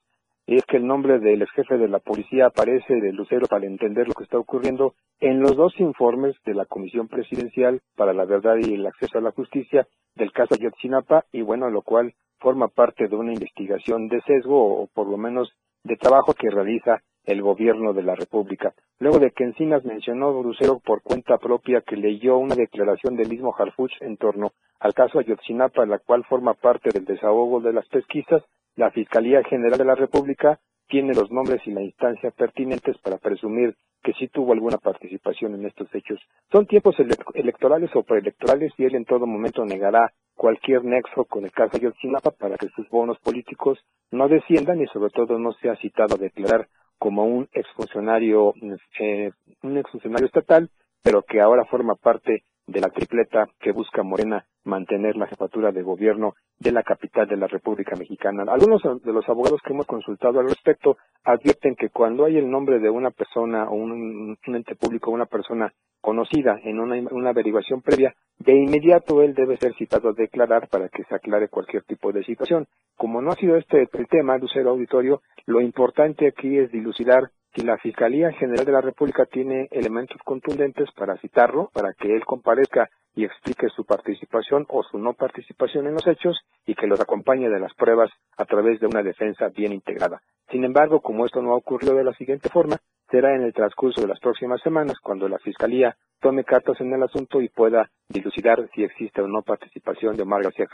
es 0.56 0.64
que 0.64 0.78
el 0.78 0.86
nombre 0.86 1.18
del 1.18 1.42
ex 1.42 1.50
jefe 1.52 1.76
de 1.76 1.88
la 1.88 1.98
policía 1.98 2.46
aparece 2.46 2.94
de 2.94 3.12
Lucero 3.12 3.46
para 3.46 3.66
entender 3.66 4.08
lo 4.08 4.14
que 4.14 4.24
está 4.24 4.38
ocurriendo 4.38 4.94
en 5.20 5.40
los 5.40 5.56
dos 5.56 5.78
informes 5.78 6.36
de 6.46 6.54
la 6.54 6.64
Comisión 6.64 7.06
Presidencial 7.06 7.82
para 7.96 8.14
la 8.14 8.24
Verdad 8.24 8.56
y 8.60 8.74
el 8.74 8.86
Acceso 8.86 9.18
a 9.18 9.20
la 9.20 9.32
Justicia 9.32 9.86
del 10.14 10.32
caso 10.32 10.54
Ayotzinapa 10.54 11.26
y 11.32 11.42
bueno, 11.42 11.68
lo 11.68 11.82
cual 11.82 12.14
forma 12.38 12.68
parte 12.68 13.08
de 13.08 13.16
una 13.16 13.32
investigación 13.32 14.08
de 14.08 14.22
sesgo 14.22 14.82
o 14.82 14.86
por 14.86 15.08
lo 15.08 15.18
menos 15.18 15.52
de 15.84 15.96
trabajo 15.96 16.32
que 16.32 16.50
realiza 16.50 17.02
el 17.28 17.42
gobierno 17.42 17.92
de 17.92 18.02
la 18.02 18.14
República. 18.14 18.72
Luego 18.98 19.18
de 19.18 19.32
que 19.32 19.44
Encinas 19.44 19.84
mencionó 19.84 20.42
Lucero 20.42 20.80
por 20.82 21.02
cuenta 21.02 21.36
propia 21.36 21.82
que 21.82 21.94
leyó 21.94 22.38
una 22.38 22.54
declaración 22.54 23.16
del 23.16 23.28
mismo 23.28 23.54
Harfuch 23.56 23.92
en 24.00 24.16
torno 24.16 24.52
al 24.80 24.94
caso 24.94 25.18
Ayotzinapa, 25.18 25.84
la 25.84 25.98
cual 25.98 26.24
forma 26.24 26.54
parte 26.54 26.88
del 26.90 27.04
desahogo 27.04 27.60
de 27.60 27.74
las 27.74 27.86
pesquisas, 27.88 28.42
la 28.76 28.90
Fiscalía 28.90 29.42
General 29.44 29.76
de 29.76 29.84
la 29.84 29.94
República 29.94 30.58
tiene 30.88 31.12
los 31.12 31.30
nombres 31.30 31.60
y 31.66 31.70
la 31.70 31.82
instancia 31.82 32.30
pertinentes 32.30 32.96
para 32.98 33.18
presumir 33.18 33.76
que 34.02 34.14
sí 34.14 34.28
tuvo 34.28 34.54
alguna 34.54 34.78
participación 34.78 35.54
en 35.54 35.66
estos 35.66 35.94
hechos. 35.94 36.18
Son 36.50 36.66
tiempos 36.66 36.96
electorales 37.34 37.90
o 37.94 38.04
preelectorales 38.04 38.72
y 38.78 38.84
él 38.84 38.94
en 38.94 39.04
todo 39.04 39.26
momento 39.26 39.66
negará 39.66 40.14
cualquier 40.34 40.82
nexo 40.82 41.26
con 41.26 41.44
el 41.44 41.52
caso 41.52 41.76
Ayotzinapa 41.76 42.30
para 42.30 42.56
que 42.56 42.68
sus 42.68 42.88
bonos 42.88 43.18
políticos 43.18 43.78
no 44.12 44.28
desciendan 44.28 44.80
y 44.80 44.86
sobre 44.86 45.10
todo 45.10 45.38
no 45.38 45.52
sea 45.54 45.76
citado 45.76 46.14
a 46.14 46.18
declarar 46.18 46.68
como 46.98 47.24
un 47.24 47.48
exfuncionario, 47.52 48.54
eh, 49.00 49.30
un 49.62 49.78
exfuncionario 49.78 50.26
estatal, 50.26 50.70
pero 51.02 51.22
que 51.22 51.40
ahora 51.40 51.64
forma 51.64 51.94
parte 51.94 52.44
de 52.68 52.80
la 52.80 52.90
tripleta 52.90 53.48
que 53.58 53.72
busca 53.72 54.02
Morena 54.02 54.44
mantener 54.64 55.16
la 55.16 55.26
jefatura 55.26 55.72
de 55.72 55.82
gobierno 55.82 56.34
de 56.58 56.70
la 56.70 56.82
capital 56.82 57.26
de 57.26 57.38
la 57.38 57.46
República 57.46 57.96
Mexicana. 57.96 58.44
Algunos 58.46 58.82
de 59.02 59.12
los 59.12 59.26
abogados 59.28 59.60
que 59.64 59.72
hemos 59.72 59.86
consultado 59.86 60.38
al 60.38 60.48
respecto 60.48 60.98
advierten 61.24 61.74
que 61.74 61.88
cuando 61.88 62.26
hay 62.26 62.36
el 62.36 62.50
nombre 62.50 62.78
de 62.78 62.90
una 62.90 63.10
persona 63.10 63.64
o 63.70 63.74
un, 63.74 64.36
ente 64.44 64.76
público, 64.76 65.10
una 65.10 65.24
persona 65.24 65.72
conocida 66.00 66.60
en 66.62 66.78
una, 66.78 66.96
una, 67.10 67.30
averiguación 67.30 67.80
previa, 67.80 68.14
de 68.38 68.54
inmediato 68.54 69.22
él 69.22 69.34
debe 69.34 69.56
ser 69.56 69.74
citado 69.74 70.10
a 70.10 70.12
declarar 70.12 70.68
para 70.68 70.88
que 70.88 71.04
se 71.04 71.14
aclare 71.14 71.48
cualquier 71.48 71.82
tipo 71.84 72.12
de 72.12 72.22
situación. 72.22 72.66
Como 72.96 73.22
no 73.22 73.30
ha 73.30 73.36
sido 73.36 73.56
este 73.56 73.88
el 73.92 74.08
tema, 74.08 74.36
Lucero 74.36 74.70
Auditorio, 74.70 75.22
lo 75.46 75.60
importante 75.62 76.28
aquí 76.28 76.58
es 76.58 76.70
dilucidar 76.70 77.30
si 77.54 77.62
la 77.62 77.78
Fiscalía 77.78 78.32
General 78.32 78.64
de 78.64 78.72
la 78.72 78.80
República 78.80 79.26
tiene 79.26 79.68
elementos 79.70 80.18
contundentes 80.24 80.90
para 80.92 81.16
citarlo, 81.18 81.70
para 81.72 81.92
que 81.94 82.14
él 82.14 82.24
comparezca 82.24 82.88
y 83.14 83.24
explique 83.24 83.68
su 83.68 83.84
participación 83.84 84.66
o 84.68 84.82
su 84.84 84.98
no 84.98 85.14
participación 85.14 85.86
en 85.86 85.94
los 85.94 86.06
hechos 86.06 86.38
y 86.66 86.74
que 86.74 86.86
los 86.86 87.00
acompañe 87.00 87.48
de 87.48 87.58
las 87.58 87.74
pruebas 87.74 88.10
a 88.36 88.44
través 88.44 88.80
de 88.80 88.86
una 88.86 89.02
defensa 89.02 89.48
bien 89.48 89.72
integrada. 89.72 90.22
Sin 90.50 90.64
embargo, 90.64 91.00
como 91.00 91.26
esto 91.26 91.42
no 91.42 91.52
ha 91.52 91.56
ocurrido 91.56 91.94
de 91.94 92.04
la 92.04 92.14
siguiente 92.14 92.48
forma, 92.48 92.76
será 93.10 93.34
en 93.34 93.42
el 93.42 93.52
transcurso 93.52 94.00
de 94.00 94.06
las 94.08 94.20
próximas 94.20 94.60
semanas 94.62 94.98
cuando 95.02 95.28
la 95.28 95.38
Fiscalía 95.38 95.96
tome 96.20 96.44
cartas 96.44 96.80
en 96.80 96.92
el 96.92 97.02
asunto 97.02 97.40
y 97.40 97.48
pueda 97.48 97.90
dilucidar 98.08 98.68
si 98.74 98.84
existe 98.84 99.20
o 99.20 99.28
no 99.28 99.42
participación 99.42 100.16
de 100.16 100.22
Omar 100.22 100.42
García. 100.42 100.66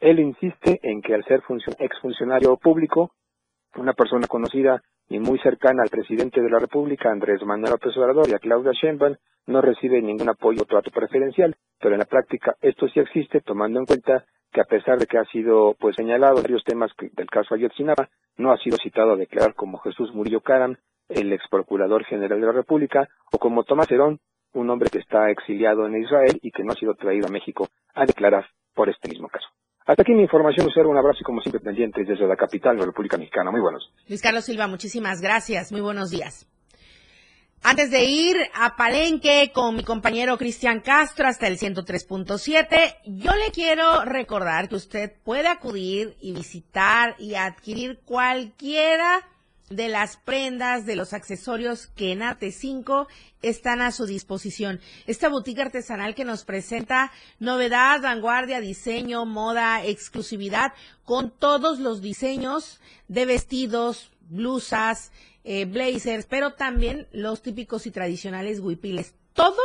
Él 0.00 0.20
insiste 0.20 0.80
en 0.82 1.00
que 1.00 1.14
al 1.14 1.24
ser 1.24 1.42
exfuncionario 1.78 2.56
público, 2.56 3.12
una 3.76 3.92
persona 3.92 4.26
conocida 4.26 4.82
y 5.10 5.18
muy 5.18 5.38
cercana 5.40 5.82
al 5.82 5.90
presidente 5.90 6.40
de 6.40 6.48
la 6.48 6.60
República, 6.60 7.10
Andrés 7.10 7.42
Manuel 7.44 7.72
López 7.72 7.96
Obrador, 7.96 8.28
y 8.28 8.32
a 8.32 8.38
Claudia 8.38 8.70
Sheinbaum, 8.72 9.16
no 9.46 9.60
recibe 9.60 10.00
ningún 10.00 10.28
apoyo 10.28 10.62
o 10.62 10.66
trato 10.66 10.92
preferencial, 10.92 11.56
pero 11.80 11.94
en 11.94 11.98
la 11.98 12.04
práctica 12.04 12.54
esto 12.60 12.86
sí 12.88 13.00
existe, 13.00 13.40
tomando 13.40 13.80
en 13.80 13.86
cuenta 13.86 14.24
que 14.52 14.60
a 14.60 14.64
pesar 14.64 14.98
de 14.98 15.06
que 15.06 15.18
ha 15.18 15.24
sido 15.24 15.74
pues 15.78 15.96
señalado 15.96 16.36
varios 16.36 16.62
temas 16.62 16.92
del 16.98 17.28
caso 17.28 17.54
Ayotzinapa, 17.54 18.08
no 18.36 18.52
ha 18.52 18.58
sido 18.58 18.76
citado 18.80 19.12
a 19.12 19.16
declarar 19.16 19.54
como 19.54 19.78
Jesús 19.78 20.14
Murillo 20.14 20.40
Caram, 20.42 20.76
el 21.08 21.32
ex 21.32 21.42
procurador 21.50 22.04
general 22.04 22.40
de 22.40 22.46
la 22.46 22.52
República, 22.52 23.08
o 23.32 23.38
como 23.38 23.64
Tomás 23.64 23.90
Herón, 23.90 24.20
un 24.52 24.70
hombre 24.70 24.90
que 24.90 24.98
está 24.98 25.28
exiliado 25.30 25.86
en 25.86 26.00
Israel 26.00 26.38
y 26.40 26.52
que 26.52 26.62
no 26.62 26.72
ha 26.72 26.76
sido 26.76 26.94
traído 26.94 27.26
a 27.26 27.32
México 27.32 27.68
a 27.94 28.06
declarar 28.06 28.46
por 28.74 28.88
este 28.88 29.08
mismo 29.08 29.28
caso. 29.28 29.48
Hasta 29.86 30.02
aquí 30.02 30.12
mi 30.12 30.22
información, 30.22 30.66
Lucero. 30.66 30.88
Un 30.88 30.98
abrazo 30.98 31.18
y 31.20 31.24
como 31.24 31.40
siempre 31.40 31.60
pendientes 31.60 32.06
desde 32.06 32.26
la 32.26 32.36
capital 32.36 32.74
de 32.76 32.80
la 32.80 32.86
República 32.86 33.16
Mexicana. 33.16 33.50
Muy 33.50 33.60
buenos. 33.60 33.92
Luis 34.08 34.22
Carlos 34.22 34.44
Silva, 34.44 34.66
muchísimas 34.66 35.20
gracias. 35.20 35.72
Muy 35.72 35.80
buenos 35.80 36.10
días. 36.10 36.46
Antes 37.62 37.90
de 37.90 38.04
ir 38.04 38.36
a 38.54 38.74
Palenque 38.74 39.52
con 39.52 39.76
mi 39.76 39.84
compañero 39.84 40.38
Cristian 40.38 40.80
Castro 40.80 41.26
hasta 41.28 41.46
el 41.46 41.58
103.7, 41.58 42.96
yo 43.04 43.34
le 43.34 43.50
quiero 43.52 44.02
recordar 44.06 44.70
que 44.70 44.76
usted 44.76 45.12
puede 45.24 45.46
acudir 45.46 46.16
y 46.22 46.32
visitar 46.32 47.16
y 47.18 47.34
adquirir 47.34 48.00
cualquiera 48.06 49.28
de 49.70 49.88
las 49.88 50.16
prendas, 50.16 50.84
de 50.84 50.96
los 50.96 51.12
accesorios 51.12 51.86
que 51.86 52.10
en 52.10 52.22
Arte 52.22 52.50
5 52.50 53.06
están 53.40 53.80
a 53.80 53.92
su 53.92 54.04
disposición. 54.04 54.80
Esta 55.06 55.28
boutique 55.28 55.62
artesanal 55.62 56.16
que 56.16 56.24
nos 56.24 56.44
presenta 56.44 57.12
novedad, 57.38 58.02
vanguardia, 58.02 58.60
diseño, 58.60 59.24
moda, 59.26 59.84
exclusividad, 59.84 60.72
con 61.04 61.30
todos 61.30 61.78
los 61.78 62.02
diseños 62.02 62.80
de 63.06 63.26
vestidos, 63.26 64.10
blusas, 64.28 65.12
eh, 65.44 65.66
blazers, 65.66 66.26
pero 66.26 66.54
también 66.54 67.06
los 67.12 67.40
típicos 67.40 67.86
y 67.86 67.92
tradicionales 67.92 68.58
huipiles. 68.58 69.14
Todo 69.34 69.62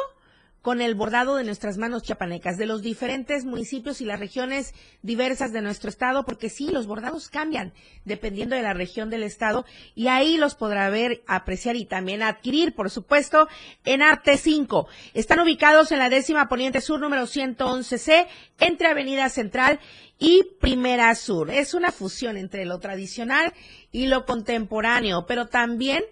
con 0.66 0.82
el 0.82 0.96
bordado 0.96 1.36
de 1.36 1.44
nuestras 1.44 1.78
manos 1.78 2.02
chapanecas, 2.02 2.58
de 2.58 2.66
los 2.66 2.82
diferentes 2.82 3.46
municipios 3.46 4.02
y 4.02 4.06
las 4.06 4.20
regiones 4.20 4.74
diversas 5.04 5.54
de 5.54 5.62
nuestro 5.62 5.92
estado, 5.92 6.26
porque 6.26 6.50
sí, 6.50 6.72
los 6.72 6.88
bordados 6.88 7.30
cambian 7.30 7.72
dependiendo 8.04 8.56
de 8.56 8.64
la 8.64 8.74
región 8.74 9.12
del 9.12 9.22
estado 9.22 9.64
y 9.94 10.08
ahí 10.08 10.38
los 10.38 10.56
podrá 10.56 10.90
ver, 10.90 11.22
apreciar 11.28 11.76
y 11.76 11.86
también 11.86 12.24
adquirir, 12.24 12.74
por 12.74 12.90
supuesto, 12.90 13.48
en 13.84 14.02
Arte 14.02 14.38
5. 14.38 14.88
Están 15.14 15.40
ubicados 15.40 15.92
en 15.92 16.00
la 16.00 16.10
décima 16.10 16.50
poniente 16.50 16.82
sur 16.82 17.00
número 17.00 17.28
111C, 17.28 18.26
entre 18.58 18.88
Avenida 18.88 19.30
Central 19.30 19.80
y 20.18 20.46
Primera 20.60 21.14
Sur. 21.14 21.52
Es 21.52 21.76
una 21.76 21.92
fusión 21.92 22.38
entre 22.38 22.66
lo 22.66 22.80
tradicional 22.80 23.54
y 23.92 24.08
lo 24.08 24.26
contemporáneo, 24.26 25.28
pero 25.28 25.46
también 25.46 26.04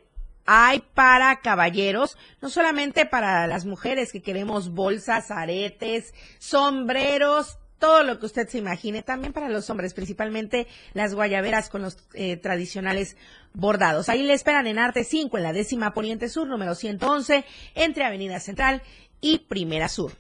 hay 0.46 0.84
para 0.94 1.40
caballeros, 1.42 2.18
no 2.42 2.50
solamente 2.50 3.06
para 3.06 3.48
las 3.48 3.66
mujeres 3.66 4.12
que 4.12 4.22
queremos 4.22 4.74
bolsas, 4.74 5.32
aretes, 5.32 6.14
sombreros, 6.40 7.58
todo 7.80 8.04
lo 8.04 8.18
que 8.18 8.26
usted 8.26 8.48
se 8.48 8.60
imagine, 8.60 9.04
también 9.04 9.34
para 9.34 9.50
los 9.50 9.70
hombres, 9.70 9.94
principalmente 9.94 10.68
las 10.94 11.14
guayaberas 11.14 11.68
con 11.68 11.82
los 11.82 11.98
eh, 12.14 12.38
tradicionales 12.38 13.18
bordados. 13.54 14.08
Ahí 14.08 14.24
le 14.24 14.34
esperan 14.34 14.68
en 14.68 14.80
Arte 14.80 15.04
5, 15.04 15.38
en 15.38 15.44
la 15.44 15.52
décima 15.52 15.94
Poniente 15.94 16.30
Sur, 16.30 16.48
número 16.48 16.76
111, 16.76 17.44
entre 17.76 18.06
Avenida 18.06 18.40
Central 18.40 18.82
y 19.20 19.40
Primera 19.40 19.90
Sur. 19.90 20.14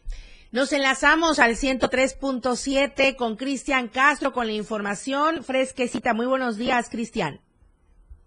Nos 0.52 0.74
enlazamos 0.74 1.40
al 1.40 1.56
103.7 1.56 3.16
con 3.16 3.38
Cristian 3.38 3.88
Castro 3.88 4.34
con 4.34 4.46
la 4.48 4.54
información 4.54 5.44
fresquecita. 5.44 6.14
Muy 6.14 6.26
buenos 6.26 6.58
días, 6.58 6.90
Cristian. 6.90 7.40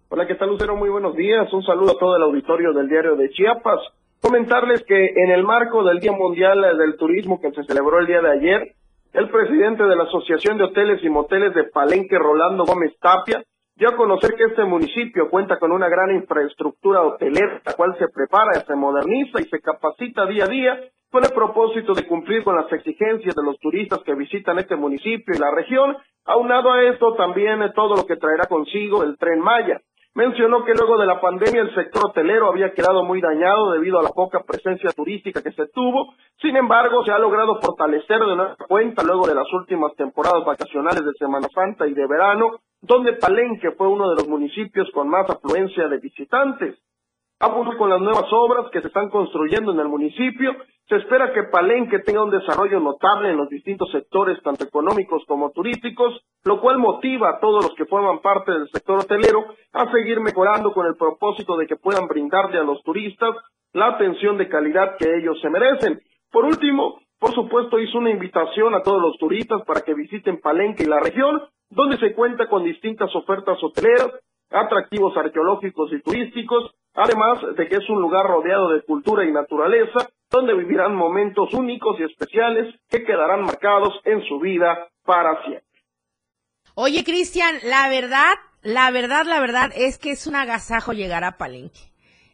Hola, 0.09 0.25
¿qué 0.25 0.35
tal 0.35 0.47
Lucero? 0.47 0.77
Muy 0.77 0.87
buenos 0.89 1.17
días. 1.17 1.51
Un 1.51 1.63
saludo 1.63 1.91
a 1.91 1.99
todo 1.99 2.15
el 2.15 2.23
auditorio 2.23 2.71
del 2.71 2.87
diario 2.87 3.17
de 3.17 3.29
Chiapas. 3.29 3.81
Comentarles 4.21 4.81
que 4.85 4.95
en 4.95 5.31
el 5.31 5.43
marco 5.43 5.83
del 5.83 5.99
Día 5.99 6.13
Mundial 6.13 6.61
del 6.77 6.95
Turismo 6.95 7.41
que 7.41 7.51
se 7.51 7.65
celebró 7.65 7.99
el 7.99 8.07
día 8.07 8.21
de 8.21 8.31
ayer, 8.31 8.71
el 9.11 9.29
presidente 9.29 9.83
de 9.83 9.97
la 9.97 10.03
Asociación 10.03 10.57
de 10.57 10.63
Hoteles 10.63 11.03
y 11.03 11.09
Moteles 11.09 11.53
de 11.53 11.65
Palenque, 11.65 12.17
Rolando 12.17 12.63
Gómez 12.63 12.97
Tapia, 13.01 13.43
dio 13.75 13.89
a 13.89 13.97
conocer 13.97 14.35
que 14.35 14.45
este 14.45 14.63
municipio 14.63 15.29
cuenta 15.29 15.59
con 15.59 15.73
una 15.73 15.89
gran 15.89 16.15
infraestructura 16.15 17.01
hotelera, 17.01 17.61
la 17.65 17.73
cual 17.73 17.93
se 17.99 18.07
prepara, 18.07 18.53
se 18.65 18.75
moderniza 18.75 19.41
y 19.41 19.43
se 19.43 19.59
capacita 19.59 20.25
día 20.25 20.45
a 20.45 20.47
día 20.47 20.79
con 21.11 21.25
el 21.25 21.31
propósito 21.31 21.93
de 21.93 22.07
cumplir 22.07 22.45
con 22.45 22.55
las 22.55 22.71
exigencias 22.71 23.35
de 23.35 23.43
los 23.43 23.59
turistas 23.59 23.99
que 24.05 24.15
visitan 24.15 24.57
este 24.57 24.77
municipio 24.77 25.35
y 25.35 25.37
la 25.37 25.51
región. 25.51 25.97
Aunado 26.23 26.71
a 26.71 26.83
esto, 26.83 27.13
también 27.15 27.59
todo 27.75 27.97
lo 27.97 28.05
que 28.05 28.15
traerá 28.15 28.45
consigo 28.45 29.03
el 29.03 29.17
tren 29.17 29.41
Maya. 29.41 29.81
Mencionó 30.17 30.65
que 30.65 30.73
luego 30.73 30.97
de 30.97 31.05
la 31.05 31.21
pandemia 31.21 31.61
el 31.61 31.75
sector 31.75 32.07
hotelero 32.07 32.47
había 32.47 32.73
quedado 32.73 33.03
muy 33.03 33.21
dañado 33.21 33.69
debido 33.73 33.99
a 33.99 34.01
la 34.01 34.09
poca 34.09 34.41
presencia 34.41 34.89
turística 34.89 35.43
que 35.43 35.51
se 35.51 35.67
tuvo. 35.67 36.15
Sin 36.41 36.55
embargo, 36.57 37.05
se 37.05 37.11
ha 37.11 37.19
logrado 37.19 37.59
fortalecer 37.61 38.21
de 38.21 38.35
nueva 38.35 38.55
cuenta 38.67 39.03
luego 39.03 39.27
de 39.27 39.35
las 39.35 39.45
últimas 39.53 39.93
temporadas 39.95 40.43
vacacionales 40.43 41.05
de 41.05 41.13
Semana 41.19 41.47
Santa 41.53 41.85
y 41.85 41.93
de 41.93 42.07
verano, 42.07 42.53
donde 42.81 43.13
Palenque 43.13 43.73
fue 43.73 43.89
uno 43.89 44.09
de 44.09 44.15
los 44.15 44.27
municipios 44.27 44.89
con 44.91 45.07
más 45.07 45.29
afluencia 45.29 45.87
de 45.87 45.99
visitantes. 45.99 46.79
Apunto 47.39 47.77
con 47.77 47.89
las 47.89 48.01
nuevas 48.01 48.25
obras 48.31 48.65
que 48.71 48.81
se 48.81 48.87
están 48.87 49.09
construyendo 49.09 49.71
en 49.71 49.79
el 49.79 49.87
municipio, 49.87 50.55
se 50.89 50.95
espera 50.95 51.33
que 51.33 51.43
Palenque 51.43 51.99
tenga 51.99 52.23
un 52.23 52.31
desarrollo 52.31 52.79
notable 52.79 53.29
en 53.29 53.37
los 53.37 53.47
distintos 53.47 53.91
sectores, 53.91 54.41
tanto 54.41 54.63
económicos 54.63 55.23
como 55.27 55.51
turísticos, 55.51 56.19
lo 56.45 56.59
cual 56.61 56.79
motiva 56.79 57.29
a 57.29 57.39
todos 57.39 57.63
los 57.63 57.75
que 57.75 57.85
forman 57.85 58.19
parte 58.19 58.51
del 58.53 58.67
sector 58.69 59.01
hotelero 59.01 59.45
a 59.73 59.91
seguir 59.91 60.19
mejorando 60.19 60.73
con 60.73 60.87
el 60.87 60.95
propósito 60.95 61.57
de 61.57 61.67
que 61.67 61.75
puedan 61.75 62.07
brindarle 62.07 62.57
a 62.57 62.63
los 62.63 62.81
turistas 62.81 63.35
la 63.73 63.89
atención 63.89 64.37
de 64.37 64.49
calidad 64.49 64.95
que 64.97 65.17
ellos 65.17 65.39
se 65.39 65.49
merecen. 65.49 66.01
Por 66.31 66.45
último, 66.45 67.01
por 67.19 67.33
supuesto, 67.35 67.79
hizo 67.79 67.99
una 67.99 68.09
invitación 68.09 68.73
a 68.73 68.81
todos 68.81 69.01
los 69.01 69.17
turistas 69.17 69.61
para 69.65 69.81
que 69.81 69.93
visiten 69.93 70.39
Palenque 70.39 70.83
y 70.83 70.87
la 70.87 70.99
región, 70.99 71.43
donde 71.69 71.97
se 71.97 72.13
cuenta 72.13 72.47
con 72.47 72.63
distintas 72.63 73.13
ofertas 73.15 73.61
hoteleras, 73.61 74.09
atractivos 74.49 75.15
arqueológicos 75.17 75.91
y 75.93 76.01
turísticos, 76.01 76.71
además 76.93 77.39
de 77.55 77.67
que 77.67 77.75
es 77.75 77.89
un 77.89 78.01
lugar 78.01 78.25
rodeado 78.25 78.69
de 78.69 78.81
cultura 78.83 79.25
y 79.25 79.31
naturaleza, 79.31 80.09
donde 80.29 80.55
vivirán 80.55 80.95
momentos 80.95 81.53
únicos 81.53 81.99
y 81.99 82.03
especiales 82.03 82.75
que 82.89 83.03
quedarán 83.03 83.41
marcados 83.41 83.93
en 84.03 84.21
su 84.23 84.39
vida 84.39 84.89
para 85.05 85.41
siempre. 85.43 85.65
Oye, 86.75 87.03
Cristian, 87.03 87.55
la 87.63 87.89
verdad, 87.89 88.35
la 88.61 88.91
verdad, 88.91 89.25
la 89.25 89.39
verdad 89.39 89.71
es 89.75 89.97
que 89.97 90.11
es 90.11 90.27
un 90.27 90.35
agasajo 90.35 90.93
llegar 90.93 91.23
a 91.23 91.37
Palenque. 91.37 91.91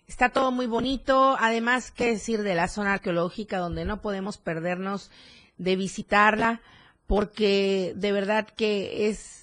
Está 0.08 0.30
todo 0.30 0.52
muy 0.52 0.68
bonito, 0.68 1.38
además, 1.40 1.92
qué 1.92 2.08
decir 2.08 2.42
de 2.44 2.56
la 2.56 2.68
zona 2.68 2.94
arqueológica 2.94 3.58
donde 3.58 3.86
no 3.86 4.02
podemos 4.02 4.38
perdernos 4.38 5.12
de 5.58 5.76
visitarla, 5.76 6.62
porque 7.08 7.94
de 7.96 8.12
verdad 8.12 8.48
que 8.48 9.08
es, 9.08 9.43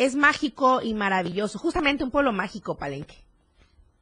es 0.00 0.16
mágico 0.16 0.80
y 0.82 0.94
maravilloso, 0.94 1.58
justamente 1.58 2.02
un 2.02 2.10
pueblo 2.10 2.32
mágico, 2.32 2.74
Palenque. 2.78 3.16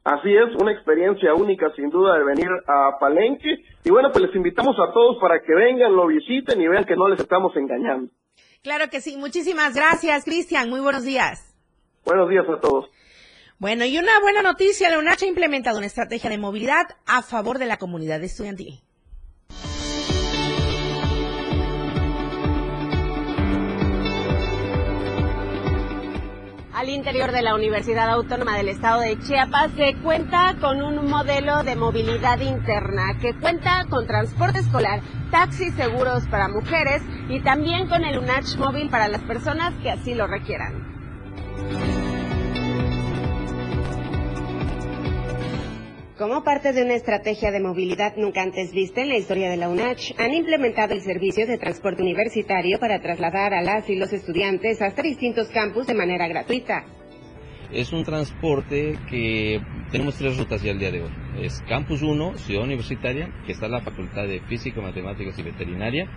Así 0.05 0.33
es, 0.33 0.55
una 0.61 0.71
experiencia 0.71 1.33
única 1.33 1.67
sin 1.75 1.89
duda 1.89 2.17
de 2.17 2.23
venir 2.23 2.47
a 2.67 2.97
Palenque. 2.97 3.65
Y 3.83 3.89
bueno, 3.89 4.09
pues 4.13 4.25
les 4.25 4.35
invitamos 4.35 4.77
a 4.79 4.93
todos 4.93 5.17
para 5.19 5.41
que 5.41 5.53
vengan, 5.53 5.93
lo 5.93 6.07
visiten 6.07 6.61
y 6.61 6.69
vean 6.69 6.85
que 6.85 6.95
no 6.95 7.09
les 7.09 7.19
estamos 7.19 7.53
engañando. 7.57 8.09
Claro 8.63 8.89
que 8.89 9.01
sí, 9.01 9.17
muchísimas 9.17 9.75
gracias, 9.75 10.23
Cristian. 10.23 10.69
Muy 10.69 10.79
buenos 10.79 11.03
días. 11.03 11.53
Buenos 12.05 12.29
días 12.29 12.45
a 12.47 12.61
todos. 12.61 12.89
Bueno, 13.57 13.83
y 13.83 13.97
una 13.97 14.21
buena 14.21 14.41
noticia, 14.41 14.89
la 14.89 14.99
UNACH 14.99 15.23
ha 15.23 15.27
implementado 15.27 15.79
una 15.79 15.87
estrategia 15.87 16.29
de 16.29 16.37
movilidad 16.37 16.95
a 17.05 17.21
favor 17.23 17.59
de 17.59 17.65
la 17.65 17.75
comunidad 17.75 18.23
estudiantil. 18.23 18.79
Al 26.79 26.87
interior 26.87 27.33
de 27.33 27.41
la 27.41 27.55
Universidad 27.55 28.09
Autónoma 28.09 28.55
del 28.55 28.69
Estado 28.69 29.01
de 29.01 29.19
Chiapas 29.19 29.69
se 29.75 29.95
cuenta 29.95 30.55
con 30.61 30.81
un 30.81 31.09
modelo 31.09 31.61
de 31.63 31.75
movilidad 31.75 32.39
interna 32.39 33.17
que 33.19 33.33
cuenta 33.33 33.85
con 33.89 34.07
transporte 34.07 34.59
escolar, 34.59 35.01
taxis 35.29 35.73
seguros 35.73 36.25
para 36.27 36.47
mujeres 36.47 37.01
y 37.27 37.41
también 37.41 37.89
con 37.89 38.05
el 38.05 38.17
UNACH 38.17 38.55
móvil 38.55 38.89
para 38.89 39.09
las 39.09 39.21
personas 39.23 39.73
que 39.83 39.91
así 39.91 40.15
lo 40.15 40.25
requieran. 40.25 41.98
Como 46.19 46.43
parte 46.43 46.73
de 46.73 46.83
una 46.83 46.95
estrategia 46.95 47.49
de 47.49 47.61
movilidad 47.61 48.17
nunca 48.17 48.41
antes 48.41 48.73
vista 48.73 49.01
en 49.01 49.07
la 49.07 49.15
historia 49.15 49.49
de 49.49 49.55
la 49.55 49.69
UNACH, 49.69 50.15
han 50.17 50.33
implementado 50.33 50.93
el 50.93 50.99
servicio 50.99 51.47
de 51.47 51.57
transporte 51.57 52.01
universitario 52.01 52.77
para 52.77 52.99
trasladar 52.99 53.53
a 53.53 53.61
las 53.61 53.89
y 53.89 53.95
los 53.95 54.11
estudiantes 54.11 54.81
hasta 54.81 55.01
distintos 55.01 55.47
campus 55.47 55.87
de 55.87 55.93
manera 55.93 56.27
gratuita. 56.27 56.83
Es 57.71 57.93
un 57.93 58.03
transporte 58.03 58.99
que 59.09 59.61
tenemos 59.93 60.17
tres 60.17 60.37
rutas 60.37 60.61
ya 60.61 60.71
el 60.71 60.79
día 60.79 60.91
de 60.91 61.03
hoy. 61.03 61.11
Es 61.41 61.63
Campus 61.69 62.01
1, 62.01 62.37
Ciudad 62.39 62.65
Universitaria, 62.65 63.33
que 63.45 63.53
está 63.53 63.67
en 63.67 63.71
la 63.71 63.81
Facultad 63.81 64.27
de 64.27 64.41
Física, 64.41 64.81
Matemáticas 64.81 65.39
y 65.39 65.43
Veterinaria. 65.43 66.09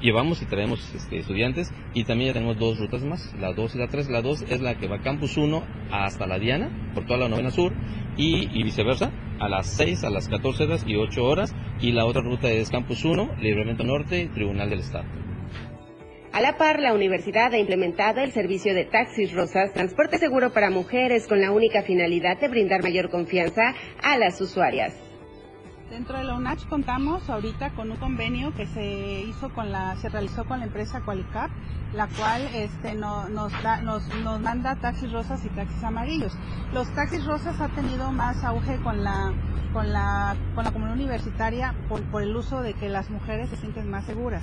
Llevamos 0.00 0.42
y 0.42 0.46
traemos 0.46 0.92
este, 0.92 1.18
estudiantes 1.18 1.72
y 1.94 2.02
también 2.02 2.30
ya 2.30 2.34
tenemos 2.34 2.58
dos 2.58 2.80
rutas 2.80 3.04
más, 3.04 3.32
la 3.38 3.52
2 3.52 3.76
y 3.76 3.78
la 3.78 3.86
3. 3.86 4.10
La 4.10 4.22
2 4.22 4.42
es 4.48 4.60
la 4.60 4.76
que 4.76 4.88
va 4.88 5.02
Campus 5.02 5.36
1 5.36 5.62
hasta 5.92 6.26
la 6.26 6.40
Diana, 6.40 6.90
por 6.94 7.06
toda 7.06 7.20
la 7.20 7.28
novena 7.28 7.52
sur, 7.52 7.72
y, 8.16 8.48
y 8.58 8.64
viceversa 8.64 9.12
a 9.38 9.48
las 9.48 9.66
6, 9.66 10.04
a 10.04 10.10
las 10.10 10.28
14 10.28 10.64
horas 10.64 10.84
y 10.86 10.96
8 10.96 11.24
horas. 11.24 11.54
Y 11.80 11.92
la 11.92 12.04
otra 12.04 12.22
ruta 12.22 12.50
es 12.50 12.70
Campus 12.70 13.04
1, 13.04 13.36
Libramiento 13.40 13.84
Norte, 13.84 14.28
Tribunal 14.34 14.70
del 14.70 14.80
Estado. 14.80 15.04
A 16.32 16.40
la 16.42 16.58
par, 16.58 16.80
la 16.80 16.92
universidad 16.92 17.54
ha 17.54 17.58
implementado 17.58 18.20
el 18.20 18.30
servicio 18.32 18.74
de 18.74 18.84
taxis 18.84 19.32
rosas, 19.32 19.72
transporte 19.72 20.18
seguro 20.18 20.52
para 20.52 20.68
mujeres, 20.68 21.26
con 21.26 21.40
la 21.40 21.50
única 21.50 21.82
finalidad 21.82 22.38
de 22.38 22.48
brindar 22.48 22.82
mayor 22.82 23.08
confianza 23.08 23.74
a 24.02 24.18
las 24.18 24.38
usuarias. 24.42 25.05
Dentro 25.90 26.18
de 26.18 26.24
la 26.24 26.34
UNACH 26.34 26.66
contamos 26.66 27.30
ahorita 27.30 27.70
con 27.70 27.92
un 27.92 27.96
convenio 27.98 28.52
que 28.54 28.66
se 28.66 29.20
hizo 29.20 29.50
con 29.50 29.70
la, 29.70 29.94
se 29.96 30.08
realizó 30.08 30.44
con 30.44 30.58
la 30.58 30.66
empresa 30.66 31.02
Qualicap, 31.02 31.48
la 31.94 32.08
cual 32.08 32.42
este, 32.54 32.96
nos, 32.96 33.52
da, 33.62 33.80
nos, 33.82 34.02
nos 34.24 34.40
manda 34.40 34.74
taxis 34.74 35.12
rosas 35.12 35.44
y 35.44 35.48
taxis 35.50 35.84
amarillos. 35.84 36.36
Los 36.72 36.92
taxis 36.92 37.24
rosas 37.24 37.60
ha 37.60 37.68
tenido 37.68 38.10
más 38.10 38.42
auge 38.42 38.78
con 38.82 39.04
la, 39.04 39.32
con 39.72 39.92
la, 39.92 40.34
con 40.56 40.64
la 40.64 40.72
comunidad 40.72 40.96
universitaria 40.96 41.72
por, 41.88 42.02
por 42.10 42.22
el 42.22 42.34
uso 42.34 42.62
de 42.62 42.74
que 42.74 42.88
las 42.88 43.08
mujeres 43.08 43.48
se 43.50 43.56
sienten 43.56 43.88
más 43.88 44.06
seguras. 44.06 44.42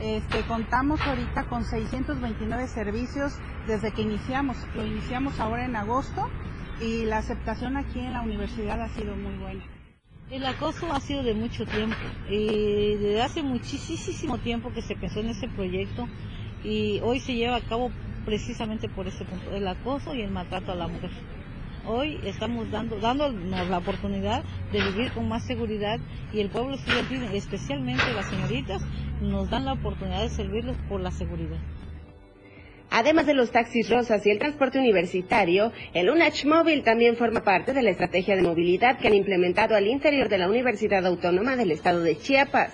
Este, 0.00 0.40
contamos 0.46 1.02
ahorita 1.02 1.48
con 1.48 1.64
629 1.64 2.66
servicios 2.66 3.34
desde 3.66 3.92
que 3.92 4.00
iniciamos. 4.00 4.56
Lo 4.74 4.86
iniciamos 4.86 5.38
ahora 5.38 5.66
en 5.66 5.76
agosto 5.76 6.30
y 6.80 7.04
la 7.04 7.18
aceptación 7.18 7.76
aquí 7.76 8.00
en 8.00 8.14
la 8.14 8.22
universidad 8.22 8.80
ha 8.80 8.88
sido 8.88 9.14
muy 9.14 9.36
buena. 9.36 9.77
El 10.30 10.44
acoso 10.44 10.92
ha 10.92 11.00
sido 11.00 11.22
de 11.22 11.32
mucho 11.32 11.64
tiempo, 11.64 11.96
eh, 12.28 12.98
desde 13.00 13.22
hace 13.22 13.42
muchísimo 13.42 14.36
tiempo 14.36 14.70
que 14.74 14.82
se 14.82 14.94
pensó 14.94 15.20
en 15.20 15.30
este 15.30 15.48
proyecto 15.48 16.06
y 16.62 17.00
hoy 17.02 17.18
se 17.18 17.34
lleva 17.34 17.56
a 17.56 17.62
cabo 17.62 17.90
precisamente 18.26 18.90
por 18.90 19.08
ese 19.08 19.24
punto, 19.24 19.50
el 19.56 19.66
acoso 19.66 20.14
y 20.14 20.20
el 20.20 20.30
maltrato 20.30 20.72
a 20.72 20.74
la 20.74 20.86
mujer. 20.86 21.08
Hoy 21.86 22.20
estamos 22.24 22.70
dando, 22.70 22.98
dándonos 22.98 23.70
la 23.70 23.78
oportunidad 23.78 24.44
de 24.70 24.84
vivir 24.84 25.12
con 25.12 25.28
más 25.28 25.44
seguridad 25.44 25.98
y 26.34 26.40
el 26.40 26.50
pueblo 26.50 26.74
estudiantil, 26.74 27.22
especialmente 27.32 28.12
las 28.12 28.26
señoritas, 28.26 28.82
nos 29.22 29.48
dan 29.48 29.64
la 29.64 29.72
oportunidad 29.72 30.20
de 30.20 30.28
servirles 30.28 30.76
por 30.90 31.00
la 31.00 31.10
seguridad. 31.10 31.56
Además 32.90 33.26
de 33.26 33.34
los 33.34 33.50
taxis 33.50 33.90
rosas 33.90 34.24
y 34.26 34.30
el 34.30 34.38
transporte 34.38 34.78
universitario, 34.78 35.72
el 35.92 36.08
UNACH 36.08 36.46
Móvil 36.46 36.82
también 36.82 37.16
forma 37.16 37.42
parte 37.42 37.74
de 37.74 37.82
la 37.82 37.90
estrategia 37.90 38.34
de 38.34 38.42
movilidad 38.42 38.98
que 38.98 39.08
han 39.08 39.14
implementado 39.14 39.76
al 39.76 39.86
interior 39.86 40.28
de 40.28 40.38
la 40.38 40.48
Universidad 40.48 41.04
Autónoma 41.04 41.56
del 41.56 41.70
Estado 41.70 42.00
de 42.00 42.16
Chiapas. 42.16 42.72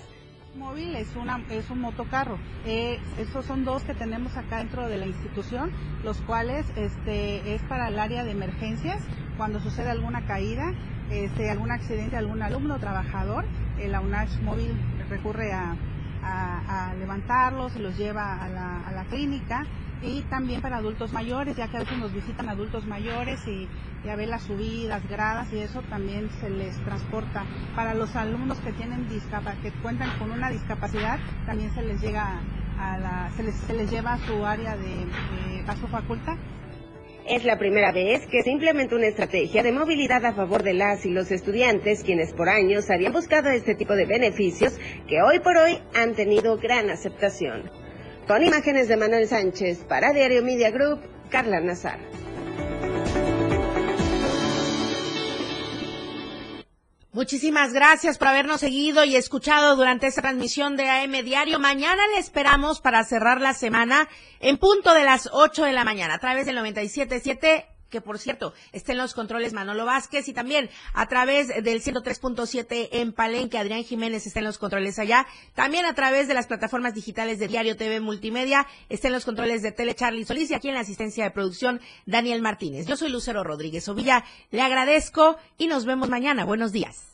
Móvil 0.57 0.95
es, 0.95 1.17
una, 1.17 1.45
es 1.51 1.69
un 1.69 1.81
motocarro. 1.81 2.39
Eh, 2.65 3.01
esos 3.19 3.45
son 3.45 3.65
dos 3.65 3.83
que 3.83 3.93
tenemos 3.95 4.37
acá 4.37 4.59
dentro 4.59 4.89
de 4.89 4.99
la 4.99 5.07
institución, 5.07 5.73
los 6.05 6.21
cuales 6.21 6.65
este, 6.77 7.55
es 7.55 7.63
para 7.63 7.89
el 7.89 7.99
área 7.99 8.23
de 8.23 8.31
emergencias, 8.31 9.03
cuando 9.37 9.59
sucede 9.59 9.91
alguna 9.91 10.25
caída, 10.27 10.73
este, 11.11 11.51
algún 11.51 11.73
accidente, 11.73 12.17
algún 12.17 12.41
alumno 12.41 12.79
trabajador, 12.79 13.45
el 13.81 13.99
UNACH 13.99 14.41
Móvil 14.43 14.73
recurre 15.09 15.53
a, 15.53 15.77
levantarlos 16.99 17.77
y 17.77 17.81
los 17.81 17.99
lleva 17.99 18.43
a 18.43 18.49
la, 18.49 18.81
a 18.89 18.93
la 18.93 19.05
clínica 19.05 19.67
y 20.05 20.23
también 20.29 20.61
para 20.61 20.77
adultos 20.77 21.13
mayores, 21.13 21.57
ya 21.57 21.69
que 21.69 21.77
a 21.79 21.81
veces 21.81 21.99
nos 21.99 22.13
visitan 22.13 22.49
adultos 22.49 22.87
mayores 22.87 23.41
y 23.47 23.69
ya 24.05 24.17
ve 24.17 24.27
las 24.27 24.43
subidas, 24.43 25.03
gradas 25.09 25.53
y 25.53 25.59
eso 25.59 25.83
también 25.89 26.29
se 26.41 26.51
les 26.51 26.77
transporta. 26.85 27.45
Para 27.75 27.95
los 27.95 28.15
alumnos 28.15 28.59
que 28.59 28.73
tienen 28.73 29.07
que 29.63 29.71
cuentan 29.83 30.19
con 30.19 30.31
una 30.31 30.51
discapacidad, 30.51 31.19
también 31.47 31.73
se 31.75 31.83
les 31.83 32.01
llega 32.01 32.41
a 32.79 32.99
la, 32.99 33.31
se 33.37 33.43
les, 33.43 33.55
se 33.55 33.73
les 33.73 33.91
lleva 33.91 34.15
a 34.15 34.19
su 34.19 34.45
área 34.45 34.77
de, 34.77 35.07
a 35.67 35.77
su 35.77 35.87
facultad. 35.89 36.37
Es 37.27 37.45
la 37.45 37.59
primera 37.59 37.91
vez 37.91 38.27
que 38.27 38.43
se 38.43 38.51
implementa 38.51 38.97
una 38.97 39.07
estrategia 39.07 39.63
de 39.63 39.73
movilidad 39.73 40.23
a 40.27 40.35
favor 40.35 40.63
de 40.63 40.75
las 40.75 41.07
y 41.07 41.11
los 41.11 41.31
estudiantes, 41.31 42.05
quienes 42.05 42.35
por 42.35 42.51
años 42.51 42.91
habían 42.91 43.15
buscado 43.15 43.49
este 43.49 43.75
tipo 43.75 43.95
de 43.95 44.05
beneficios 44.05 44.79
que 45.09 45.23
hoy 45.23 45.39
por 45.41 45.57
hoy 45.57 45.79
han 45.95 46.15
tenido 46.15 46.59
gran 46.59 46.91
aceptación. 46.91 47.84
Con 48.27 48.43
imágenes 48.43 48.89
de 48.89 48.97
Manuel 48.97 49.29
Sánchez 49.29 49.85
para 49.87 50.15
Diario 50.15 50.43
Media 50.43 50.71
Group, 50.71 51.01
Carla 51.29 51.61
Nazar. 51.61 51.99
Muchísimas 57.13 57.75
gracias 57.75 58.17
por 58.17 58.29
habernos 58.29 58.61
seguido 58.61 59.05
y 59.05 59.15
escuchado 59.15 59.77
durante 59.77 60.07
esta 60.07 60.23
transmisión 60.23 60.75
de 60.77 60.89
AM 60.89 61.13
Diario. 61.23 61.59
Mañana 61.59 62.03
le 62.15 62.19
esperamos 62.19 62.81
para 62.81 63.05
cerrar 63.05 63.43
la 63.43 63.53
semana 63.53 64.09
en 64.41 64.57
punto 64.57 64.95
de 64.95 65.05
las 65.05 65.29
8 65.31 65.65
de 65.65 65.73
la 65.73 65.85
mañana 65.85 66.15
a 66.15 66.19
través 66.19 66.47
del 66.47 66.57
97.7 66.57 67.74
que 67.95 68.01
por 68.01 68.19
cierto 68.19 68.55
está 68.73 68.91
en 68.91 68.99
los 68.99 69.15
controles 69.15 69.53
Manolo 69.53 69.85
Vázquez 69.85 70.27
y 70.27 70.33
también 70.33 70.69
a 70.95 71.07
través 71.07 71.47
del 71.47 71.81
103.7 71.81 72.89
en 72.91 73.13
Palenque, 73.13 73.57
Adrián 73.57 73.85
Jiménez 73.85 74.27
está 74.27 74.41
en 74.41 74.47
los 74.47 74.59
controles 74.59 74.99
allá, 74.99 75.29
también 75.55 75.87
a 75.87 75.95
través 75.95 76.27
de 76.27 76.35
las 76.35 76.49
plataformas 76.49 76.93
digitales 76.93 77.39
de 77.39 77.47
Diario 77.47 77.77
TV 77.77 78.01
Multimedia, 78.01 78.67
está 78.89 79.07
en 79.07 79.15
los 79.15 79.25
controles 79.25 79.63
de 79.63 79.71
Tele 79.71 79.95
Charlie 79.95 80.25
Solís 80.25 80.51
y 80.51 80.55
aquí 80.55 80.67
en 80.67 80.75
la 80.75 80.81
asistencia 80.81 81.23
de 81.23 81.31
producción 81.31 81.81
Daniel 82.05 82.43
Martínez. 82.43 82.87
Yo 82.87 82.97
soy 82.97 83.11
Lucero 83.11 83.45
Rodríguez 83.45 83.89
Ovilla, 83.89 84.25
le 84.51 84.61
agradezco 84.61 85.37
y 85.57 85.69
nos 85.69 85.87
vemos 85.87 86.09
mañana. 86.09 86.45
Buenos 86.45 86.73
días. 86.73 87.14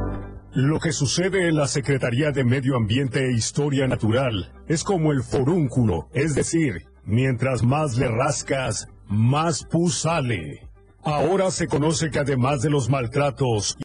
Lo 0.53 0.81
que 0.81 0.91
sucede 0.91 1.47
en 1.47 1.55
la 1.55 1.65
Secretaría 1.65 2.31
de 2.31 2.43
Medio 2.43 2.75
Ambiente 2.75 3.25
e 3.25 3.31
Historia 3.31 3.87
Natural 3.87 4.51
es 4.67 4.83
como 4.83 5.13
el 5.13 5.23
forúnculo, 5.23 6.09
es 6.13 6.35
decir, 6.35 6.87
mientras 7.05 7.63
más 7.63 7.95
le 7.97 8.09
rascas, 8.09 8.89
más 9.07 9.63
pus 9.63 9.99
sale. 9.99 10.67
Ahora 11.03 11.51
se 11.51 11.67
conoce 11.67 12.11
que 12.11 12.19
además 12.19 12.61
de 12.61 12.69
los 12.69 12.89
maltratos 12.89 13.77